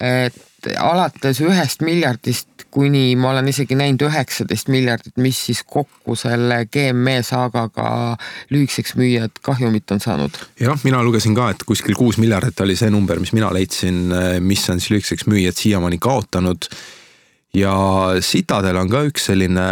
et 0.00 0.40
alates 0.78 1.40
ühest 1.42 1.82
miljardist 1.82 2.66
kuni 2.72 3.12
ma 3.20 3.32
olen 3.34 3.50
isegi 3.50 3.76
näinud 3.76 4.06
üheksateist 4.06 4.70
miljardit, 4.72 5.14
mis 5.20 5.38
siis 5.48 5.60
kokku 5.68 6.16
selle 6.16 6.62
GME 6.72 7.18
saagaga 7.26 8.16
lühikeseks 8.52 8.96
müüjad 8.96 9.42
kahjumit 9.44 9.92
on 9.92 10.00
saanud. 10.00 10.38
jah, 10.60 10.80
mina 10.84 11.02
lugesin 11.04 11.36
ka, 11.36 11.50
et 11.52 11.66
kuskil 11.68 11.98
kuus 11.98 12.18
miljardit 12.22 12.64
oli 12.64 12.76
see 12.78 12.90
number, 12.90 13.20
mis 13.20 13.34
mina 13.36 13.52
leidsin, 13.52 14.08
mis 14.40 14.64
on 14.72 14.80
siis 14.80 14.94
lühikeseks 14.94 15.28
müüjad 15.28 15.58
siiamaani 15.58 16.00
kaotanud 16.02 16.70
ja 17.54 17.74
Citadel 18.24 18.80
on 18.80 18.90
ka 18.92 19.04
üks 19.08 19.28
selline 19.30 19.66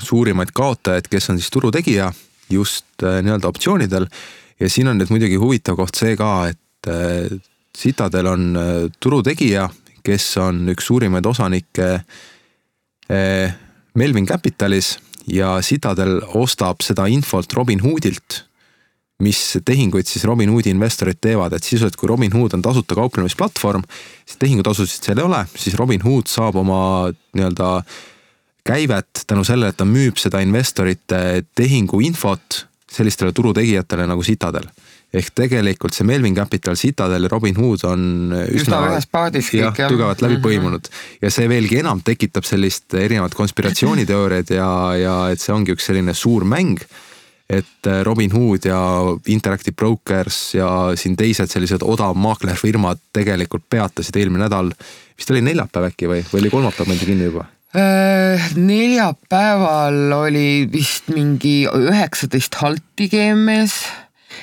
suurimaid 0.00 0.54
kaotajaid, 0.56 1.10
kes 1.10 1.30
on 1.32 1.40
siis 1.40 1.50
turutegija 1.52 2.10
just 2.50 3.02
äh, 3.02 3.20
nii-öelda 3.22 3.48
optsioonidel. 3.48 4.06
ja 4.60 4.68
siin 4.70 4.88
on 4.88 4.98
nüüd 5.00 5.10
muidugi 5.10 5.38
huvitav 5.40 5.78
koht 5.78 5.96
see 5.96 6.16
ka, 6.20 6.50
et 6.50 6.90
äh, 6.90 7.30
Citadel 7.76 8.26
on 8.26 8.50
äh, 8.56 8.72
turutegija, 9.00 9.68
kes 10.04 10.26
on 10.42 10.68
üks 10.72 10.86
suurimaid 10.90 11.26
osanikke 11.26 11.88
Melvin 13.98 14.26
Capitalis 14.26 14.92
ja 15.26 15.56
Citadel 15.66 16.20
ostab 16.38 16.84
seda 16.86 17.08
infot 17.10 17.52
Robinhoodilt 17.58 18.44
mis 19.20 19.40
tehinguid 19.64 20.08
siis 20.08 20.24
Robinhoodi 20.24 20.72
investorid 20.72 21.20
teevad, 21.20 21.52
et 21.52 21.64
sisuliselt 21.64 21.98
kui 22.00 22.08
Robinhood 22.08 22.56
on 22.56 22.62
tasuta 22.64 22.96
kauplemisplatvorm, 22.98 23.84
siis 24.24 24.40
tehingutasusid 24.40 25.10
seal 25.10 25.20
ei 25.20 25.26
ole, 25.26 25.42
siis 25.56 25.76
Robinhood 25.78 26.30
saab 26.30 26.56
oma 26.60 26.80
nii-öelda 27.36 27.70
käivet 28.66 29.24
tänu 29.26 29.44
sellele, 29.44 29.72
et 29.72 29.80
ta 29.80 29.88
müüb 29.88 30.20
seda 30.20 30.40
investorite 30.44 31.44
tehinguinfot 31.56 32.64
sellistele 32.90 33.32
turutegijatele 33.36 34.08
nagu 34.08 34.24
Citadel. 34.26 34.66
Ehk 35.10 35.32
tegelikult 35.34 35.96
see 35.96 36.06
Melvin 36.06 36.36
Capital, 36.36 36.76
Citadel 36.78 37.26
ja 37.26 37.30
Robinhood 37.32 37.84
on 37.88 38.02
üsna, 38.54 38.80
üsna 39.00 39.24
jah, 39.58 39.74
tugevalt 39.80 40.22
läbi 40.22 40.38
mhm. 40.38 40.44
põimunud 40.44 40.90
ja 41.22 41.32
see 41.34 41.48
veelgi 41.50 41.80
enam 41.82 42.02
tekitab 42.06 42.46
sellist 42.46 42.94
erinevat 42.94 43.34
konspiratsiooniteooriaid 43.38 44.54
ja, 44.54 44.72
ja 45.00 45.16
et 45.34 45.42
see 45.42 45.54
ongi 45.54 45.74
üks 45.74 45.90
selline 45.90 46.14
suur 46.14 46.46
mäng 46.46 46.78
et 47.50 47.86
äh, 47.86 48.02
Robinhood 48.06 48.64
ja 48.68 48.80
Interactive 49.26 49.74
Brokers 49.74 50.54
ja 50.54 50.68
siin 50.94 51.16
teised 51.18 51.50
sellised 51.50 51.82
odavmaaklerfirmad 51.82 53.02
tegelikult 53.12 53.66
peatasid 53.70 54.16
eelmine 54.20 54.46
nädal, 54.46 54.70
vist 55.18 55.32
oli 55.34 55.42
neljapäev 55.44 55.90
äkki 55.90 56.10
või, 56.10 56.22
või 56.30 56.44
oli 56.44 56.52
kolmapäev 56.52 56.92
pandi 56.92 57.08
kinni 57.08 57.26
juba? 57.26 57.48
Äh, 57.70 58.50
neljapäeval 58.58 60.14
oli 60.16 60.68
vist 60.72 61.10
mingi 61.14 61.64
üheksateist 61.66 62.56
halti 62.62 63.10
GMS, 63.10 63.76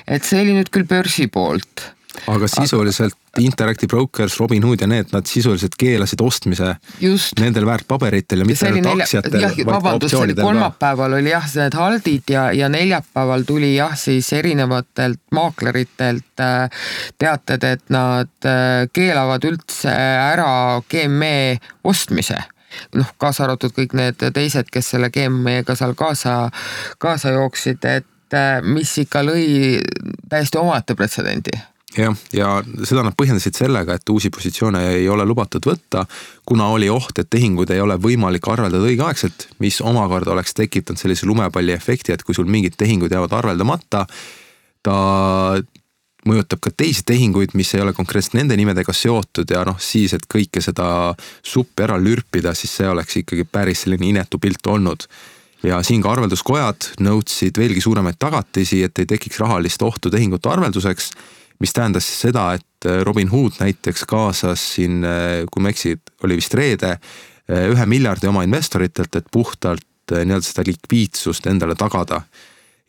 et 0.08 0.26
see 0.28 0.42
oli 0.44 0.58
nüüd 0.58 0.74
küll 0.74 0.88
börsi 0.90 1.28
poolt 1.32 1.92
aga 2.26 2.48
sisuliselt 2.50 3.16
Interactive 3.38 3.88
Brokers, 3.88 4.40
Robinhood 4.40 4.82
ja 4.82 4.88
need, 4.90 5.12
nad 5.14 5.28
sisuliselt 5.30 5.76
keelasid 5.78 6.22
ostmise 6.26 6.72
Just. 7.02 7.38
nendel 7.40 7.68
väärtpaberitel 7.70 8.42
ja 8.42 8.48
mitte 8.50 8.70
ainult 8.70 9.04
aktsiatel, 9.04 9.46
vaid 9.68 9.84
ka 9.86 9.94
optsioonidel 10.00 10.42
ka. 10.42 10.48
kolmapäeval 10.48 11.18
oli 11.20 11.32
jah, 11.32 11.46
need 11.62 11.78
haldid 11.78 12.34
ja, 12.34 12.48
ja 12.58 12.72
neljapäeval 12.74 13.46
tuli 13.48 13.76
jah, 13.76 13.94
siis 14.00 14.32
erinevatelt 14.34 15.22
maakleritelt 15.38 16.44
äh, 16.44 16.84
teated, 17.22 17.70
et 17.70 17.86
nad 17.94 18.50
äh, 18.50 18.90
keelavad 18.94 19.46
üldse 19.48 19.94
ära 19.94 20.82
GME 20.90 21.60
ostmise 21.86 22.42
noh, 22.98 23.14
kaasa 23.22 23.46
arvatud 23.46 23.74
kõik 23.78 23.94
need 23.98 24.22
teised, 24.34 24.70
kes 24.74 24.94
selle 24.96 25.12
GME-ga 25.14 25.78
seal 25.78 25.94
kaasa, 25.98 26.48
kaasa 27.02 27.38
jooksid, 27.38 27.86
et 27.86 28.10
mis 28.66 28.98
ikka 29.04 29.24
lõi 29.24 29.80
täiesti 30.30 30.60
omaette 30.60 30.96
pretsedendi. 30.96 31.56
Jah, 31.98 32.14
ja 32.36 32.50
seda 32.86 33.02
nad 33.06 33.16
põhjendasid 33.18 33.56
sellega, 33.58 33.96
et 33.96 34.12
uusi 34.12 34.30
positsioone 34.34 34.82
ei 35.00 35.08
ole 35.10 35.24
lubatud 35.26 35.64
võtta, 35.66 36.04
kuna 36.46 36.68
oli 36.76 36.90
oht, 36.94 37.16
et 37.18 37.30
tehinguid 37.32 37.72
ei 37.74 37.82
ole 37.82 37.96
võimalik 38.02 38.46
arveldada 38.52 38.86
õigeaegselt, 38.86 39.48
mis 39.64 39.80
omakorda 39.82 40.36
oleks 40.36 40.54
tekitanud 40.58 41.00
sellise 41.00 41.26
lumepalliefekti, 41.30 42.14
et 42.14 42.26
kui 42.28 42.36
sul 42.38 42.50
mingid 42.52 42.76
tehingud 42.78 43.16
jäävad 43.16 43.34
arveldamata, 43.40 44.04
ta 44.86 44.98
mõjutab 46.28 46.62
ka 46.62 46.74
teisi 46.76 47.06
tehinguid, 47.08 47.56
mis 47.58 47.72
ei 47.74 47.82
ole 47.82 47.96
konkreetselt 47.96 48.36
nende 48.38 48.58
nimedega 48.60 48.94
seotud 48.94 49.50
ja 49.56 49.64
noh, 49.66 49.80
siis, 49.82 50.14
et 50.14 50.28
kõike 50.30 50.62
seda 50.62 51.16
suppi 51.40 51.88
ära 51.88 51.98
lürpida, 52.02 52.54
siis 52.58 52.76
see 52.78 52.92
oleks 52.92 53.22
ikkagi 53.24 53.48
päris 53.48 53.86
selline 53.86 54.12
inetu 54.12 54.42
pilt 54.44 54.68
olnud 54.68 55.08
ja 55.64 55.82
siin 55.84 56.04
ka 56.04 56.12
arvelduskojad 56.14 56.92
nõudsid 57.02 57.58
veelgi 57.58 57.82
suuremaid 57.82 58.20
tagatisi, 58.20 58.84
et 58.84 59.00
ei 59.00 59.10
tekiks 59.10 59.40
rahalist 59.42 59.82
ohtu 59.82 60.12
tehingute 60.14 60.50
arvelduseks 60.50 61.12
mis 61.60 61.74
tähendas 61.74 62.06
siis 62.08 62.22
seda, 62.28 62.52
et 62.58 62.88
äh, 62.88 63.02
Robin 63.06 63.30
Hood 63.32 63.60
näiteks 63.62 64.06
kaasas 64.10 64.64
siin, 64.76 65.02
äh, 65.06 65.44
kui 65.52 65.64
ma 65.64 65.72
ei 65.72 65.76
eksi, 65.76 65.96
oli 66.26 66.38
vist 66.40 66.54
reede, 66.58 66.98
äh, 67.50 67.68
ühe 67.72 67.86
miljardi 67.90 68.30
oma 68.30 68.46
investoritelt, 68.48 69.16
et 69.18 69.32
puhtalt 69.34 69.86
nii-öelda 70.08 70.46
seda 70.46 70.64
likviidsust 70.64 71.50
endale 71.52 71.76
tagada. 71.76 72.22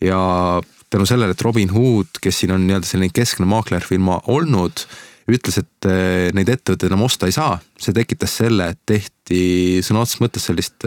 ja 0.00 0.62
tänu 0.90 1.06
sellele, 1.06 1.34
et 1.34 1.40
Robin 1.42 1.70
Hood, 1.74 2.20
kes 2.22 2.36
siin 2.40 2.52
on 2.54 2.62
nii-öelda 2.66 2.86
selline 2.86 3.10
keskne 3.10 3.46
maaklerfirma 3.50 4.20
olnud, 4.30 4.84
ütles, 5.28 5.58
et 5.58 5.88
neid 6.32 6.48
ettevõtteid 6.48 6.86
enam 6.86 7.02
osta 7.02 7.26
ei 7.26 7.34
saa, 7.34 7.58
see 7.76 7.92
tekitas 7.92 8.36
selle, 8.38 8.70
et 8.70 8.78
tehti 8.86 9.82
sõna 9.82 10.04
otseses 10.04 10.22
mõttes 10.22 10.46
sellist 10.46 10.86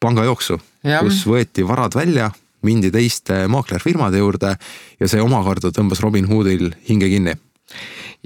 pangajooksu, 0.00 0.58
kus 1.00 1.22
võeti 1.28 1.64
varad 1.66 1.96
välja 1.96 2.30
mindi 2.66 2.90
teiste 2.94 3.44
maaklerfirmade 3.52 4.20
juurde 4.22 4.54
ja 5.00 5.10
see 5.10 5.22
omakorda 5.22 5.72
tõmbas 5.74 6.02
Robinhoodil 6.04 6.72
hinge 6.88 7.10
kinni. 7.12 7.36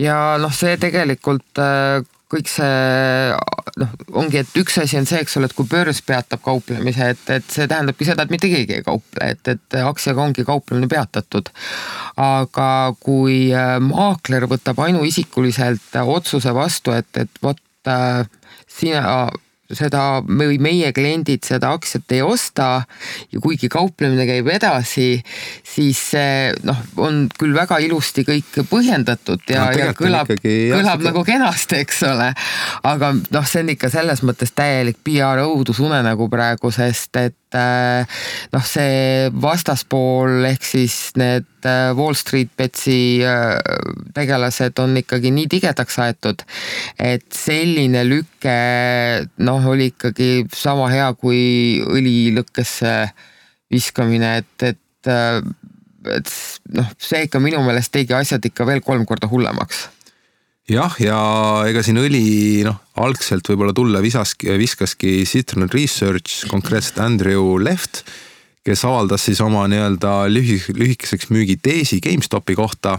ja 0.00 0.38
noh, 0.40 0.52
see 0.54 0.76
tegelikult 0.80 1.60
äh, 1.60 2.00
kõik 2.30 2.48
see 2.50 3.34
noh, 3.82 3.94
ongi, 4.22 4.40
et 4.44 4.58
üks 4.60 4.78
asi 4.82 4.98
on 5.00 5.08
see, 5.08 5.20
eks 5.24 5.36
ole, 5.38 5.48
et 5.50 5.56
kui 5.56 5.66
börs 5.68 6.00
peatab 6.06 6.42
kauplemise, 6.44 7.10
et, 7.14 7.24
et 7.34 7.46
see 7.50 7.66
tähendabki 7.70 8.06
seda, 8.06 8.24
et 8.24 8.32
mitte 8.32 8.50
keegi 8.52 8.78
ei 8.78 8.86
kauple, 8.86 9.32
et, 9.34 9.42
et 9.50 9.78
aktsiaga 9.82 10.22
ongi 10.28 10.46
kauplemine 10.46 10.88
peatatud. 10.90 11.50
aga 12.20 12.70
kui 13.02 13.50
äh, 13.56 13.76
maakler 13.82 14.46
võtab 14.50 14.82
ainuisikuliselt 14.86 16.00
otsuse 16.04 16.54
vastu, 16.54 16.94
et, 16.94 17.10
et 17.18 17.42
vot 17.42 17.90
äh, 17.90 18.24
sina 18.70 19.28
seda 19.76 20.20
või 20.26 20.58
meie 20.62 20.92
kliendid 20.96 21.46
seda 21.46 21.72
aktsiat 21.76 22.14
ei 22.16 22.22
osta 22.24 22.68
ja 23.30 23.42
kuigi 23.42 23.70
kauplemine 23.72 24.26
käib 24.28 24.50
edasi, 24.52 25.20
siis 25.66 26.00
see 26.12 26.50
noh, 26.66 26.78
on 27.00 27.24
küll 27.38 27.54
väga 27.56 27.80
ilusti 27.84 28.24
kõik 28.26 28.62
põhjendatud 28.70 29.44
ja 29.50 29.66
no,, 29.68 29.78
ja 29.78 29.96
kõlab, 29.96 30.32
kõlab 30.42 31.06
nagu 31.06 31.24
kenasti, 31.26 31.82
eks 31.84 32.02
ole. 32.10 32.30
aga 32.90 33.12
noh, 33.16 33.46
see 33.46 33.64
on 33.64 33.74
ikka 33.76 33.92
selles 33.92 34.24
mõttes 34.26 34.54
täielik 34.56 35.00
PR 35.06 35.44
õudusunenägu 35.46 36.30
praegu, 36.32 36.72
sest 36.74 37.16
et 37.20 37.39
äh, 37.58 38.18
noh, 38.54 38.64
see 38.66 39.30
vastaspool 39.42 40.44
ehk 40.48 40.66
siis 40.66 40.96
need 41.20 41.48
äh, 41.68 41.90
Wall 41.98 42.16
Street 42.18 42.52
Betsi 42.58 43.22
äh, 43.26 43.56
tegelased 44.16 44.78
on 44.82 44.96
ikkagi 45.00 45.32
nii 45.34 45.48
tigedaks 45.50 45.98
aetud, 46.04 46.44
et 46.98 47.26
selline 47.34 48.04
lüke 48.08 48.56
noh, 49.42 49.70
oli 49.72 49.90
ikkagi 49.94 50.46
sama 50.54 50.90
hea 50.92 51.10
kui 51.18 51.80
õli 51.84 52.30
lõkkesse 52.36 52.94
viskamine, 53.70 54.38
et, 54.42 54.70
et 54.72 54.78
et 56.10 56.30
noh, 56.72 56.92
see 56.96 57.26
ikka 57.26 57.40
minu 57.44 57.60
meelest 57.64 57.92
tegi 57.92 58.14
asjad 58.16 58.44
ikka 58.48 58.64
veel 58.68 58.80
kolm 58.84 59.04
korda 59.08 59.28
hullemaks 59.28 59.84
jah, 60.70 60.96
ja 61.02 61.18
ega 61.68 61.82
siin 61.84 62.00
õli 62.00 62.62
noh, 62.66 62.78
algselt 63.02 63.48
võib-olla 63.50 63.74
tulla 63.76 64.02
visaski, 64.04 64.50
viskaski 64.60 65.20
Citron 65.28 65.70
Research, 65.72 66.46
konkreetselt 66.50 67.00
Andrew 67.02 67.56
Left, 67.62 68.04
kes 68.66 68.84
avaldas 68.86 69.24
siis 69.26 69.40
oma 69.44 69.66
nii-öelda 69.70 70.14
lühi-, 70.30 70.74
lühikeseks 70.76 71.30
müügiteesi 71.34 72.00
GameStopi 72.04 72.56
kohta, 72.58 72.98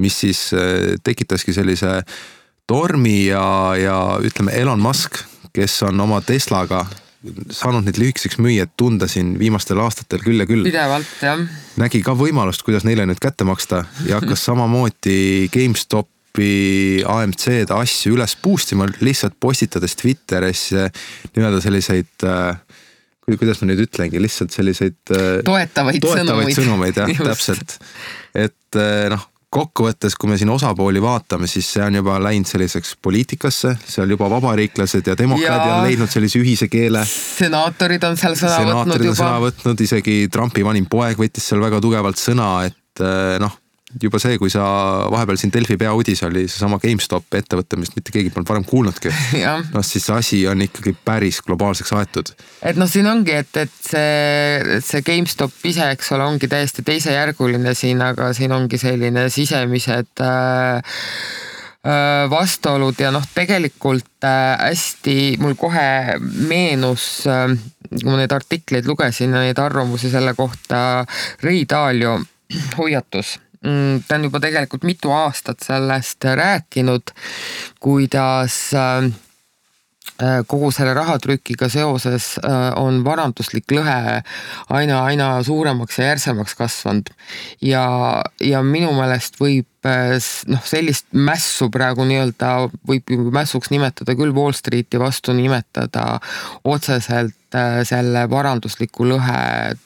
mis 0.00 0.18
siis 0.24 0.48
äh, 0.56 0.96
tekitaski 1.04 1.54
sellise 1.56 2.00
tormi 2.70 3.26
ja, 3.30 3.44
ja 3.78 4.00
ütleme, 4.22 4.54
Elon 4.56 4.82
Musk, 4.82 5.22
kes 5.56 5.80
on 5.88 6.00
oma 6.00 6.20
Teslaga 6.22 6.84
saanud 7.52 7.84
neid 7.84 7.98
lühikeseks 8.00 8.38
müüjaid 8.40 8.70
tunda 8.80 9.04
siin 9.10 9.34
viimastel 9.38 9.80
aastatel 9.82 10.22
küll 10.24 10.40
ja 10.40 10.46
küll. 10.48 10.64
pidevalt 10.64 11.20
jah. 11.20 11.42
nägi 11.80 12.00
ka 12.04 12.14
võimalust, 12.16 12.64
kuidas 12.64 12.86
neile 12.88 13.04
nüüd 13.08 13.20
kätte 13.20 13.44
maksta 13.44 13.82
ja 14.08 14.22
hakkas 14.22 14.46
samamoodi 14.48 15.50
GameStop 15.52 16.08
tüüpi 16.30 17.04
AMC-de 17.06 17.74
asju 17.74 18.14
üles 18.14 18.36
boost 18.42 18.72
ima, 18.72 18.86
lihtsalt 19.00 19.34
postitades 19.40 19.96
Twitteris 19.96 20.70
nii-öelda 20.72 21.60
selliseid 21.60 22.24
äh, 22.24 22.56
kuidas 23.30 23.60
ma 23.62 23.70
nüüd 23.70 23.84
ütlengi, 23.86 24.20
lihtsalt 24.22 24.54
selliseid 24.54 24.98
äh, 25.14 25.42
toetavaid, 25.44 26.00
toetavaid 26.02 26.54
sõnumeid, 26.54 26.56
sõnumeid 26.58 27.02
jah, 27.02 27.26
täpselt. 27.30 27.78
et 28.34 28.80
noh, 29.10 29.26
kokkuvõttes, 29.50 30.14
kui 30.14 30.30
me 30.30 30.36
siin 30.38 30.50
osapooli 30.54 31.02
vaatame, 31.02 31.48
siis 31.50 31.66
see 31.74 31.82
on 31.82 31.96
juba 31.98 32.18
läinud 32.22 32.46
selliseks 32.46 32.94
poliitikasse, 33.02 33.74
seal 33.82 34.10
juba 34.14 34.28
vabariiklased 34.30 35.10
ja 35.10 35.16
demokraadid 35.18 35.72
on 35.74 35.88
leidnud 35.88 36.10
sellise 36.10 36.38
ühise 36.38 36.70
keele. 36.70 37.02
senaatorid 37.06 38.06
on 38.06 38.18
seal 38.20 38.38
sõna 38.38 38.60
senaatorid 38.60 38.86
võtnud 38.86 39.08
juba. 39.10 39.18
sõna 39.18 39.40
võtnud, 39.46 39.82
isegi 39.86 40.20
Trumpi 40.30 40.66
vanim 40.66 40.86
poeg 40.90 41.18
võttis 41.18 41.50
seal 41.50 41.62
väga 41.62 41.82
tugevalt 41.82 42.22
sõna, 42.22 42.52
et 42.70 43.02
eh, 43.02 43.40
noh 43.42 43.58
juba 43.98 44.20
see, 44.22 44.38
kui 44.38 44.50
sa 44.52 44.62
vahepeal 45.10 45.38
siin 45.40 45.52
Delfi 45.54 45.76
peauudis 45.80 46.22
oli 46.26 46.44
seesama 46.46 46.78
GameStop 46.82 47.34
ettevõte, 47.40 47.78
millest 47.78 47.96
mitte 47.98 48.14
keegi 48.14 48.30
polnud 48.34 48.50
varem 48.50 48.66
kuulnudki. 48.68 49.10
noh, 49.74 49.84
siis 49.86 50.06
see 50.06 50.16
asi 50.16 50.40
on 50.50 50.62
ikkagi 50.62 50.94
päris 51.04 51.40
globaalseks 51.46 51.92
aetud. 51.98 52.32
et 52.62 52.78
noh, 52.78 52.90
siin 52.90 53.08
ongi, 53.10 53.34
et, 53.42 53.50
et 53.64 53.74
see, 53.90 54.78
see 54.86 55.02
GameStop 55.06 55.66
ise, 55.72 55.90
eks 55.96 56.12
ole, 56.14 56.28
ongi 56.34 56.50
täiesti 56.50 56.86
teisejärguline 56.86 57.74
siin, 57.78 58.02
aga 58.04 58.30
siin 58.36 58.54
ongi 58.54 58.78
selline 58.80 59.26
sisemised 59.32 60.22
äh, 60.22 60.78
äh 61.80 62.30
vastuolud 62.30 62.98
ja 63.00 63.10
noh, 63.10 63.26
tegelikult 63.34 64.22
äh, 64.28 64.54
hästi 64.68 65.18
mul 65.42 65.58
kohe 65.58 66.18
meenus, 66.46 67.26
äh, 67.26 67.48
kui 67.90 68.06
ma 68.06 68.22
neid 68.22 68.38
artikleid 68.38 68.86
lugesin 68.86 69.34
ja 69.34 69.42
neid 69.42 69.58
arvamusi 69.58 70.12
selle 70.12 70.36
kohta, 70.38 71.04
Ray 71.42 71.64
Dalio 71.66 72.20
hoiatus 72.78 73.40
ta 73.60 74.14
on 74.16 74.24
juba 74.24 74.40
tegelikult 74.40 74.84
mitu 74.88 75.12
aastat 75.12 75.60
sellest 75.64 76.24
rääkinud, 76.24 77.12
kuidas 77.80 78.56
äh, 78.74 79.04
äh, 80.22 80.38
kogu 80.48 80.70
selle 80.72 80.94
rahatrükiga 80.96 81.68
seoses 81.68 82.32
äh, 82.40 82.70
on 82.80 83.02
varanduslik 83.04 83.68
lõhe 83.72 84.22
aina, 84.72 85.02
aina 85.04 85.26
suuremaks 85.44 85.98
ja 85.98 86.06
järsemaks 86.12 86.54
kasvanud. 86.56 87.10
ja, 87.60 87.84
ja 88.40 88.62
minu 88.64 88.94
meelest 88.96 89.36
võib 89.40 89.68
noh, 90.48 90.64
sellist 90.64 91.10
mässu 91.12 91.68
praegu 91.72 92.04
nii-öelda 92.08 92.54
võib 92.88 93.12
mässuks 93.32 93.68
nimetada 93.72 94.16
küll 94.16 94.32
Wall 94.36 94.56
Streeti 94.56 95.00
vastu 95.00 95.36
nimetada 95.36 96.16
otseselt 96.64 97.36
selle 97.84 98.24
varandusliku 98.30 99.04
lõhe 99.04 99.76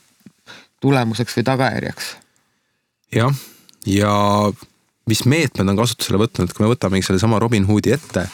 tulemuseks 0.85 1.41
või 1.41 1.47
tagajärjeks. 1.51 2.15
jah 3.15 3.35
ja 3.87 4.15
mis 5.11 5.25
meetmed 5.29 5.69
on 5.69 5.79
kasutusele 5.79 6.21
võtnud, 6.21 6.53
kui 6.55 6.65
me 6.65 6.73
võtamegi 6.73 7.07
sellesama 7.09 7.41
Robin 7.43 7.67
Hoodi 7.69 7.93
ette, 7.95 8.27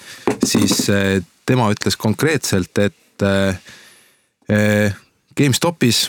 siis 0.47 0.85
eh, 0.93 1.19
tema 1.47 1.71
ütles 1.75 1.99
konkreetselt, 2.01 2.79
et 2.79 3.27
eh, 3.27 4.99
GameStopis 5.37 6.05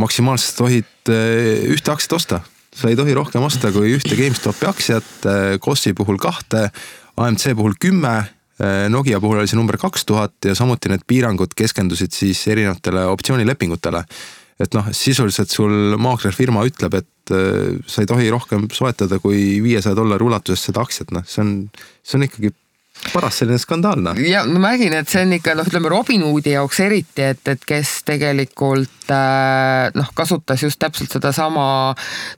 maksimaalselt 0.00 0.56
tohid 0.56 1.10
ühte 1.68 1.92
aktsiat 1.92 2.14
osta. 2.16 2.40
sa 2.72 2.88
ei 2.88 2.96
tohi 2.96 3.12
rohkem 3.12 3.42
osta 3.44 3.68
kui 3.72 3.90
ühte 3.92 4.16
GameStopi 4.16 4.66
aktsiat, 4.66 5.26
Kossi 5.60 5.92
puhul 5.92 6.16
kahte, 6.16 6.70
AMC 7.20 7.52
puhul 7.54 7.74
kümme, 7.80 8.14
Nokia 8.88 9.20
puhul 9.20 9.42
oli 9.42 9.50
see 9.50 9.58
number 9.58 9.76
kaks 9.76 10.06
tuhat 10.08 10.32
ja 10.44 10.54
samuti 10.54 10.88
need 10.88 11.04
piirangud 11.06 11.52
keskendusid 11.56 12.14
siis 12.16 12.40
erinevatele 12.48 13.04
optsioonilepingutele 13.10 14.04
et 14.62 14.76
noh, 14.76 14.88
sisuliselt 14.94 15.52
sul 15.52 15.96
maaklerfirma 16.00 16.64
ütleb, 16.68 16.96
et 17.00 17.34
äh, 17.34 17.78
sa 17.86 18.02
ei 18.02 18.10
tohi 18.10 18.30
rohkem 18.32 18.68
soetada 18.74 19.18
kui 19.22 19.60
viiesaja 19.64 19.98
dollari 19.98 20.26
ulatuses 20.26 20.68
seda 20.68 20.84
aktsiat, 20.84 21.12
noh, 21.14 21.26
see 21.28 21.44
on, 21.44 21.54
see 22.06 22.18
on 22.18 22.28
ikkagi 22.28 22.52
paras 23.12 23.40
selline 23.40 23.58
skandaalne. 23.58 24.14
ja 24.28 24.44
no 24.46 24.60
ma 24.62 24.72
räägin, 24.72 24.94
et 24.96 25.10
see 25.10 25.24
on 25.26 25.34
ikka 25.36 25.56
noh, 25.58 25.66
ütleme 25.68 25.90
Robinhoodi 25.92 26.54
jaoks 26.54 26.80
eriti, 26.84 27.24
et, 27.32 27.42
et 27.50 27.64
kes 27.66 27.92
tegelikult 28.08 29.12
äh, 29.12 29.90
noh, 29.98 30.10
kasutas 30.14 30.62
just 30.62 30.78
täpselt 30.82 31.12
sedasama 31.12 31.66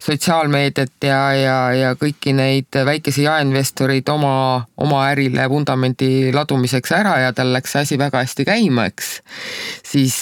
sotsiaalmeediat 0.03 1.09
ja, 1.09 1.21
ja, 1.39 1.59
ja 1.77 1.95
kõiki 2.01 2.35
neid 2.37 2.81
väikesi 2.89 3.27
jaeinvestoreid 3.29 4.09
oma, 4.15 4.35
oma 4.81 5.07
ärile 5.13 5.49
vundamendi 5.53 6.33
ladumiseks 6.35 6.95
ära 6.97 7.19
ja 7.27 7.33
tal 7.37 7.53
läks 7.55 7.77
see 7.77 7.89
asi 7.89 8.01
väga 8.01 8.25
hästi 8.25 8.49
käima, 8.49 8.89
eks. 8.93 9.19
siis, 9.85 10.21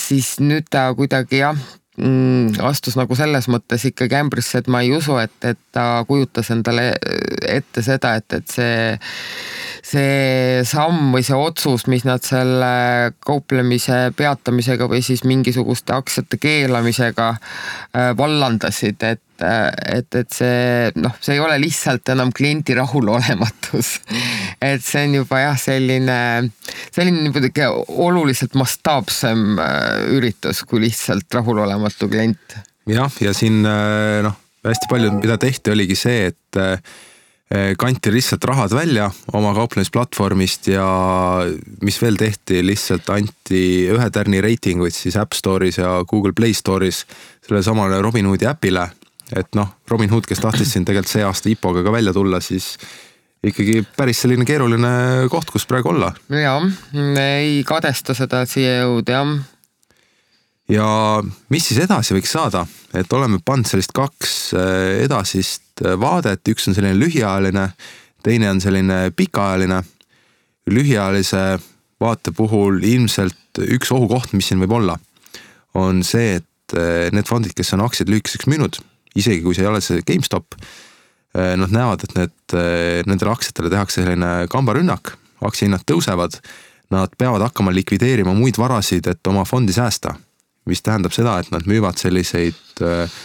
siis 0.00 0.36
nüüd 0.42 0.70
ta 0.70 0.88
kuidagi 0.96 1.42
jah 1.42 1.58
mm, 1.96 2.60
astus 2.66 2.96
nagu 2.98 3.16
selles 3.18 3.48
mõttes 3.52 3.84
ikkagi 3.90 4.18
ämbrisse, 4.18 4.62
et 4.62 4.70
ma 4.72 4.82
ei 4.84 4.94
usu, 4.96 5.16
et, 5.22 5.36
et 5.44 5.60
ta 5.74 6.04
kujutas 6.08 6.50
endale 6.54 6.92
ette 7.48 7.84
seda, 7.84 8.16
et, 8.20 8.40
et 8.40 8.56
see 8.56 8.80
see 9.84 10.62
samm 10.66 11.12
või 11.12 11.24
see 11.26 11.36
otsus, 11.36 11.84
mis 11.92 12.06
nad 12.08 12.24
selle 12.24 13.12
kauplemise 13.24 14.14
peatamisega 14.16 14.88
või 14.88 15.02
siis 15.04 15.24
mingisuguste 15.28 15.92
aktsiate 15.96 16.40
keelamisega 16.40 17.28
äh, 17.34 18.10
vallandasid, 18.16 19.04
et 19.04 19.20
et, 19.42 20.14
et 20.14 20.34
see 20.34 20.90
noh, 21.00 21.14
see 21.22 21.36
ei 21.36 21.42
ole 21.42 21.56
lihtsalt 21.62 22.12
enam 22.14 22.32
kliendi 22.34 22.76
rahulolematus. 22.78 23.96
et 24.62 24.84
see 24.84 25.06
on 25.08 25.16
juba 25.20 25.40
jah, 25.42 25.58
selline, 25.60 26.18
selline 26.94 27.32
muidugi 27.34 27.66
oluliselt 28.06 28.54
mastaapsem 28.58 29.58
äh, 29.58 30.04
üritus 30.14 30.62
kui 30.68 30.84
lihtsalt 30.86 31.40
rahulolematu 31.40 32.10
klient. 32.12 32.60
jah, 32.90 33.20
ja 33.24 33.34
siin 33.36 33.64
äh, 33.66 34.20
noh, 34.26 34.38
hästi 34.64 34.90
palju, 34.90 35.16
mida 35.18 35.40
tehti, 35.40 35.74
oligi 35.74 35.98
see, 35.98 36.30
et 36.32 36.62
Eh, 37.54 37.74
kanti 37.78 38.10
lihtsalt 38.12 38.44
rahad 38.48 38.72
välja 38.72 39.10
oma 39.32 39.52
kauplemisplatvormist 39.54 40.66
ja 40.72 40.86
mis 41.84 41.98
veel 42.02 42.16
tehti, 42.16 42.62
lihtsalt 42.64 43.10
anti 43.12 43.60
ühe 43.92 44.06
tärni 44.10 44.40
reitinguid 44.42 44.96
siis 44.96 45.18
App 45.20 45.36
Store'is 45.36 45.76
ja 45.78 45.92
Google 46.08 46.32
Play 46.32 46.56
Store'is 46.56 47.02
sellele 47.44 47.62
samale 47.62 48.00
Robinhoodi 48.02 48.48
äpile. 48.48 48.88
Et 49.34 49.56
noh, 49.58 49.72
Robinhood, 49.90 50.28
kes 50.28 50.42
tahtis 50.42 50.72
siin 50.72 50.86
tegelikult 50.86 51.12
see 51.12 51.24
aasta 51.26 51.50
IPO-ga 51.50 51.82
ka 51.86 51.92
välja 51.94 52.14
tulla, 52.14 52.40
siis 52.44 52.74
ikkagi 53.44 53.82
päris 53.96 54.22
selline 54.24 54.46
keeruline 54.48 54.92
koht, 55.32 55.50
kus 55.52 55.66
praegu 55.68 55.92
olla. 55.92 56.12
jah, 56.30 56.68
ei 57.20 57.64
kadesta 57.66 58.16
seda 58.16 58.44
CEO-d 58.48 59.12
jah 59.12 59.34
ja 60.68 60.86
mis 61.52 61.68
siis 61.68 61.82
edasi 61.84 62.16
võiks 62.16 62.32
saada, 62.34 62.64
et 62.96 63.12
oleme 63.12 63.40
pannud 63.44 63.68
sellist 63.68 63.92
kaks 63.96 64.54
eh, 64.56 65.04
edasist 65.04 65.84
eh, 65.84 65.96
vaadet, 66.00 66.44
üks 66.48 66.68
on 66.68 66.76
selline 66.76 66.96
lühiajaline, 66.98 67.68
teine 68.24 68.50
on 68.50 68.62
selline 68.64 69.10
pikaajaline. 69.16 69.82
lühiajalise 70.70 71.58
vaate 72.00 72.32
puhul 72.32 72.82
ilmselt 72.82 73.60
üks 73.60 73.92
ohukoht, 73.92 74.32
mis 74.32 74.48
siin 74.48 74.62
võib 74.64 74.72
olla, 74.80 74.96
on 75.74 76.02
see, 76.02 76.40
et 76.40 76.76
eh, 76.78 77.10
need 77.12 77.28
fondid, 77.28 77.52
kes 77.56 77.74
on 77.76 77.84
aktsiaid 77.84 78.08
lühikeseks 78.12 78.48
müünud, 78.48 78.80
isegi 79.14 79.42
kui 79.44 79.54
see 79.56 79.64
ei 79.64 79.70
ole 79.70 79.80
see 79.84 80.02
GameStop, 80.06 80.58
nad 81.34 81.72
näevad, 81.74 82.04
et 82.06 82.12
need, 82.14 82.54
nendele 83.10 83.32
aktsiatele 83.32 83.72
tehakse 83.72 84.04
selline 84.04 84.46
kambarünnak, 84.52 85.16
aktsiahinnad 85.42 85.82
tõusevad, 85.88 86.36
nad 86.94 87.16
peavad 87.18 87.42
hakkama 87.42 87.72
likvideerima 87.74 88.36
muid 88.38 88.60
varasid, 88.60 89.08
et 89.10 89.32
oma 89.32 89.42
fondi 89.48 89.74
säästa 89.74 90.12
mis 90.68 90.82
tähendab 90.84 91.14
seda, 91.14 91.38
et 91.40 91.50
nad 91.52 91.66
müüvad 91.68 91.98
selliseid 92.00 92.82
äh, 92.84 93.22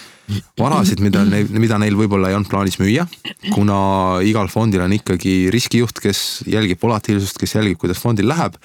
varasid, 0.60 1.02
mida 1.04 1.24
neil, 1.26 1.48
mida 1.58 1.80
neil 1.82 1.98
võib-olla 1.98 2.30
ei 2.30 2.38
olnud 2.38 2.52
plaanis 2.52 2.78
müüa, 2.82 3.06
kuna 3.54 3.80
igal 4.28 4.52
fondil 4.52 4.84
on 4.86 4.94
ikkagi 4.94 5.50
riskijuht, 5.54 6.02
kes 6.04 6.44
jälgib 6.50 6.82
volatiilsust, 6.84 7.40
kes 7.40 7.56
jälgib, 7.58 7.80
kuidas 7.82 8.02
fondil 8.02 8.30
läheb. 8.30 8.60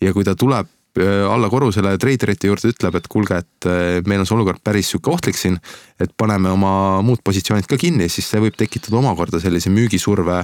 ja 0.00 0.12
kui 0.12 0.24
ta 0.24 0.34
tuleb 0.36 0.68
alla 1.04 1.50
korrusele 1.52 1.96
treiderite 2.00 2.48
juurde, 2.48 2.70
ütleb, 2.72 2.96
et 2.96 3.08
kuulge, 3.12 3.40
et 3.42 3.68
äh, 3.68 3.98
meil 4.08 4.22
on 4.22 4.28
see 4.28 4.36
olukord 4.36 4.62
päris 4.64 4.92
sihuke 4.92 5.12
ohtlik 5.12 5.36
siin, 5.36 5.58
et 6.00 6.12
paneme 6.16 6.52
oma 6.54 7.02
muud 7.04 7.20
positsioonid 7.24 7.68
ka 7.68 7.78
kinni, 7.80 8.08
siis 8.12 8.30
see 8.32 8.40
võib 8.42 8.56
tekitada 8.56 8.96
omakorda 9.00 9.40
sellise 9.42 9.72
müügisurve 9.72 10.42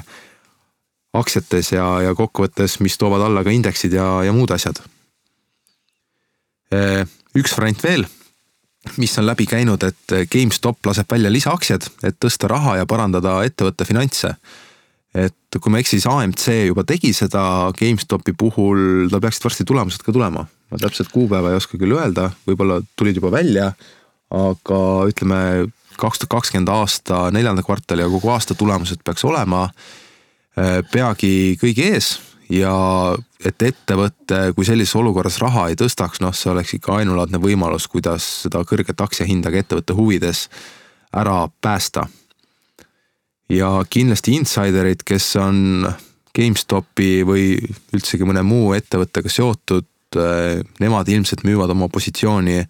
aktsiates 1.13 1.75
ja, 1.75 1.87
ja 2.07 2.17
kokkuvõttes, 2.17 2.79
mis 2.85 2.97
toovad 3.01 3.25
alla 3.27 3.45
ka 3.45 3.53
indeksid 3.53 3.97
ja, 3.97 4.09
ja 4.27 4.33
muud 4.33 4.53
asjad 4.55 4.81
üks 7.39 7.55
variant 7.57 7.85
veel, 7.85 8.05
mis 9.01 9.15
on 9.21 9.27
läbi 9.29 9.47
käinud, 9.49 9.85
et 9.87 10.15
GameStop 10.33 10.87
laseb 10.89 11.11
välja 11.13 11.31
lisaaktsiad, 11.33 11.89
et 12.09 12.19
tõsta 12.21 12.51
raha 12.51 12.79
ja 12.81 12.89
parandada 12.89 13.41
ettevõtte 13.47 13.87
finantse. 13.89 14.35
Et 15.15 15.59
kui 15.61 15.73
ma 15.73 15.79
ei 15.79 15.85
eksi, 15.85 15.99
siis 15.99 16.09
AMC 16.09 16.47
juba 16.69 16.85
tegi 16.89 17.13
seda 17.17 17.45
GameStopi 17.77 18.35
puhul, 18.39 19.11
tal 19.13 19.21
peaksid 19.25 19.45
varsti 19.49 19.67
tulemused 19.69 20.05
ka 20.05 20.15
tulema. 20.15 20.47
ma 20.73 20.81
täpselt 20.81 21.13
kuupäeva 21.13 21.51
ei 21.53 21.59
oska 21.61 21.77
küll 21.77 21.93
öelda, 21.93 22.31
võib-olla 22.49 22.81
tulid 22.97 23.19
juba 23.21 23.29
välja, 23.35 23.73
aga 24.33 24.81
ütleme, 25.11 25.69
kaks 26.01 26.23
tuhat 26.23 26.33
kakskümmend 26.39 26.73
aasta 26.73 27.27
neljanda 27.31 27.63
kvartali 27.63 28.01
ja 28.01 28.09
kogu 28.09 28.33
aasta 28.33 28.57
tulemused 28.57 29.05
peaks 29.05 29.25
olema 29.29 29.67
eh, 29.69 30.81
peagi 30.93 31.59
kõigi 31.61 31.91
ees 31.93 32.15
ja 32.53 32.73
et 33.45 33.63
ettevõte, 33.65 34.41
kui 34.57 34.67
sellises 34.67 34.95
olukorras 34.99 35.39
raha 35.43 35.69
ei 35.71 35.79
tõstaks, 35.79 36.21
noh, 36.23 36.35
see 36.37 36.53
oleks 36.53 36.77
ikka 36.77 36.99
ainulaadne 37.01 37.41
võimalus, 37.43 37.89
kuidas 37.91 38.25
seda 38.45 38.63
kõrget 38.69 39.01
aktsiahinda 39.03 39.53
ka 39.53 39.63
ettevõtte 39.63 39.97
huvides 39.97 40.47
ära 41.13 41.47
päästa. 41.61 42.07
Ja 43.53 43.71
kindlasti 43.91 44.37
insiderid, 44.39 45.05
kes 45.07 45.35
on 45.41 45.87
GameStopi 46.33 47.23
või 47.29 47.47
üldsegi 47.93 48.27
mõne 48.29 48.45
muu 48.47 48.73
ettevõttega 48.77 49.33
seotud, 49.33 49.89
nemad 50.81 51.09
ilmselt 51.09 51.45
müüvad 51.49 51.73
oma 51.73 51.89
positsiooni 51.93 52.61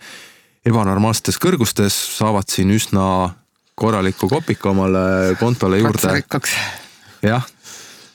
ebanormaalsetes 0.67 1.39
kõrgustes, 1.43 1.95
saavad 2.19 2.51
siin 2.51 2.71
üsna 2.75 3.05
korraliku 3.79 4.29
kopika 4.31 4.71
omale 4.71 5.35
kontole 5.41 5.81
juurde. 5.81 6.23
jah, 7.23 7.47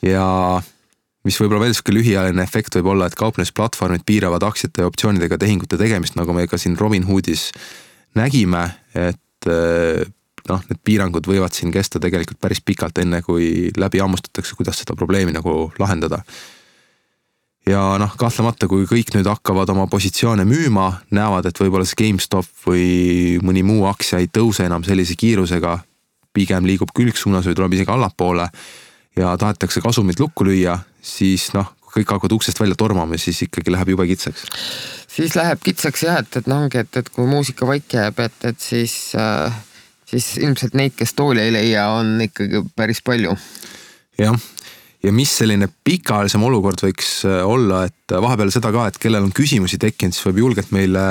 ja 0.06 0.27
mis 1.27 1.39
võib-olla 1.41 1.65
veel 1.65 1.75
sihuke 1.75 1.95
lühiajaline 1.95 2.43
efekt 2.43 2.77
võib 2.80 2.93
olla, 2.93 3.08
et 3.08 3.19
kauplemisplatvormid 3.19 4.06
piiravad 4.08 4.43
aktsiate 4.47 4.84
ja 4.84 4.91
optsioonidega 4.91 5.39
tehingute 5.41 5.80
tegemist, 5.80 6.15
nagu 6.19 6.36
me 6.36 6.47
ka 6.47 6.60
siin 6.62 6.77
Robinhoodis 6.80 7.49
nägime, 8.15 8.63
et 8.95 9.51
noh, 10.51 10.62
need 10.69 10.79
piirangud 10.86 11.27
võivad 11.27 11.55
siin 11.55 11.71
kesta 11.73 12.01
tegelikult 12.03 12.39
päris 12.41 12.62
pikalt, 12.65 12.99
enne 13.03 13.21
kui 13.25 13.71
läbi 13.77 14.01
hammustatakse, 14.03 14.55
kuidas 14.60 14.81
seda 14.83 14.95
probleemi 14.97 15.36
nagu 15.36 15.71
lahendada. 15.79 16.21
ja 17.67 17.81
noh, 17.99 18.13
kahtlemata, 18.17 18.69
kui 18.71 18.88
kõik 18.88 19.12
nüüd 19.15 19.27
hakkavad 19.27 19.69
oma 19.73 19.88
positsioone 19.91 20.45
müüma, 20.47 20.91
näevad, 21.12 21.49
et 21.49 21.60
võib-olla 21.60 21.86
see 21.86 21.99
GameStop 21.99 22.47
või 22.65 22.86
mõni 23.43 23.63
muu 23.67 23.86
aktsia 23.89 24.21
ei 24.23 24.31
tõuse 24.31 24.65
enam 24.65 24.86
sellise 24.88 25.17
kiirusega, 25.19 25.79
pigem 26.33 26.67
liigub 26.69 26.93
külgsuunas 26.95 27.47
või 27.49 27.57
tuleb 27.57 27.73
isegi 27.73 27.91
allapoole 27.91 28.47
ja 29.17 29.33
tahetakse 29.38 29.81
kasumit 29.81 30.19
lukku 30.21 30.45
lüüa, 30.47 30.77
siis 31.01 31.49
noh, 31.55 31.73
kui 31.81 32.01
kõik 32.01 32.13
hakkavad 32.13 32.36
uksest 32.38 32.60
välja 32.62 32.77
tormama, 32.77 33.17
siis 33.21 33.41
ikkagi 33.47 33.73
läheb 33.73 33.93
jube 33.95 34.07
kitsaks. 34.10 34.45
siis 35.17 35.36
läheb 35.36 35.62
kitsaks 35.63 36.03
jah, 36.03 36.19
et, 36.21 36.39
et 36.39 36.49
noh, 36.49 36.65
ongi, 36.65 36.83
et, 36.83 36.99
et 37.01 37.10
kui 37.10 37.25
muusika 37.29 37.67
vaiki 37.67 37.97
jääb, 37.97 38.19
et, 38.27 38.38
et 38.51 38.60
siis 38.62 39.15
äh, 39.17 39.55
siis 40.08 40.38
ilmselt 40.41 40.78
neid, 40.78 40.96
kes 40.98 41.13
tooli 41.17 41.43
ei 41.43 41.54
leia, 41.54 41.88
on 41.98 42.15
ikkagi 42.24 42.63
päris 42.76 43.02
palju. 43.06 43.36
jah, 44.17 44.38
ja 45.04 45.13
mis 45.13 45.32
selline 45.39 45.70
pikaajalisem 45.88 46.43
olukord 46.48 46.82
võiks 46.88 47.20
äh, 47.28 47.41
olla, 47.46 47.86
et 47.89 48.13
äh, 48.13 48.22
vahepeal 48.24 48.52
seda 48.54 48.72
ka, 48.76 48.88
et 48.89 49.00
kellel 49.02 49.28
on 49.28 49.34
küsimusi 49.36 49.80
tekkinud, 49.82 50.15
siis 50.15 50.28
võib 50.30 50.43
julgelt 50.46 50.72
meile 50.76 51.04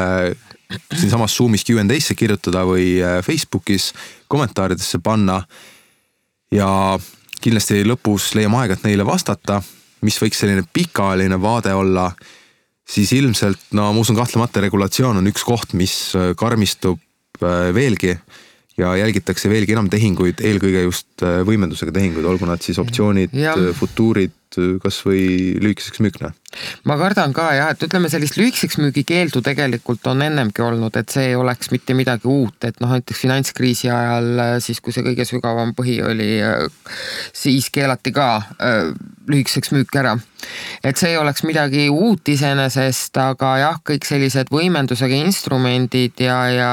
siinsamas 0.90 1.36
Zoom'is 1.36 1.64
Q 1.66 1.78
and 1.82 1.94
A-sse 1.94 2.16
kirjutada 2.18 2.64
või 2.66 2.96
äh, 2.98 3.20
Facebookis 3.26 3.92
kommentaaridesse 4.32 5.00
panna. 5.04 5.42
ja 6.50 6.68
kindlasti 7.42 7.82
lõpus 7.84 8.32
leiame 8.34 8.62
aega, 8.62 8.74
et 8.74 8.84
neile 8.86 9.04
vastata, 9.06 9.60
mis 10.06 10.16
võiks 10.22 10.40
selline 10.40 10.64
pikaajaline 10.72 11.38
vaade 11.42 11.74
olla 11.74 12.10
siis 12.86 13.12
ilmselt 13.12 13.74
no 13.74 13.90
ma 13.92 14.00
usun, 14.00 14.16
kahtlemata 14.16 14.62
regulatsioon 14.62 15.18
on 15.18 15.26
üks 15.26 15.42
koht, 15.44 15.74
mis 15.74 16.14
karmistub 16.38 17.00
veelgi 17.74 18.14
ja 18.76 18.92
jälgitakse 19.00 19.50
veelgi 19.50 19.74
enam 19.76 19.88
tehinguid, 19.92 20.42
eelkõige 20.44 20.82
just 20.84 21.24
äh, 21.24 21.40
võimendusega 21.48 21.94
tehinguid, 21.96 22.26
olgu 22.28 22.48
nad 22.48 22.62
siis 22.64 22.78
optsioonid, 22.82 23.36
äh, 23.40 23.70
futuurid, 23.76 24.35
äh, 24.60 24.76
kasvõi 24.82 25.22
lühikeseks 25.62 26.02
müük, 26.04 26.20
noh. 26.24 26.34
ma 26.88 26.96
kardan 27.00 27.34
ka 27.36 27.48
jah, 27.56 27.72
et 27.74 27.86
ütleme 27.86 28.10
sellist 28.12 28.38
lühikeseks 28.40 28.78
müügi 28.80 29.06
keeldu 29.08 29.42
tegelikult 29.44 30.06
on 30.10 30.24
ennemgi 30.26 30.64
olnud, 30.64 30.96
et 30.96 31.12
see 31.12 31.32
ei 31.32 31.38
oleks 31.38 31.72
mitte 31.74 31.96
midagi 31.98 32.30
uut, 32.30 32.58
et 32.68 32.80
noh, 32.82 32.94
näiteks 32.96 33.24
finantskriisi 33.26 33.90
ajal 33.92 34.60
siis, 34.64 34.80
kui 34.80 34.94
see 34.94 35.06
kõige 35.06 35.26
sügavam 35.28 35.74
põhi 35.76 35.98
oli, 36.06 36.30
siis 37.36 37.70
keelati 37.74 38.14
ka 38.16 38.30
lühikeseks 39.26 39.74
müük 39.74 39.94
ära 39.98 40.16
et 40.84 40.98
see 40.98 41.12
ei 41.14 41.18
oleks 41.20 41.44
midagi 41.46 41.86
uut 41.92 42.28
iseenesest, 42.28 43.16
aga 43.20 43.52
jah, 43.60 43.80
kõik 43.86 44.06
sellised 44.08 44.52
võimendusega 44.54 45.18
instrumendid 45.26 46.22
ja, 46.26 46.38
ja, 46.52 46.70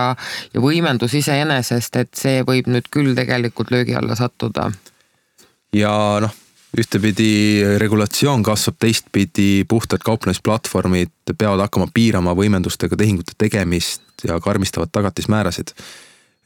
ja 0.53 0.63
võimendus 0.63 1.15
iseenesest, 1.19 1.99
et 2.01 2.13
see 2.17 2.43
võib 2.47 2.69
nüüd 2.71 2.89
küll 2.93 3.15
tegelikult 3.17 3.73
löögi 3.73 3.97
alla 3.99 4.17
sattuda. 4.19 4.69
ja 5.73 5.95
noh, 6.23 6.42
ühtepidi 6.73 7.61
regulatsioon 7.77 8.43
kasvab, 8.45 8.79
teistpidi 8.81 9.65
puhtad 9.69 10.01
kauplemisplatvormid 10.05 11.33
peavad 11.37 11.61
hakkama 11.67 11.89
piirama 11.93 12.33
võimendustega 12.37 12.97
tehingute 12.97 13.37
tegemist 13.37 14.25
ja 14.25 14.39
karmistavad 14.41 14.89
tagatismäärasid. 14.91 15.73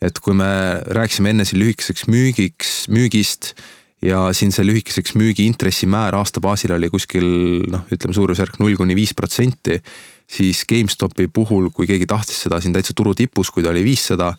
et 0.02 0.20
kui 0.20 0.34
me 0.38 0.78
rääkisime 0.94 1.30
enne 1.34 1.46
siin 1.46 1.58
lühikeseks 1.64 2.06
müügiks, 2.06 2.86
müügist 2.94 3.56
ja 4.02 4.28
siin 4.34 4.52
see 4.54 4.66
lühikeseks 4.68 5.16
müügi 5.18 5.48
intressimäär 5.50 6.16
aasta 6.16 6.42
baasil 6.44 6.76
oli 6.76 6.90
kuskil 6.94 7.26
noh, 7.72 7.88
ütleme 7.90 8.14
suurusjärk 8.14 8.60
null 8.62 8.78
kuni 8.78 8.96
viis 8.96 9.16
protsenti. 9.18 9.82
siis 10.28 10.66
GameStopi 10.68 11.30
puhul, 11.32 11.70
kui 11.72 11.88
keegi 11.88 12.06
tahtis 12.06 12.42
seda 12.44 12.60
siin 12.60 12.74
täitsa 12.76 12.94
turu 12.94 13.14
tipus, 13.16 13.48
kui 13.50 13.64
ta 13.64 13.70
oli 13.70 13.84
viissada 13.86 14.34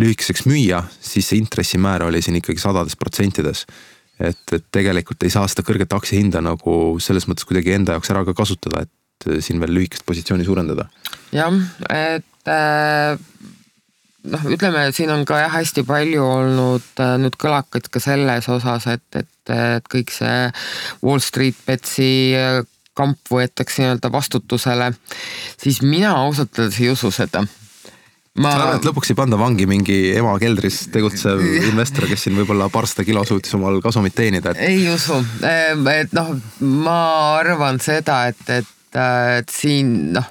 lühikeseks 0.00 0.46
müüa, 0.48 0.80
siis 1.00 1.28
see 1.28 1.38
intressimäär 1.38 2.02
oli 2.02 2.22
siin 2.22 2.40
ikkagi 2.40 2.58
sadades 2.58 2.96
protsentides. 2.96 3.66
Et, 4.20 4.44
et 4.52 4.66
tegelikult 4.74 5.24
ei 5.24 5.32
saa 5.32 5.48
seda 5.50 5.64
kõrget 5.66 5.94
aktsiahinda 5.96 6.42
nagu 6.44 6.98
selles 7.02 7.28
mõttes 7.30 7.48
kuidagi 7.48 7.74
enda 7.76 7.96
jaoks 7.96 8.12
ära 8.14 8.24
ka 8.28 8.36
kasutada, 8.36 8.84
et 8.84 9.28
siin 9.44 9.62
veel 9.62 9.74
lühikest 9.78 10.04
positsiooni 10.06 10.46
suurendada. 10.46 10.88
jah, 11.32 11.54
et 11.90 12.50
äh 12.50 13.18
noh, 14.30 14.44
ütleme, 14.48 14.86
siin 14.96 15.12
on 15.14 15.24
ka 15.28 15.38
jah, 15.42 15.52
hästi 15.52 15.84
palju 15.88 16.22
olnud 16.24 17.02
äh, 17.02 17.16
nüüd 17.20 17.36
kõlakaid 17.40 17.90
ka 17.92 18.02
selles 18.02 18.48
osas, 18.52 18.86
et, 18.92 19.04
et, 19.18 19.52
et 19.52 19.90
kõik 19.92 20.14
see 20.14 20.38
Wall 21.04 21.22
Street 21.24 21.58
Betsi 21.66 22.12
äh, 22.38 22.62
kamp 22.94 23.32
võetakse 23.32 23.82
nii-öelda 23.82 24.10
vastutusele, 24.14 24.92
siis 25.60 25.82
mina 25.82 26.14
ausalt 26.22 26.56
öeldes 26.58 26.80
ei 26.80 26.92
usu 26.92 27.10
seda 27.14 27.42
ma. 28.38 28.50
sa 28.50 28.60
arvad, 28.60 28.80
et 28.80 28.88
lõpuks 28.88 29.12
ei 29.12 29.18
panda 29.18 29.38
vangi 29.40 29.66
mingi 29.70 29.98
ema 30.18 30.36
keldris 30.42 30.84
tegutsev 30.94 31.42
investor, 31.70 32.08
kes 32.10 32.26
siin 32.26 32.38
võib-olla 32.40 32.70
paarsada 32.72 33.06
kilo 33.06 33.24
suutis 33.28 33.54
omal 33.58 33.80
kasumit 33.84 34.16
teenida 34.16 34.54
et...? 34.54 34.62
ei 34.68 34.86
usu, 34.92 35.18
et 35.44 36.16
noh, 36.16 36.32
ma 36.84 37.00
arvan 37.40 37.82
seda, 37.82 38.24
et, 38.32 38.48
et 38.48 38.72
et 38.94 39.50
siin 39.50 39.88
noh, 40.14 40.26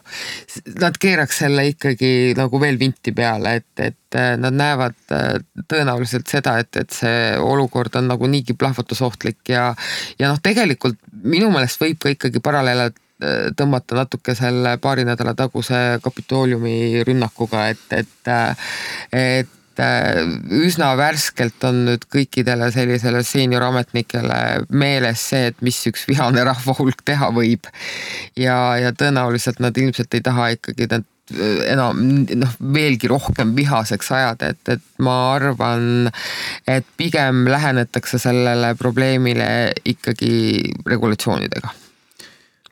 nad 0.79 0.95
keeraks 1.01 1.41
selle 1.43 1.65
ikkagi 1.73 2.33
nagu 2.37 2.59
veel 2.61 2.77
vinti 2.79 3.11
peale, 3.15 3.57
et, 3.59 3.71
et 3.83 4.17
äh, 4.19 4.33
nad 4.39 4.55
näevad 4.55 4.95
äh, 5.11 5.41
tõenäoliselt 5.67 6.31
seda, 6.31 6.55
et, 6.63 6.71
et 6.79 6.95
see 6.95 7.33
olukord 7.43 7.95
on 7.99 8.07
nagu 8.13 8.29
niigi 8.31 8.55
plahvatusohtlik 8.55 9.51
ja, 9.51 9.65
ja 10.19 10.31
noh, 10.31 10.39
tegelikult 10.43 10.95
minu 11.23 11.51
meelest 11.51 11.81
võib 11.83 11.99
ka 12.03 12.13
ikkagi 12.15 12.43
paralleele 12.43 12.91
tõmmata 13.57 13.97
natuke 14.03 14.35
selle 14.35 14.77
paari 14.83 15.05
nädala 15.07 15.33
taguse 15.37 15.99
Kapitooliumi 16.03 17.03
rünnakuga, 17.07 17.67
et, 17.73 17.85
et, 18.03 18.31
et 19.11 19.59
Äh, 19.79 20.27
üsna 20.53 20.91
värskelt 20.93 21.63
on 21.65 21.79
nüüd 21.87 22.03
kõikidele 22.13 22.67
sellisele 22.73 23.23
seenior-ametnikele 23.25 24.67
meeles 24.69 25.23
see, 25.31 25.47
et 25.49 25.63
mis 25.65 25.79
üks 25.89 26.05
vihane 26.05 26.43
rahvahulk 26.51 27.01
teha 27.05 27.31
võib. 27.33 27.65
ja, 28.37 28.77
ja 28.77 28.93
tõenäoliselt 28.93 29.63
nad 29.63 29.77
ilmselt 29.77 30.13
ei 30.13 30.21
taha 30.21 30.51
ikkagi 30.59 30.85
need 30.91 31.09
äh, 31.33 31.63
enam 31.73 32.05
noh, 32.37 32.53
veelgi 32.75 33.09
rohkem 33.09 33.55
vihaseks 33.57 34.13
ajada, 34.13 34.53
et, 34.53 34.75
et 34.77 35.01
ma 35.01 35.17
arvan, 35.39 36.11
et 36.69 36.85
pigem 36.97 37.47
lähenetakse 37.49 38.21
sellele 38.21 38.75
probleemile 38.77 39.47
ikkagi 39.89 40.69
regulatsioonidega. 40.85 41.73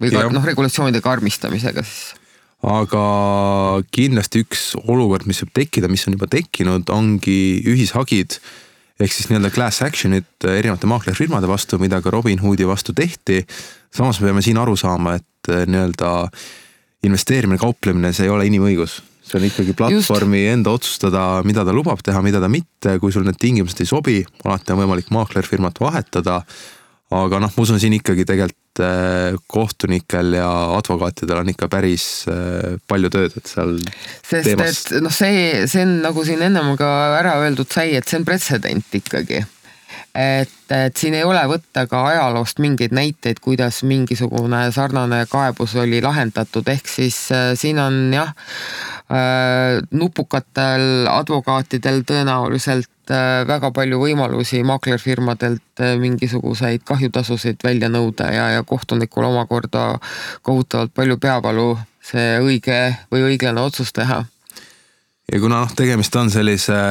Või 0.01 0.11
ka 0.13 0.25
noh, 0.33 0.49
regulatsioonide 0.49 1.03
karmistamisega 1.05 1.85
siis 1.85 2.17
aga 2.61 3.03
kindlasti 3.93 4.43
üks 4.45 4.65
olukord, 4.85 5.25
mis 5.29 5.41
võib 5.41 5.53
tekkida, 5.57 5.89
mis 5.89 6.05
on 6.05 6.17
juba 6.17 6.29
tekkinud, 6.29 6.89
ongi 6.93 7.61
ühishagid 7.65 8.37
ehk 9.01 9.13
siis 9.15 9.31
nii-öelda 9.31 9.49
class 9.53 9.81
action'id 9.81 10.45
erinevate 10.45 10.89
maaklerfirmade 10.89 11.49
vastu, 11.49 11.79
mida 11.81 12.01
ka 12.05 12.11
Robinhoodi 12.13 12.67
vastu 12.69 12.93
tehti. 12.93 13.41
samas 13.89 14.19
me 14.21 14.29
peame 14.29 14.43
siin 14.45 14.59
aru 14.61 14.75
saama, 14.77 15.15
et 15.17 15.49
eh, 15.49 15.63
nii-öelda 15.65 16.11
investeerimine, 17.07 17.57
kauplemine, 17.57 18.11
see 18.13 18.27
ei 18.27 18.33
ole 18.33 18.45
inimõigus. 18.45 18.99
see 19.25 19.39
on 19.39 19.47
ikkagi 19.47 19.73
platvormi 19.77 20.43
Just. 20.43 20.53
enda 20.53 20.75
otsustada, 20.75 21.23
mida 21.47 21.65
ta 21.65 21.73
lubab 21.73 22.03
teha, 22.03 22.21
mida 22.21 22.41
ta 22.41 22.49
mitte, 22.51 22.99
kui 22.99 23.13
sul 23.13 23.25
need 23.25 23.39
tingimused 23.41 23.81
ei 23.81 23.89
sobi, 23.89 24.19
alati 24.45 24.73
on 24.73 24.83
võimalik 24.83 25.09
maaklerfirmat 25.09 25.81
vahetada 25.81 26.41
aga 27.11 27.41
noh, 27.43 27.51
ma 27.51 27.63
usun 27.65 27.79
siin 27.81 27.95
ikkagi 27.97 28.25
tegelikult 28.27 28.81
äh, 28.85 29.37
kohtunikel 29.51 30.35
ja 30.37 30.49
advokaatidel 30.77 31.41
on 31.43 31.51
ikka 31.51 31.67
päris 31.71 32.05
äh, 32.31 32.77
palju 32.87 33.11
tööd, 33.13 33.35
et 33.37 33.51
seal. 33.51 33.77
sest 34.23 34.47
teemas... 34.47 34.83
et 34.87 35.03
noh, 35.03 35.13
see, 35.13 35.65
see 35.71 35.83
on 35.87 35.97
nagu 36.05 36.23
siin 36.27 36.43
ennem 36.47 36.75
ka 36.79 36.91
ära 37.19 37.35
öeldud 37.43 37.71
sai, 37.71 37.91
et 37.99 38.07
see 38.07 38.21
on 38.21 38.27
pretsedent 38.27 39.01
ikkagi 39.01 39.43
et, 40.15 40.71
et 40.71 40.97
siin 40.97 41.15
ei 41.15 41.23
ole 41.23 41.41
võtta 41.47 41.85
ka 41.89 42.03
ajaloost 42.09 42.59
mingeid 42.63 42.93
näiteid, 42.95 43.39
kuidas 43.43 43.81
mingisugune 43.87 44.63
sarnane 44.75 45.23
kaebus 45.31 45.75
oli 45.79 46.01
lahendatud, 46.03 46.67
ehk 46.67 46.89
siis 46.91 47.17
äh, 47.31 47.51
siin 47.59 47.79
on 47.79 47.99
jah 48.13 48.33
äh,, 49.07 49.79
nupukatel 49.91 51.07
advokaatidel 51.11 52.03
tõenäoliselt 52.07 53.13
äh, 53.13 53.43
väga 53.47 53.71
palju 53.75 54.01
võimalusi 54.03 54.63
maaklerfirmadelt 54.67 55.83
äh, 55.83 55.95
mingisuguseid 56.01 56.83
kahjutasusid 56.87 57.63
välja 57.63 57.91
nõuda 57.91 58.31
ja, 58.35 58.49
ja 58.57 58.65
kohtunikul 58.67 59.29
omakorda 59.31 59.93
kohutavalt 60.41 60.93
palju 60.95 61.17
peavalu 61.23 61.69
see 62.03 62.35
õige 62.41 62.81
või 63.13 63.29
õiglane 63.31 63.63
otsus 63.63 63.93
teha. 63.95 64.25
ja 65.31 65.39
kuna 65.39 65.63
noh, 65.63 65.71
tegemist 65.77 66.15
on 66.19 66.33
sellise 66.33 66.81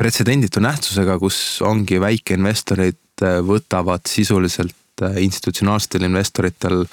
pretsedenditu 0.00 0.62
nähtusega, 0.64 1.18
kus 1.20 1.60
ongi 1.66 2.00
väikeinvestorid 2.00 3.24
äh, 3.24 3.40
võtavad 3.44 4.08
sisuliselt 4.08 5.04
äh, 5.04 5.20
institutsionaalsetel 5.26 6.08
investoritel 6.08 6.86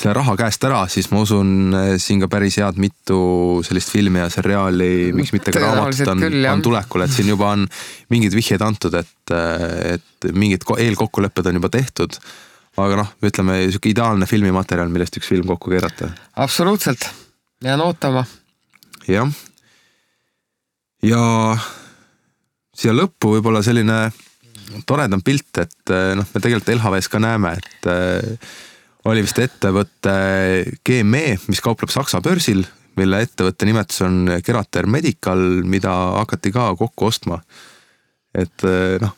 selle 0.00 0.14
raha 0.16 0.34
käest 0.38 0.64
ära, 0.64 0.80
siis 0.88 1.10
ma 1.12 1.20
usun 1.20 1.74
siin 2.00 2.22
ka 2.22 2.28
päris 2.32 2.56
head 2.60 2.78
mitu 2.80 3.18
sellist 3.66 3.90
filmi 3.92 4.22
ja 4.22 4.28
seriaali, 4.32 5.10
miks 5.16 5.34
mitte 5.34 5.52
ka 5.52 5.60
raamatut 5.60 6.08
on, 6.14 6.22
on 6.52 6.62
tulekul, 6.64 7.04
et 7.04 7.12
siin 7.12 7.28
juba 7.28 7.50
on 7.56 7.66
mingeid 8.12 8.36
vihjeid 8.36 8.64
antud, 8.64 8.96
et, 8.96 9.34
et 9.96 10.30
mingid 10.32 10.64
eelkokkulepped 10.78 11.50
on 11.50 11.60
juba 11.60 11.72
tehtud. 11.74 12.16
aga 12.80 12.96
noh, 13.02 13.10
ütleme 13.26 13.58
sihuke 13.66 13.90
ideaalne 13.90 14.24
filmimaterjal, 14.30 14.88
millest 14.88 15.18
üks 15.20 15.28
film 15.28 15.50
kokku 15.50 15.74
keerata. 15.74 16.08
absoluutselt, 16.46 17.04
jään 17.64 17.84
ootama. 17.84 18.24
jah. 19.08 19.28
ja 21.02 21.20
siia 22.80 22.94
lõppu 22.96 23.36
võib-olla 23.36 23.62
selline 23.64 24.08
toredam 24.88 25.22
pilt, 25.26 25.50
et 25.60 25.92
noh, 26.16 26.26
me 26.26 26.40
tegelikult 26.40 26.72
LHV-s 26.76 27.10
ka 27.10 27.20
näeme, 27.22 27.52
et 27.58 27.88
oli 29.10 29.24
vist 29.24 29.40
ettevõte 29.42 30.14
GME, 30.86 31.38
mis 31.50 31.62
kaupleb 31.64 31.92
Saksa 31.92 32.20
börsil, 32.24 32.62
mille 33.00 33.22
ettevõtte 33.24 33.66
nimetus 33.66 34.00
on 34.06 34.30
Kerater 34.44 34.86
Medical, 34.90 35.42
mida 35.66 35.92
hakati 36.20 36.52
ka 36.54 36.70
kokku 36.78 37.10
ostma. 37.10 37.40
et 38.38 38.64
noh, 39.02 39.14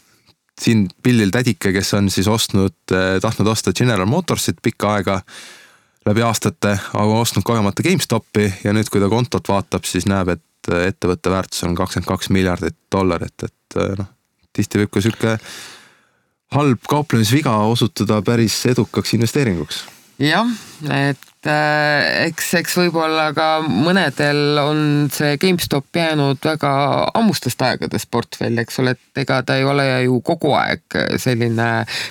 siin 0.60 0.86
pildil 1.02 1.32
tädike, 1.34 1.72
kes 1.74 1.94
on 1.98 2.08
siis 2.12 2.28
ostnud, 2.30 2.76
tahtnud 3.20 3.50
osta 3.52 3.74
General 3.76 4.08
Motorsit 4.08 4.62
pikka 4.62 4.96
aega 4.96 5.20
läbi 6.06 6.24
aastate, 6.26 6.76
aga 6.98 7.18
ostnud 7.20 7.44
kogemata 7.46 7.84
GameStopi 7.84 8.48
ja 8.64 8.72
nüüd, 8.74 8.90
kui 8.90 9.02
ta 9.02 9.10
kontot 9.12 9.48
vaatab, 9.48 9.86
siis 9.88 10.06
näeb, 10.10 10.34
et 10.34 10.42
ettevõtte 10.70 11.32
väärtus 11.32 11.64
on 11.66 11.74
kakskümmend 11.78 12.08
kaks 12.08 12.30
miljardit 12.34 12.76
dollarit, 12.92 13.48
et 13.48 13.78
noh, 13.98 14.10
tihti 14.52 14.82
võib 14.82 14.92
ka 14.92 15.02
sihuke 15.04 15.36
halb 16.52 16.86
kauplemisviga 16.88 17.56
osutuda 17.72 18.20
päris 18.22 18.60
edukaks 18.66 19.14
investeeringuks. 19.16 19.84
jah, 20.22 20.48
et 20.92 21.48
äh, 21.50 22.26
eks, 22.28 22.52
eks 22.60 22.76
võib-olla 22.78 23.30
ka 23.34 23.46
mõnedel 23.66 24.60
on 24.62 24.82
see 25.12 25.38
GameStop 25.40 25.96
jäänud 25.96 26.38
väga 26.44 26.72
ammustest 27.18 27.62
aegadest 27.64 28.10
portfelli, 28.10 28.62
eks 28.62 28.78
ole, 28.82 28.94
et 28.94 29.22
ega 29.24 29.40
ta 29.42 29.56
ei 29.58 29.64
ole 29.66 29.86
ju 30.04 30.20
kogu 30.20 30.52
aeg 30.58 31.00
selline 31.18 31.70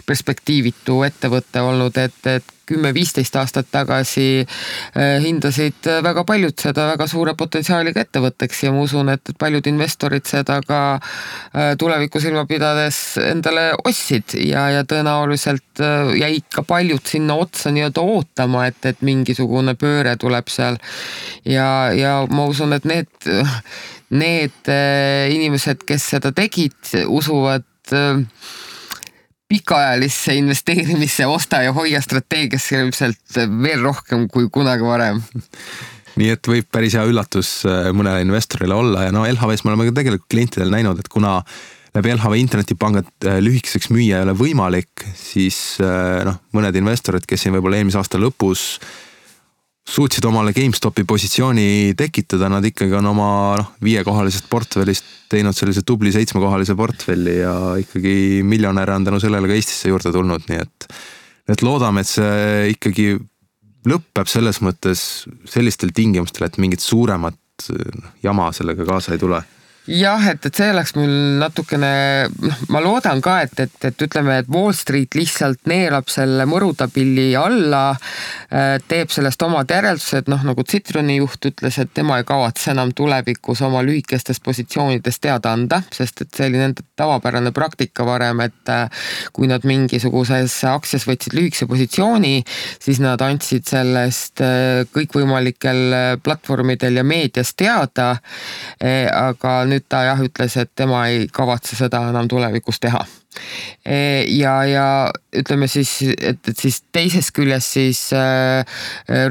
perspektiivitu 0.09 1.03
ettevõte 1.07 1.63
olnud, 1.63 2.01
et, 2.01 2.19
et 2.25 2.57
kümme-viisteist 2.71 3.35
aastat 3.39 3.69
tagasi 3.71 4.27
eh, 4.41 5.17
hindasid 5.23 5.89
väga 6.03 6.23
paljud 6.27 6.55
seda 6.59 6.87
väga 6.93 7.07
suure 7.11 7.35
potentsiaaliga 7.37 8.05
ettevõtteks 8.05 8.63
ja 8.65 8.73
ma 8.73 8.83
usun, 8.85 9.11
et 9.13 9.33
paljud 9.39 9.67
investorid 9.71 10.27
seda 10.29 10.59
ka 10.65 10.81
eh, 10.97 11.73
tulevikku 11.79 12.21
silma 12.23 12.45
pidades 12.49 12.99
endale 13.23 13.69
ostsid 13.83 14.35
ja, 14.39 14.67
ja 14.77 14.85
tõenäoliselt 14.87 15.83
jäid 16.17 16.47
ka 16.53 16.63
paljud 16.67 17.05
sinna 17.07 17.37
otsa 17.39 17.71
nii-öelda 17.73 18.03
ootama, 18.03 18.65
et, 18.69 18.79
et 18.85 19.03
mingisugune 19.05 19.75
pööre 19.79 20.15
tuleb 20.19 20.49
seal. 20.51 20.77
ja, 21.45 21.91
ja 21.95 22.15
ma 22.29 22.45
usun, 22.49 22.73
et 22.75 22.85
need, 22.87 23.31
need 24.13 24.73
inimesed, 25.35 25.85
kes 25.87 26.09
seda 26.15 26.33
tegid, 26.35 26.77
usuvad 27.07 27.65
pikaajalisse 29.51 30.35
investeerimisse, 30.39 31.27
osta 31.27 31.61
ja 31.65 31.73
hoia 31.75 31.99
strateegiasse 32.01 32.79
ilmselt 32.79 33.39
veel 33.63 33.83
rohkem 33.83 34.29
kui 34.31 34.47
kunagi 34.53 34.87
varem. 34.87 35.19
Nii 36.19 36.31
et 36.35 36.47
võib 36.47 36.67
päris 36.71 36.95
hea 36.95 37.03
üllatus 37.07 37.61
äh, 37.67 37.91
mõnele 37.95 38.23
investorile 38.23 38.75
olla 38.75 39.07
ja 39.07 39.13
no 39.15 39.25
LHV-s 39.27 39.65
me 39.65 39.73
oleme 39.73 39.89
ka 39.89 39.99
tegelikult 40.01 40.31
klientidel 40.31 40.73
näinud, 40.73 40.99
et 40.99 41.11
kuna 41.11 41.39
läbi 41.95 42.13
LHV 42.13 42.39
internetipangad 42.39 43.27
äh, 43.27 43.39
lühikeseks 43.43 43.91
müüa 43.91 44.19
ei 44.19 44.27
ole 44.27 44.35
võimalik, 44.39 45.05
siis 45.17 45.79
äh, 45.83 46.21
noh, 46.27 46.39
mõned 46.55 46.75
investorid, 46.79 47.27
kes 47.27 47.45
siin 47.45 47.55
võib-olla 47.55 47.79
eelmise 47.79 47.99
aasta 47.99 48.19
lõpus 48.21 48.65
suutsid 49.91 50.25
omale 50.27 50.53
GameStopi 50.55 51.03
positsiooni 51.07 51.93
tekitada, 51.99 52.49
nad 52.51 52.65
ikkagi 52.67 52.95
on 52.99 53.09
oma 53.11 53.31
noh, 53.59 53.71
viiekohalisest 53.83 54.47
portfellist 54.51 55.07
teinud 55.31 55.55
sellise 55.55 55.83
tubli 55.87 56.13
seitsmekohalise 56.15 56.75
portfelli 56.79 57.37
ja 57.39 57.55
ikkagi 57.81 58.13
miljonäre 58.47 58.95
on 58.95 59.07
tänu 59.07 59.19
sellele 59.23 59.51
ka 59.51 59.57
Eestisse 59.57 59.91
juurde 59.91 60.13
tulnud, 60.15 60.47
nii 60.49 60.61
et. 60.63 60.87
et 61.51 61.63
loodame, 61.65 62.03
et 62.03 62.11
see 62.11 62.71
ikkagi 62.75 63.07
lõpeb 63.89 64.29
selles 64.29 64.61
mõttes 64.63 65.25
sellistel 65.49 65.91
tingimustel, 65.95 66.47
et 66.47 66.59
mingit 66.61 66.83
suuremat 66.83 67.37
jama 68.23 68.51
sellega 68.55 68.85
kaasa 68.87 69.15
ei 69.15 69.21
tule 69.21 69.41
jah, 69.91 70.23
et, 70.31 70.45
et 70.45 70.55
see 70.55 70.69
oleks 70.71 70.93
mul 70.95 71.11
natukene, 71.41 71.91
noh, 72.31 72.59
ma 72.71 72.81
loodan 72.83 73.21
ka, 73.23 73.37
et, 73.45 73.59
et, 73.65 73.75
et 73.89 74.03
ütleme, 74.05 74.37
et 74.41 74.49
Wall 74.51 74.73
Street 74.77 75.17
lihtsalt 75.17 75.67
neelab 75.69 76.09
selle 76.11 76.45
mõrutabili 76.49 77.31
alla, 77.37 77.91
äh, 78.51 78.77
teeb 78.87 79.11
sellest 79.11 79.43
omad 79.45 79.71
järeldused, 79.71 80.29
noh 80.31 80.45
nagu 80.47 80.65
Citroni 80.67 81.17
juht 81.19 81.49
ütles, 81.51 81.79
et 81.81 81.91
tema 81.97 82.21
ei 82.21 82.27
kavatse 82.27 82.71
enam 82.75 82.93
tulevikus 82.95 83.63
oma 83.67 83.83
lühikestest 83.85 84.43
positsioonidest 84.45 85.23
teada 85.23 85.53
anda, 85.57 85.81
sest 85.93 86.23
et 86.25 86.31
see 86.39 86.47
oli 86.51 86.61
nende 86.61 86.85
tavapärane 86.99 87.51
praktika 87.55 88.05
varem, 88.07 88.43
et 88.47 88.71
äh, 88.71 89.03
kui 89.35 89.49
nad 89.51 89.67
mingisuguses 89.67 90.55
aktsias 90.71 91.07
võtsid 91.09 91.35
lühikese 91.35 91.67
positsiooni, 91.69 92.37
siis 92.81 93.01
nad 93.03 93.21
andsid 93.25 93.67
sellest 93.67 94.43
äh, 94.45 94.85
kõikvõimalikel 94.95 96.19
platvormidel 96.23 97.01
ja 97.01 97.05
meedias 97.07 97.53
teada, 97.57 98.13
aga 98.81 99.51
nüüd 99.69 99.80
ta 99.89 100.03
jah 100.05 100.21
ütles, 100.23 100.57
et 100.57 100.71
tema 100.75 101.05
ei 101.11 101.27
kavatse 101.31 101.77
seda 101.79 102.03
enam 102.09 102.27
tulevikus 102.31 102.79
teha 102.83 103.01
e, 103.85 104.25
ja, 104.35 104.55
ja 104.67 104.85
ütleme 105.37 105.69
siis, 105.71 105.97
et, 106.17 106.41
et 106.47 106.57
siis 106.57 106.81
teisest 106.91 107.33
küljest 107.35 107.77
siis 107.77 108.01
äh, 108.17 108.65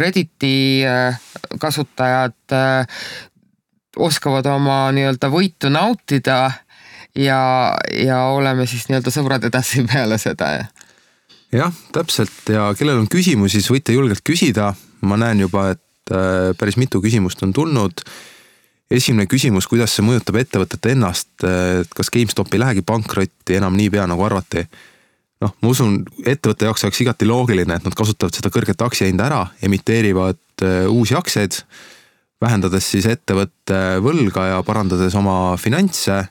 Redditi 0.01 0.83
äh, 0.87 1.21
kasutajad 1.61 2.57
oskavad 4.01 4.47
oma 4.47 4.83
nii-öelda 4.95 5.31
võitu 5.33 5.71
nautida 5.73 6.41
ja, 7.19 7.41
ja 7.95 8.23
oleme 8.31 8.67
siis 8.71 8.89
nii-öelda 8.89 9.13
sõbrad 9.15 9.47
edasi 9.51 9.85
peale 9.91 10.19
seda. 10.19 10.53
jah, 11.53 11.79
täpselt 11.93 12.53
ja 12.53 12.71
kellel 12.79 13.03
on 13.03 13.09
küsimusi, 13.11 13.59
siis 13.61 13.71
võite 13.73 13.97
julgelt 13.97 14.25
küsida. 14.27 14.75
ma 15.01 15.17
näen 15.17 15.41
juba, 15.47 15.71
et 15.75 16.15
päris 16.59 16.77
mitu 16.77 17.01
küsimust 17.03 17.43
on 17.43 17.53
tulnud 17.53 18.03
esimene 18.91 19.29
küsimus, 19.31 19.69
kuidas 19.71 19.95
see 19.95 20.05
mõjutab 20.05 20.41
ettevõtet 20.41 20.91
ennast, 20.93 21.33
et 21.47 21.93
kas 21.97 22.11
GameStop 22.13 22.55
ei 22.55 22.63
lähegi 22.63 22.87
pankrotti 22.87 23.59
enam 23.61 23.77
niipea 23.79 24.09
nagu 24.11 24.27
arvati? 24.27 24.67
noh, 25.41 25.55
ma 25.63 25.71
usun, 25.73 26.03
ettevõtte 26.29 26.67
jaoks 26.69 26.85
oleks 26.85 27.01
igati 27.01 27.29
loogiline, 27.29 27.79
et 27.79 27.87
nad 27.87 27.95
kasutavad 27.97 28.37
seda 28.37 28.51
kõrget 28.53 28.83
aktsiahinda 28.85 29.25
ära, 29.25 29.45
emiteerivad 29.65 30.65
äh, 30.67 30.83
uusi 30.93 31.17
aktsiaid, 31.17 31.63
vähendades 32.41 32.89
siis 32.93 33.07
ettevõtte 33.09 33.79
võlga 34.05 34.51
ja 34.51 34.59
parandades 34.67 35.17
oma 35.17 35.57
finantse. 35.61 36.27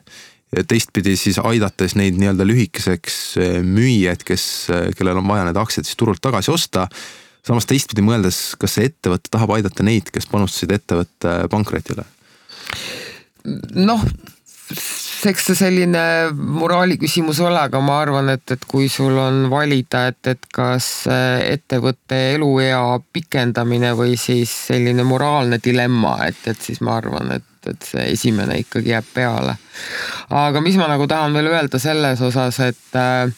teistpidi 0.66 1.16
siis 1.16 1.38
aidates 1.38 1.94
neid 1.94 2.16
nii-öelda 2.18 2.46
lühikeseks 2.46 3.18
äh, 3.38 3.58
müüjaid, 3.66 4.22
kes, 4.26 4.44
äh, 4.70 4.88
kellel 4.94 5.18
on 5.18 5.26
vaja 5.26 5.48
need 5.48 5.58
aktsiad 5.58 5.90
siis 5.90 5.98
turult 5.98 6.22
tagasi 6.22 6.50
osta 6.54 6.86
samas 7.46 7.66
teistpidi 7.66 8.02
mõeldes, 8.04 8.54
kas 8.60 8.76
see 8.76 8.90
ettevõte 8.90 9.30
tahab 9.32 9.56
aidata 9.56 9.82
neid, 9.86 10.10
kes 10.14 10.30
panustasid 10.30 10.74
ettevõtte 10.76 11.36
pankrotile? 11.50 12.06
Noh, 13.78 14.04
eks 15.28 15.50
see 15.50 15.58
selline 15.58 16.02
moraali 16.34 16.96
küsimus 17.00 17.40
ole, 17.44 17.58
aga 17.60 17.80
ma 17.84 17.98
arvan, 18.04 18.30
et, 18.34 18.44
et 18.54 18.64
kui 18.68 18.88
sul 18.92 19.18
on 19.20 19.42
valida, 19.52 20.06
et, 20.12 20.20
et 20.32 20.50
kas 20.54 20.88
ettevõtte 21.10 22.20
eluea 22.36 22.80
pikendamine 23.12 23.92
või 23.98 24.16
siis 24.20 24.52
selline 24.70 25.04
moraalne 25.06 25.60
dilemma, 25.62 26.16
et, 26.28 26.40
et 26.52 26.68
siis 26.70 26.80
ma 26.86 26.96
arvan, 27.00 27.34
et, 27.36 27.48
et 27.70 27.90
see 27.90 28.06
esimene 28.14 28.60
ikkagi 28.62 28.94
jääb 28.94 29.10
peale. 29.14 29.58
aga 30.30 30.62
mis 30.64 30.78
ma 30.80 30.88
nagu 30.90 31.08
tahan 31.10 31.36
veel 31.36 31.52
öelda 31.52 31.82
selles 31.82 32.22
osas, 32.24 32.62
et 32.70 32.96
äh, 32.96 33.28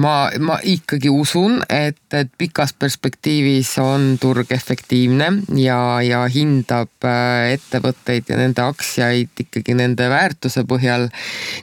ma, 0.00 0.14
ma 0.40 0.56
ikkagi 0.66 1.10
usun, 1.12 1.60
et, 1.68 2.00
et 2.16 2.30
pikas 2.38 2.72
perspektiivis 2.78 3.72
on 3.82 4.14
turg 4.20 4.50
efektiivne 4.54 5.28
ja, 5.60 5.78
ja 6.04 6.22
hindab 6.32 7.06
äh, 7.06 7.52
ettevõtteid 7.56 8.30
ja 8.32 8.38
nende 8.40 8.64
aktsiaid 8.64 9.44
ikkagi 9.44 9.76
nende 9.78 10.08
väärtuse 10.10 10.64
põhjal. 10.68 11.08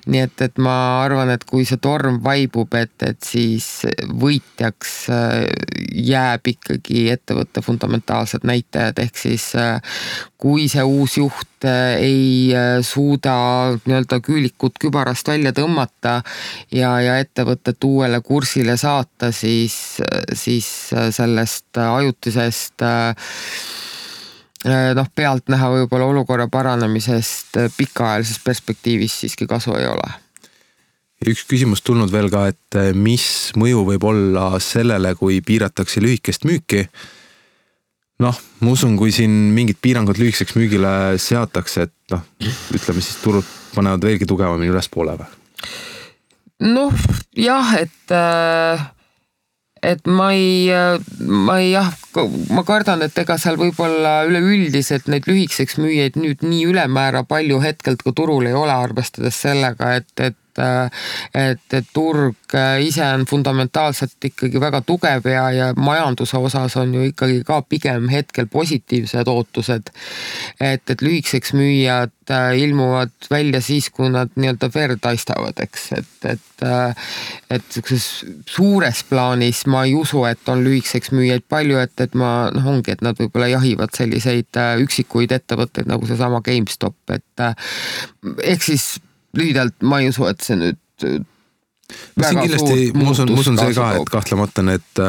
nii 0.08 0.24
et, 0.28 0.46
et 0.46 0.62
ma 0.62 0.78
arvan, 1.04 1.32
et 1.34 1.46
kui 1.48 1.66
see 1.68 1.82
torm 1.82 2.22
vaibub, 2.24 2.74
et, 2.78 2.96
et 3.06 3.20
siis 3.26 3.68
võitjaks 4.08 4.96
äh, 5.14 5.44
jääb 6.08 6.54
ikkagi 6.54 7.08
ettevõtte 7.14 7.64
fundamentaalsed 7.66 8.46
näitajad, 8.48 9.02
ehk 9.04 9.18
siis 9.18 9.50
äh, 9.58 9.82
kui 10.38 10.68
see 10.70 10.84
uus 10.86 11.18
juht 11.18 11.66
ei 11.98 12.54
suuda 12.86 13.38
nii-öelda 13.80 14.20
küülikut 14.26 14.78
kübarast 14.82 15.32
välja 15.32 15.54
tõmmata 15.58 16.20
ja, 16.72 16.92
ja 17.02 17.18
ettevõtet 17.22 17.84
uuele 17.88 18.22
kursile 18.22 18.78
saata, 18.78 19.32
siis, 19.34 19.98
siis 20.38 20.70
sellest 20.94 21.82
ajutisest 21.82 22.86
noh, 24.68 25.10
pealtnäha 25.16 25.74
võib-olla 25.74 26.12
olukorra 26.14 26.48
paranemisest 26.54 27.58
pikaajalises 27.78 28.40
perspektiivis 28.46 29.20
siiski 29.24 29.50
kasu 29.50 29.74
ei 29.80 29.90
ole 29.90 30.16
üks 31.26 31.48
küsimus 31.50 31.82
tulnud 31.82 32.12
veel 32.14 32.30
ka, 32.30 32.48
et 32.52 32.78
mis 32.94 33.26
mõju 33.58 33.84
võib 33.88 34.04
olla 34.06 34.52
sellele, 34.62 35.16
kui 35.18 35.40
piiratakse 35.42 36.04
lühikest 36.04 36.46
müüki. 36.46 36.86
Noh, 38.24 38.42
ma 38.64 38.74
usun, 38.74 38.98
kui 39.00 39.14
siin 39.16 39.34
mingid 39.56 39.80
piirangud 39.82 40.20
lühikeseks 40.20 40.56
müügile 40.58 40.92
seatakse, 41.22 41.88
et 41.88 42.14
noh, 42.14 42.24
ütleme 42.76 43.04
siis 43.04 43.22
turud 43.24 43.56
panevad 43.76 44.06
veelgi 44.08 44.28
tugevamini 44.30 44.74
ülespoole 44.74 45.18
või? 45.20 45.32
noh, 46.74 46.94
jah, 47.38 47.74
et 47.82 48.16
äh 48.18 48.88
et 49.84 50.08
ma 50.10 50.32
ei, 50.34 50.68
ma 51.20 51.60
ei 51.62 51.72
jah, 51.72 51.92
ma 52.54 52.64
kardan, 52.68 53.06
et 53.06 53.18
ega 53.22 53.38
seal 53.42 53.60
võib-olla 53.60 54.24
üleüldiselt 54.30 55.08
neid 55.12 55.30
lühikeseks 55.30 55.78
müüjaid 55.82 56.20
nüüd 56.20 56.44
nii 56.46 56.66
ülemäära 56.72 57.24
palju 57.28 57.62
hetkelt 57.64 58.04
ka 58.06 58.14
turul 58.16 58.50
ei 58.50 58.58
ole, 58.58 58.74
arvestades 58.74 59.42
sellega, 59.48 59.96
et, 60.02 60.14
et 60.20 60.44
et, 60.58 61.74
et 61.74 61.90
turg 61.94 62.56
ise 62.82 63.06
on 63.06 63.28
fundamentaalselt 63.30 64.26
ikkagi 64.30 64.58
väga 64.62 64.82
tugev 64.88 65.28
ja, 65.30 65.44
ja 65.54 65.68
majanduse 65.78 66.40
osas 66.42 66.74
on 66.82 66.96
ju 66.98 67.04
ikkagi 67.12 67.44
ka 67.46 67.62
pigem 67.62 68.08
hetkel 68.10 68.50
positiivsed 68.50 69.30
ootused. 69.30 69.92
et, 70.60 70.82
et 70.90 71.02
lühikeseks 71.06 71.54
müüjad 71.54 72.16
Äh, 72.32 72.60
ilmuvad 72.60 73.10
välja 73.32 73.62
siis, 73.62 73.90
kui 73.90 74.10
nad 74.12 74.34
nii-öelda 74.36 74.68
verd 74.74 75.06
haistavad, 75.08 75.56
eks, 75.64 75.86
et, 75.96 76.26
et 76.28 76.64
äh, 76.68 77.14
et 77.56 77.64
sihukeses 77.72 78.26
suures 78.52 79.00
plaanis 79.08 79.62
ma 79.72 79.86
ei 79.88 79.94
usu, 79.96 80.26
et 80.28 80.50
on 80.52 80.60
lühikeseks 80.66 81.14
müüjaid 81.16 81.46
palju, 81.48 81.80
et, 81.80 81.94
et 82.08 82.18
ma 82.18 82.32
noh, 82.56 82.72
ongi, 82.74 82.96
et 82.96 83.04
nad 83.06 83.18
võib-olla 83.20 83.52
jahivad 83.52 83.94
selliseid 83.98 84.60
äh, 84.60 84.74
üksikuid 84.84 85.36
ettevõtteid 85.38 85.90
nagu 85.92 86.10
seesama 86.10 86.42
GameStop, 86.46 86.98
et 87.14 87.46
ehk 88.44 88.66
siis 88.66 88.98
lühidalt 89.38 89.78
ma 89.86 90.02
ei 90.02 90.12
usu, 90.12 90.26
et 90.32 90.44
see 90.44 90.60
nüüd 90.60 90.80
no 91.08 92.22
siin 92.24 92.44
kindlasti, 92.44 92.92
ma 92.98 93.12
usun, 93.14 93.32
ma 93.32 93.42
usun 93.44 93.60
see 93.60 93.76
ka, 93.78 93.90
et 94.02 94.14
kahtlemata 94.14 94.66
need 94.66 95.04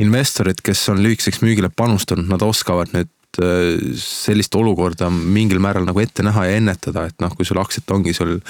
investorid, 0.00 0.62
kes 0.64 0.86
on 0.92 1.02
lühikeseks 1.04 1.42
müügile 1.44 1.68
panustanud, 1.74 2.30
nad 2.30 2.44
oskavad 2.46 2.94
nüüd 2.94 3.10
Äh, 3.38 3.94
sellist 3.94 4.54
olukorda 4.58 5.06
mingil 5.10 5.60
määral 5.62 5.84
nagu 5.86 6.00
ette 6.02 6.24
näha 6.26 6.48
ja 6.48 6.56
ennetada, 6.58 7.04
et 7.06 7.22
noh, 7.22 7.30
kui 7.38 7.46
sul 7.46 7.60
aktsiat 7.62 7.92
ongi 7.94 8.10
sul 8.16 8.40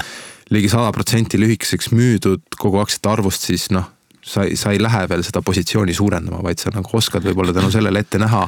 ligi 0.49 0.71
sada 0.73 0.89
protsenti 0.97 1.37
lühikeseks 1.37 1.91
müüdud 1.93 2.57
kogu 2.57 2.81
aktsiate 2.81 3.11
arvust, 3.13 3.45
siis 3.45 3.67
noh, 3.77 3.91
sa 4.23 4.45
ei, 4.45 4.57
sa 4.57 4.75
ei 4.75 4.81
lähe 4.83 5.07
veel 5.09 5.25
seda 5.27 5.43
positsiooni 5.45 5.95
suurendama, 5.97 6.43
vaid 6.45 6.61
sa 6.61 6.73
nagu 6.75 6.97
oskad 6.97 7.25
võib-olla 7.25 7.55
tänu 7.57 7.71
sellele 7.73 8.03
ette 8.05 8.21
näha, 8.21 8.47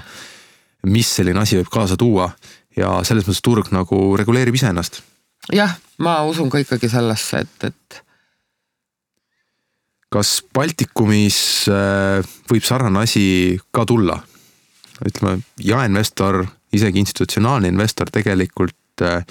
mis 0.92 1.10
selline 1.16 1.42
asi 1.42 1.58
võib 1.60 1.70
kaasa 1.72 1.96
tuua 1.96 2.30
ja 2.76 2.98
selles 3.06 3.26
mõttes 3.26 3.44
turg 3.44 3.70
nagu 3.74 4.00
reguleerib 4.18 4.56
iseennast. 4.58 5.02
jah, 5.52 5.76
ma 5.98 6.22
usun 6.28 6.50
ka 6.50 6.62
ikkagi 6.62 6.90
sellesse, 6.92 7.44
et, 7.44 7.70
et 7.72 8.02
kas 10.12 10.42
Baltikumis 10.54 11.40
äh, 11.72 12.20
võib 12.50 12.66
sarnane 12.68 13.06
asi 13.06 13.24
ka 13.72 13.86
tulla? 13.88 14.20
ütleme, 15.02 15.40
jaeinvestor, 15.58 16.44
isegi 16.76 17.00
institutsionaalne 17.02 17.66
investor 17.72 18.10
tegelikult 18.14 19.02
äh, 19.02 19.24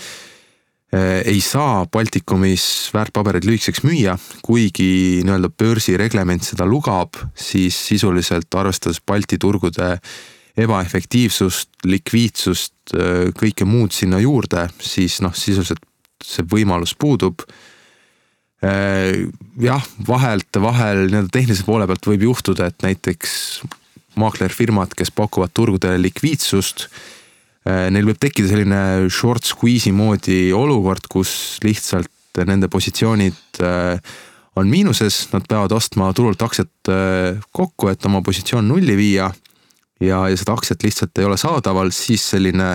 ei 1.26 1.40
saa 1.40 1.86
Baltikumis 1.88 2.90
väärtpabereid 2.92 3.46
lühikeseks 3.48 3.86
müüa, 3.88 4.18
kuigi 4.44 5.22
nii-öelda 5.24 5.48
börsireglement 5.56 6.44
seda 6.44 6.66
lubab, 6.68 7.16
siis 7.36 7.78
sisuliselt 7.88 8.52
arvestades 8.60 9.00
Balti 9.00 9.40
turgude 9.40 9.94
ebaefektiivsust, 10.60 11.70
likviidsust, 11.88 12.76
äh, 12.96 13.30
kõike 13.38 13.66
muud 13.66 13.96
sinna 13.96 14.20
juurde, 14.20 14.68
siis 14.84 15.22
noh, 15.24 15.36
sisuliselt 15.36 15.84
see 16.24 16.46
võimalus 16.46 16.96
puudub. 16.96 17.42
jah, 18.62 19.86
vahelt 20.06 20.58
vahel 20.62 21.08
nii-öelda 21.08 21.32
tehnilise 21.34 21.64
poole 21.66 21.88
pealt 21.90 22.06
võib 22.06 22.28
juhtuda, 22.28 22.68
et 22.70 22.84
näiteks 22.86 23.32
maaklerfirmad, 24.22 24.94
kes 24.98 25.10
pakuvad 25.18 25.50
turgudele 25.58 25.98
likviidsust. 26.02 26.86
Äh, 27.62 27.92
neil 27.94 28.08
võib 28.10 28.18
tekkida 28.18 28.50
selline 28.50 28.82
short 29.14 29.46
squeeze'i 29.46 29.94
moodi 29.94 30.50
olukord, 30.56 31.06
kus 31.12 31.60
lihtsalt 31.62 32.42
nende 32.48 32.70
positsioonid 32.72 33.62
äh, 33.62 34.00
on 34.58 34.70
miinuses, 34.72 35.28
nad 35.32 35.46
peavad 35.50 35.74
ostma 35.76 36.10
turult 36.18 36.42
aktsiat 36.42 36.90
äh, 36.90 37.38
kokku, 37.54 37.92
et 37.92 38.06
oma 38.10 38.24
positsioon 38.26 38.66
nulli 38.68 38.96
viia. 38.98 39.30
ja, 40.02 40.24
ja 40.28 40.38
seda 40.38 40.56
aktsiat 40.58 40.82
lihtsalt 40.84 41.20
ei 41.22 41.28
ole 41.30 41.38
saadaval, 41.38 41.92
siis 41.94 42.24
selline 42.34 42.72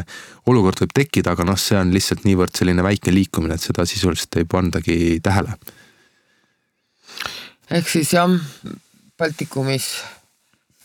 olukord 0.46 0.84
võib 0.84 0.94
tekkida, 0.94 1.34
aga 1.34 1.48
noh, 1.48 1.58
see 1.58 1.78
on 1.80 1.90
lihtsalt 1.90 2.22
niivõrd 2.22 2.54
selline 2.54 2.84
väike 2.86 3.10
liikumine, 3.10 3.58
et 3.58 3.66
seda 3.66 3.82
sisuliselt 3.90 4.38
ei 4.38 4.46
pandagi 4.46 5.18
tähele. 5.22 5.58
ehk 7.74 7.90
siis 7.90 8.14
jah, 8.14 8.30
Baltikumis 9.18 9.90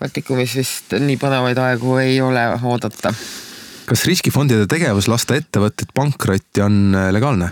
Baltikumis 0.01 0.57
vist 0.57 0.97
nii 0.97 1.21
põnevaid 1.21 1.59
aegu 1.61 1.99
ei 2.01 2.17
ole 2.25 2.47
oodata. 2.65 3.13
Kas 3.91 4.05
riskifondide 4.07 4.69
tegevus 4.71 5.09
lasta 5.11 5.35
ettevõtted 5.39 5.91
pankrotti 5.97 6.63
on 6.63 6.95
äh, 6.95 7.09
legaalne? 7.15 7.51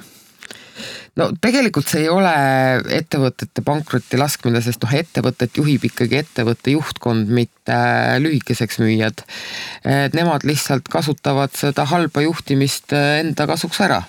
no 1.20 1.26
tegelikult 1.42 1.90
see 1.90 2.06
ei 2.06 2.12
ole 2.12 2.32
ettevõtete 2.96 3.64
pankrotti 3.66 4.20
laskmine, 4.20 4.62
sest 4.64 4.80
noh, 4.86 4.94
ettevõtet 4.96 5.58
juhib 5.60 5.90
ikkagi 5.90 6.22
ettevõtte 6.22 6.72
juhtkond, 6.72 7.28
mitte 7.36 7.80
lühikeseks 8.24 8.80
müüjad. 8.80 9.26
nemad 10.16 10.46
lihtsalt 10.48 10.88
kasutavad 10.92 11.52
seda 11.60 11.84
halba 11.92 12.24
juhtimist 12.24 12.96
enda 12.96 13.50
kasuks 13.52 13.84
ära 13.84 14.00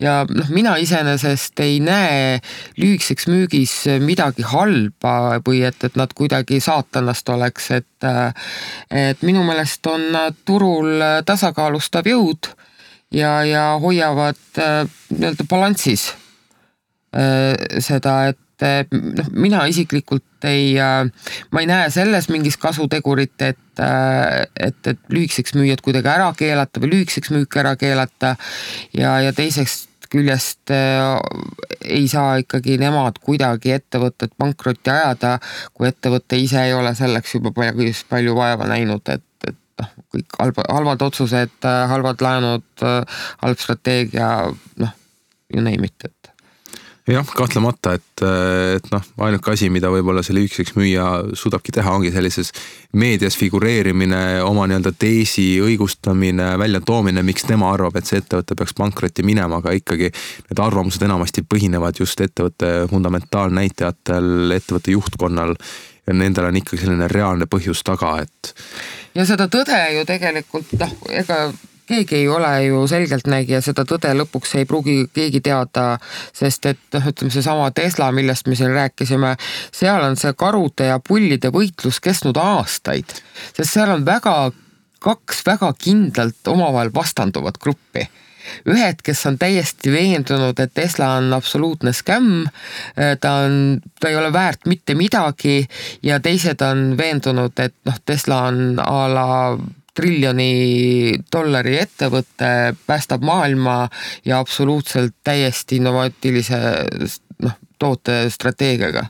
ja 0.00 0.14
noh, 0.28 0.48
mina 0.52 0.74
iseenesest 0.80 1.60
ei 1.64 1.78
näe 1.84 2.40
lühikeseks 2.80 3.28
müügis 3.30 3.74
midagi 4.02 4.46
halba 4.48 5.40
või 5.46 5.62
et, 5.68 5.82
et 5.84 5.98
nad 6.00 6.12
kuidagi 6.16 6.60
saatanast 6.64 7.28
oleks, 7.28 7.70
et 7.76 8.08
et 8.90 9.22
minu 9.26 9.44
meelest 9.44 9.86
on 9.92 10.10
nad 10.14 10.36
turul 10.48 11.02
tasakaalustav 11.26 12.08
jõud 12.08 12.52
ja, 13.12 13.40
ja 13.44 13.64
hoiavad 13.82 14.40
nii-öelda 14.56 15.46
balansis 15.50 16.10
seda, 17.10 18.14
et 18.30 18.86
noh, 18.94 19.28
mina 19.34 19.64
isiklikult 19.68 20.46
ei, 20.48 20.72
ma 21.50 21.62
ei 21.62 21.68
näe 21.68 21.90
selles 21.92 22.30
mingis 22.32 22.56
kasutegurit, 22.60 23.36
et, 23.44 23.82
et, 23.82 24.80
et 24.86 25.12
lühikeseks 25.12 25.56
müüjad 25.58 25.82
kuidagi 25.84 26.12
ära 26.12 26.30
keelata 26.38 26.80
või 26.80 26.94
lühikeseks 26.94 27.32
müük 27.34 27.60
ära 27.60 27.74
keelata. 27.80 28.36
ja, 28.96 29.18
ja 29.26 29.32
teiseks 29.36 29.89
küljest 30.10 30.72
äh, 30.74 31.16
ei 31.84 32.08
saa 32.10 32.36
ikkagi 32.42 32.76
nemad 32.80 33.20
kuidagi 33.22 33.74
ettevõtet 33.76 34.34
pankrotti 34.38 34.92
ajada, 34.92 35.38
kui 35.74 35.88
ettevõte 35.88 36.38
ise 36.40 36.64
ei 36.66 36.74
ole 36.76 36.94
selleks 36.98 37.36
juba 37.38 37.54
palju, 37.56 37.94
palju 38.10 38.36
vaeva 38.36 38.68
näinud, 38.70 39.06
et, 39.12 39.26
et 39.48 39.58
noh, 39.82 39.92
kõik 40.14 40.40
halba, 40.42 40.66
halvad 40.68 41.04
otsused, 41.08 41.58
halvad 41.64 42.24
laenud, 42.24 42.86
halb 43.44 43.62
strateegia, 43.62 44.30
noh, 44.82 44.96
you 45.50 45.62
name 45.62 45.86
it, 45.86 46.10
jah, 47.10 47.26
kahtlemata, 47.36 47.94
et, 47.98 48.22
et 48.76 48.88
noh, 48.92 49.06
ainuke 49.26 49.52
asi, 49.52 49.70
mida 49.72 49.90
võib-olla 49.92 50.22
see 50.26 50.36
lühikeseks 50.36 50.76
müüja 50.78 51.06
suudabki 51.38 51.74
teha, 51.74 51.92
ongi 51.96 52.12
sellises 52.14 52.52
meedias 52.96 53.36
figureerimine, 53.40 54.40
oma 54.46 54.66
nii-öelda 54.70 54.92
teesi 54.98 55.46
õigustamine, 55.64 56.52
väljatoomine, 56.60 57.24
miks 57.26 57.46
tema 57.48 57.72
arvab, 57.74 57.98
et 57.98 58.10
see 58.10 58.20
ettevõte 58.22 58.56
peaks 58.58 58.76
pankrotti 58.78 59.26
minema, 59.26 59.60
aga 59.60 59.74
ikkagi 59.78 60.10
need 60.10 60.62
arvamused 60.62 61.02
enamasti 61.06 61.46
põhinevad 61.46 62.02
just 62.02 62.20
ettevõtte 62.24 62.72
fundamentaalnäitajatel, 62.92 64.56
ettevõtte 64.58 64.94
juhtkonnal 64.96 65.56
ja 66.06 66.16
nendel 66.16 66.50
on 66.50 66.60
ikkagi 66.60 66.84
selline 66.84 67.08
reaalne 67.10 67.48
põhjus 67.50 67.82
taga, 67.86 68.16
et. 68.24 68.54
ja 69.14 69.26
seda 69.28 69.48
tõde 69.52 69.78
ju 69.96 70.06
tegelikult 70.08 70.72
noh, 70.80 70.96
ega 71.22 71.48
keegi 71.90 72.20
ei 72.22 72.28
ole 72.30 72.52
ju 72.68 72.84
selgeltnägija, 72.90 73.60
seda 73.64 73.84
tõde 73.88 74.12
lõpuks 74.20 74.54
ei 74.60 74.68
pruugi 74.68 74.96
keegi 75.14 75.42
teada, 75.44 75.98
sest 76.36 76.70
et 76.70 76.96
noh, 76.96 77.10
ütleme 77.10 77.34
seesama 77.34 77.70
Tesla, 77.74 78.10
millest 78.14 78.48
me 78.50 78.58
siin 78.58 78.74
rääkisime, 78.76 79.34
seal 79.74 80.06
on 80.06 80.18
see 80.20 80.32
karude 80.38 80.90
ja 80.92 81.00
pullide 81.02 81.52
võitlus 81.54 82.00
kestnud 82.02 82.38
aastaid, 82.40 83.18
sest 83.56 83.74
seal 83.74 83.94
on 83.96 84.06
väga, 84.06 84.36
kaks 85.02 85.44
väga 85.46 85.72
kindlalt 85.78 86.54
omavahel 86.54 86.94
vastanduvat 86.94 87.60
gruppi. 87.62 88.06
Ühed, 88.66 89.02
kes 89.04 89.20
on 89.28 89.36
täiesti 89.38 89.92
veendunud, 89.92 90.58
et 90.58 90.72
Tesla 90.74 91.12
on 91.20 91.28
absoluutne 91.36 91.92
skämm, 91.94 92.48
ta 93.20 93.34
on, 93.44 93.78
ta 94.00 94.08
ei 94.10 94.16
ole 94.16 94.32
väärt 94.32 94.64
mitte 94.66 94.96
midagi 94.98 95.60
ja 96.02 96.18
teised 96.24 96.64
on 96.64 96.96
veendunud, 96.98 97.52
et 97.62 97.76
noh, 97.86 98.00
Tesla 98.06 98.40
on 98.48 98.80
a 98.82 99.04
la 99.12 99.28
triljoni 100.00 101.16
dollari 101.32 101.76
ettevõte 101.82 102.52
päästab 102.86 103.24
maailma 103.26 103.82
ja 104.24 104.40
absoluutselt 104.40 105.18
täiesti 105.24 105.80
innovaatilise 105.80 106.60
noh, 107.44 107.58
tootestrateegiaga 107.80 109.04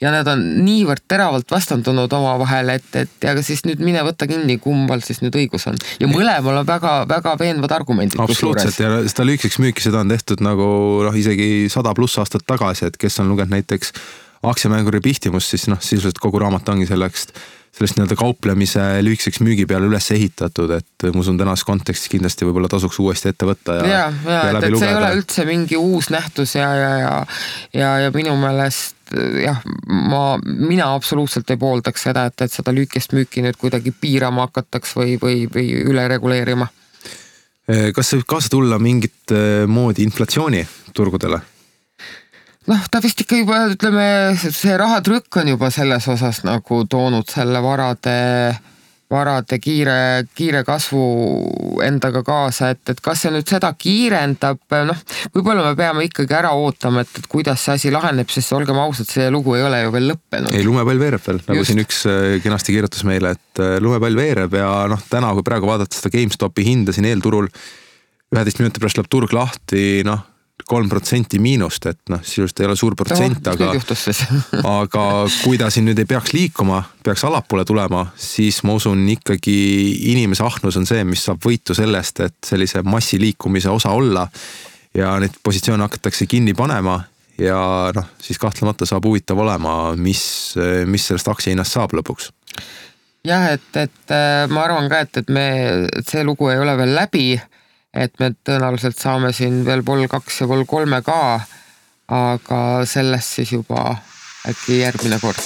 ja 0.00 0.10
nad 0.12 0.28
on 0.30 0.42
niivõrd 0.64 1.04
teravalt 1.08 1.50
vastandunud 1.50 2.12
omavahel, 2.18 2.72
et, 2.76 2.88
et 2.98 3.26
aga 3.30 3.42
siis 3.46 3.62
nüüd 3.68 3.82
mine 3.84 4.02
võta 4.06 4.28
kinni, 4.28 4.58
kummal 4.62 5.02
siis 5.06 5.22
nüüd 5.22 5.36
õigus 5.38 5.66
on. 5.70 5.78
ja 6.02 6.10
mõlemal 6.10 6.62
on 6.62 6.68
väga-väga 6.68 7.36
veenvad 7.40 7.76
argumendid. 7.78 8.20
absoluutselt 8.22 8.80
ja 8.82 8.92
seda 9.06 9.28
lühikeseks 9.28 9.60
müüki, 9.62 9.84
seda 9.86 10.02
on 10.04 10.12
tehtud 10.12 10.42
nagu 10.44 10.68
noh, 11.06 11.16
isegi 11.16 11.68
sada 11.72 11.94
pluss 11.96 12.18
aastat 12.22 12.46
tagasi, 12.48 12.90
et 12.90 12.98
kes 13.00 13.20
on 13.22 13.30
lugenud 13.32 13.54
näiteks 13.54 13.94
aktsiamänguri 14.46 15.00
Pihtimust, 15.04 15.54
siis 15.54 15.66
noh, 15.70 15.80
sisuliselt 15.82 16.20
kogu 16.22 16.42
raamat 16.42 16.68
ongi 16.74 16.88
selleks 16.88 17.30
sellest 17.76 17.98
nii-öelda 17.98 18.16
kauplemise 18.16 18.82
lühikeseks 19.04 19.42
müügi 19.44 19.66
peale 19.68 19.88
üles 19.90 20.08
ehitatud, 20.14 20.72
et 20.78 21.06
ma 21.12 21.20
usun, 21.20 21.36
tänases 21.40 21.66
kontekstis 21.68 22.08
kindlasti 22.12 22.46
võib-olla 22.48 22.70
tasuks 22.72 22.98
uuesti 23.02 23.30
ette 23.32 23.48
võtta 23.48 23.76
ja. 23.82 23.86
ja, 23.86 24.04
ja, 24.24 24.36
ja, 24.36 24.52
et, 24.56 24.68
et 24.70 24.78
see 24.80 24.88
ei 24.88 24.96
ole 24.96 25.10
üldse 25.18 25.46
mingi 25.48 25.80
uus 25.80 26.08
nähtus 26.14 26.56
ja, 26.56 26.70
ja, 26.78 26.92
ja, 27.02 27.10
ja, 27.76 27.90
ja 28.06 28.14
minu 28.14 28.36
meelest 28.40 28.96
jah, 29.42 29.60
ma, 29.86 30.22
mina 30.42 30.88
absoluutselt 30.94 31.52
ei 31.52 31.60
pooldaks 31.60 32.08
seda, 32.08 32.26
et, 32.30 32.46
et 32.46 32.54
seda 32.54 32.72
lühikest 32.74 33.12
müüki 33.16 33.44
nüüd 33.44 33.60
kuidagi 33.60 33.92
piirama 33.92 34.48
hakataks 34.48 34.96
või, 34.96 35.18
või, 35.22 35.44
või 35.52 35.68
üle 35.84 36.08
reguleerima. 36.10 36.70
kas 37.66 38.08
see 38.08 38.22
võib 38.22 38.30
kaasa 38.36 38.54
tulla 38.56 38.80
mingit 38.80 39.36
moodi 39.68 40.06
inflatsiooni 40.06 40.64
turgudele? 40.96 41.42
Noh, 42.70 42.86
ta 42.90 43.02
vist 43.02 43.20
ikka 43.22 43.42
juba 43.42 43.64
ütleme, 43.72 44.06
see 44.38 44.78
rahatrükk 44.78 45.42
on 45.42 45.52
juba 45.54 45.70
selles 45.74 46.06
osas 46.12 46.42
nagu 46.46 46.82
toonud 46.90 47.28
selle 47.30 47.62
varade, 47.62 48.16
varade 49.12 49.58
kiire, 49.62 50.26
kiire 50.36 50.64
kasvu 50.66 51.02
endaga 51.86 52.24
kaasa, 52.26 52.72
et, 52.74 52.82
et 52.90 53.00
kas 53.02 53.22
see 53.22 53.32
nüüd 53.34 53.46
seda 53.48 53.70
kiirendab, 53.78 54.60
noh, 54.88 55.00
võib-olla 55.34 55.68
me 55.68 55.78
peame 55.78 56.06
ikkagi 56.08 56.38
ära 56.40 56.52
ootama, 56.58 57.06
et, 57.06 57.22
et 57.22 57.30
kuidas 57.30 57.62
see 57.62 57.78
asi 57.78 57.94
laheneb, 57.94 58.30
sest 58.32 58.54
olgem 58.56 58.78
ausad, 58.82 59.08
see 59.10 59.30
lugu 59.32 59.54
ei 59.58 59.66
ole 59.66 59.84
ju 59.84 59.94
veel 59.94 60.10
lõppenud. 60.14 60.54
ei, 60.54 60.66
lumepall 60.66 61.02
veereb 61.02 61.26
veel, 61.26 61.42
nagu 61.46 61.62
Just. 61.62 61.72
siin 61.72 61.84
üks 61.86 62.04
äh, 62.10 62.28
kenasti 62.44 62.74
kirjutas 62.74 63.06
meile, 63.06 63.36
et 63.38 63.62
äh, 63.62 63.76
lumepall 63.82 64.18
veereb 64.18 64.58
ja 64.58 64.70
noh, 64.90 65.02
täna, 65.10 65.34
kui 65.38 65.46
praegu 65.46 65.70
vaadata 65.70 65.98
seda 65.98 66.14
GameStopi 66.16 66.66
hinda 66.66 66.96
siin 66.96 67.06
eelturul, 67.12 67.50
üheteist 68.34 68.58
minuti 68.58 68.82
pärast 68.82 68.98
läheb 68.98 69.12
turg 69.12 69.36
lahti, 69.36 70.02
noh 70.08 70.32
kolm 70.66 70.88
protsenti 70.90 71.38
miinust, 71.42 71.86
et 71.86 72.00
noh, 72.10 72.22
sisuliselt 72.26 72.60
ei 72.60 72.68
ole 72.68 72.76
suur 72.78 72.96
protsent, 72.98 73.48
aga, 73.52 73.70
aga 74.80 75.04
kui 75.42 75.58
ta 75.60 75.70
siin 75.72 75.86
nüüd 75.88 76.00
ei 76.02 76.08
peaks 76.10 76.34
liikuma, 76.34 76.80
peaks 77.06 77.24
allapoole 77.28 77.64
tulema, 77.68 78.06
siis 78.18 78.62
ma 78.66 78.76
usun 78.78 79.04
ikkagi 79.14 79.56
inimese 80.12 80.44
ahnus 80.46 80.78
on 80.80 80.88
see, 80.88 81.04
mis 81.06 81.22
saab 81.28 81.42
võitu 81.46 81.76
sellest, 81.76 82.24
et 82.26 82.38
sellise 82.50 82.82
massiliikumise 82.86 83.70
osa 83.72 83.94
olla. 83.94 84.26
ja 84.96 85.18
neid 85.20 85.34
positsioone 85.44 85.84
hakatakse 85.84 86.24
kinni 86.26 86.54
panema 86.56 87.02
ja 87.38 87.58
noh, 87.94 88.06
siis 88.22 88.38
kahtlemata 88.40 88.86
saab 88.88 89.04
huvitav 89.04 89.38
olema, 89.38 89.92
mis, 89.96 90.56
mis 90.88 91.04
sellest 91.10 91.28
aktsiahinnast 91.28 91.76
saab 91.76 91.92
lõpuks 91.98 92.30
jah, 93.26 93.50
et, 93.52 93.68
et 93.76 94.14
ma 94.50 94.64
arvan 94.64 94.88
ka, 94.90 95.02
et, 95.04 95.20
et 95.20 95.30
me, 95.34 95.46
see 96.06 96.24
lugu 96.24 96.48
ei 96.52 96.62
ole 96.62 96.76
veel 96.78 96.94
läbi 96.96 97.26
et 97.96 98.18
me 98.20 98.32
tõenäoliselt 98.44 98.98
saame 99.00 99.32
siin 99.36 99.62
veel 99.66 99.84
vol 99.86 100.06
kaks 100.10 100.42
ja 100.42 100.48
vol 100.48 100.64
kolme 100.68 101.02
ka. 101.06 101.40
aga 102.06 102.58
sellest 102.86 103.40
siis 103.40 103.50
juba 103.52 103.96
äkki 104.46 104.78
järgmine 104.78 105.18
kord. 105.20 105.40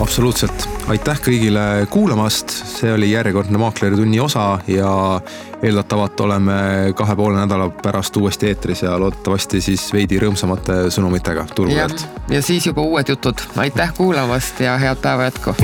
absoluutselt, 0.00 0.66
aitäh 0.90 1.20
kõigile 1.22 1.86
kuulamast, 1.90 2.50
see 2.50 2.90
oli 2.92 3.12
järjekordne 3.12 3.58
Maakleri 3.58 3.96
tunni 3.96 4.20
osa 4.20 4.58
ja 4.66 5.20
eeldatavalt 5.62 6.20
oleme 6.20 6.56
kahe 6.96 7.16
poole 7.16 7.38
nädala 7.38 7.68
pärast 7.82 8.16
uuesti 8.16 8.50
eetris 8.50 8.82
ja 8.82 8.96
loodetavasti 8.98 9.60
siis 9.60 9.86
veidi 9.92 10.18
rõõmsamate 10.18 10.82
sõnumitega 10.90 11.46
turgu 11.54 11.76
pealt. 11.78 12.06
ja 12.30 12.42
siis 12.42 12.66
juba 12.66 12.82
uued 12.82 13.14
jutud, 13.14 13.46
aitäh 13.56 13.94
kuulamast 13.94 14.60
ja 14.60 14.78
head 14.78 15.02
päeva 15.04 15.30
jätku 15.30 15.54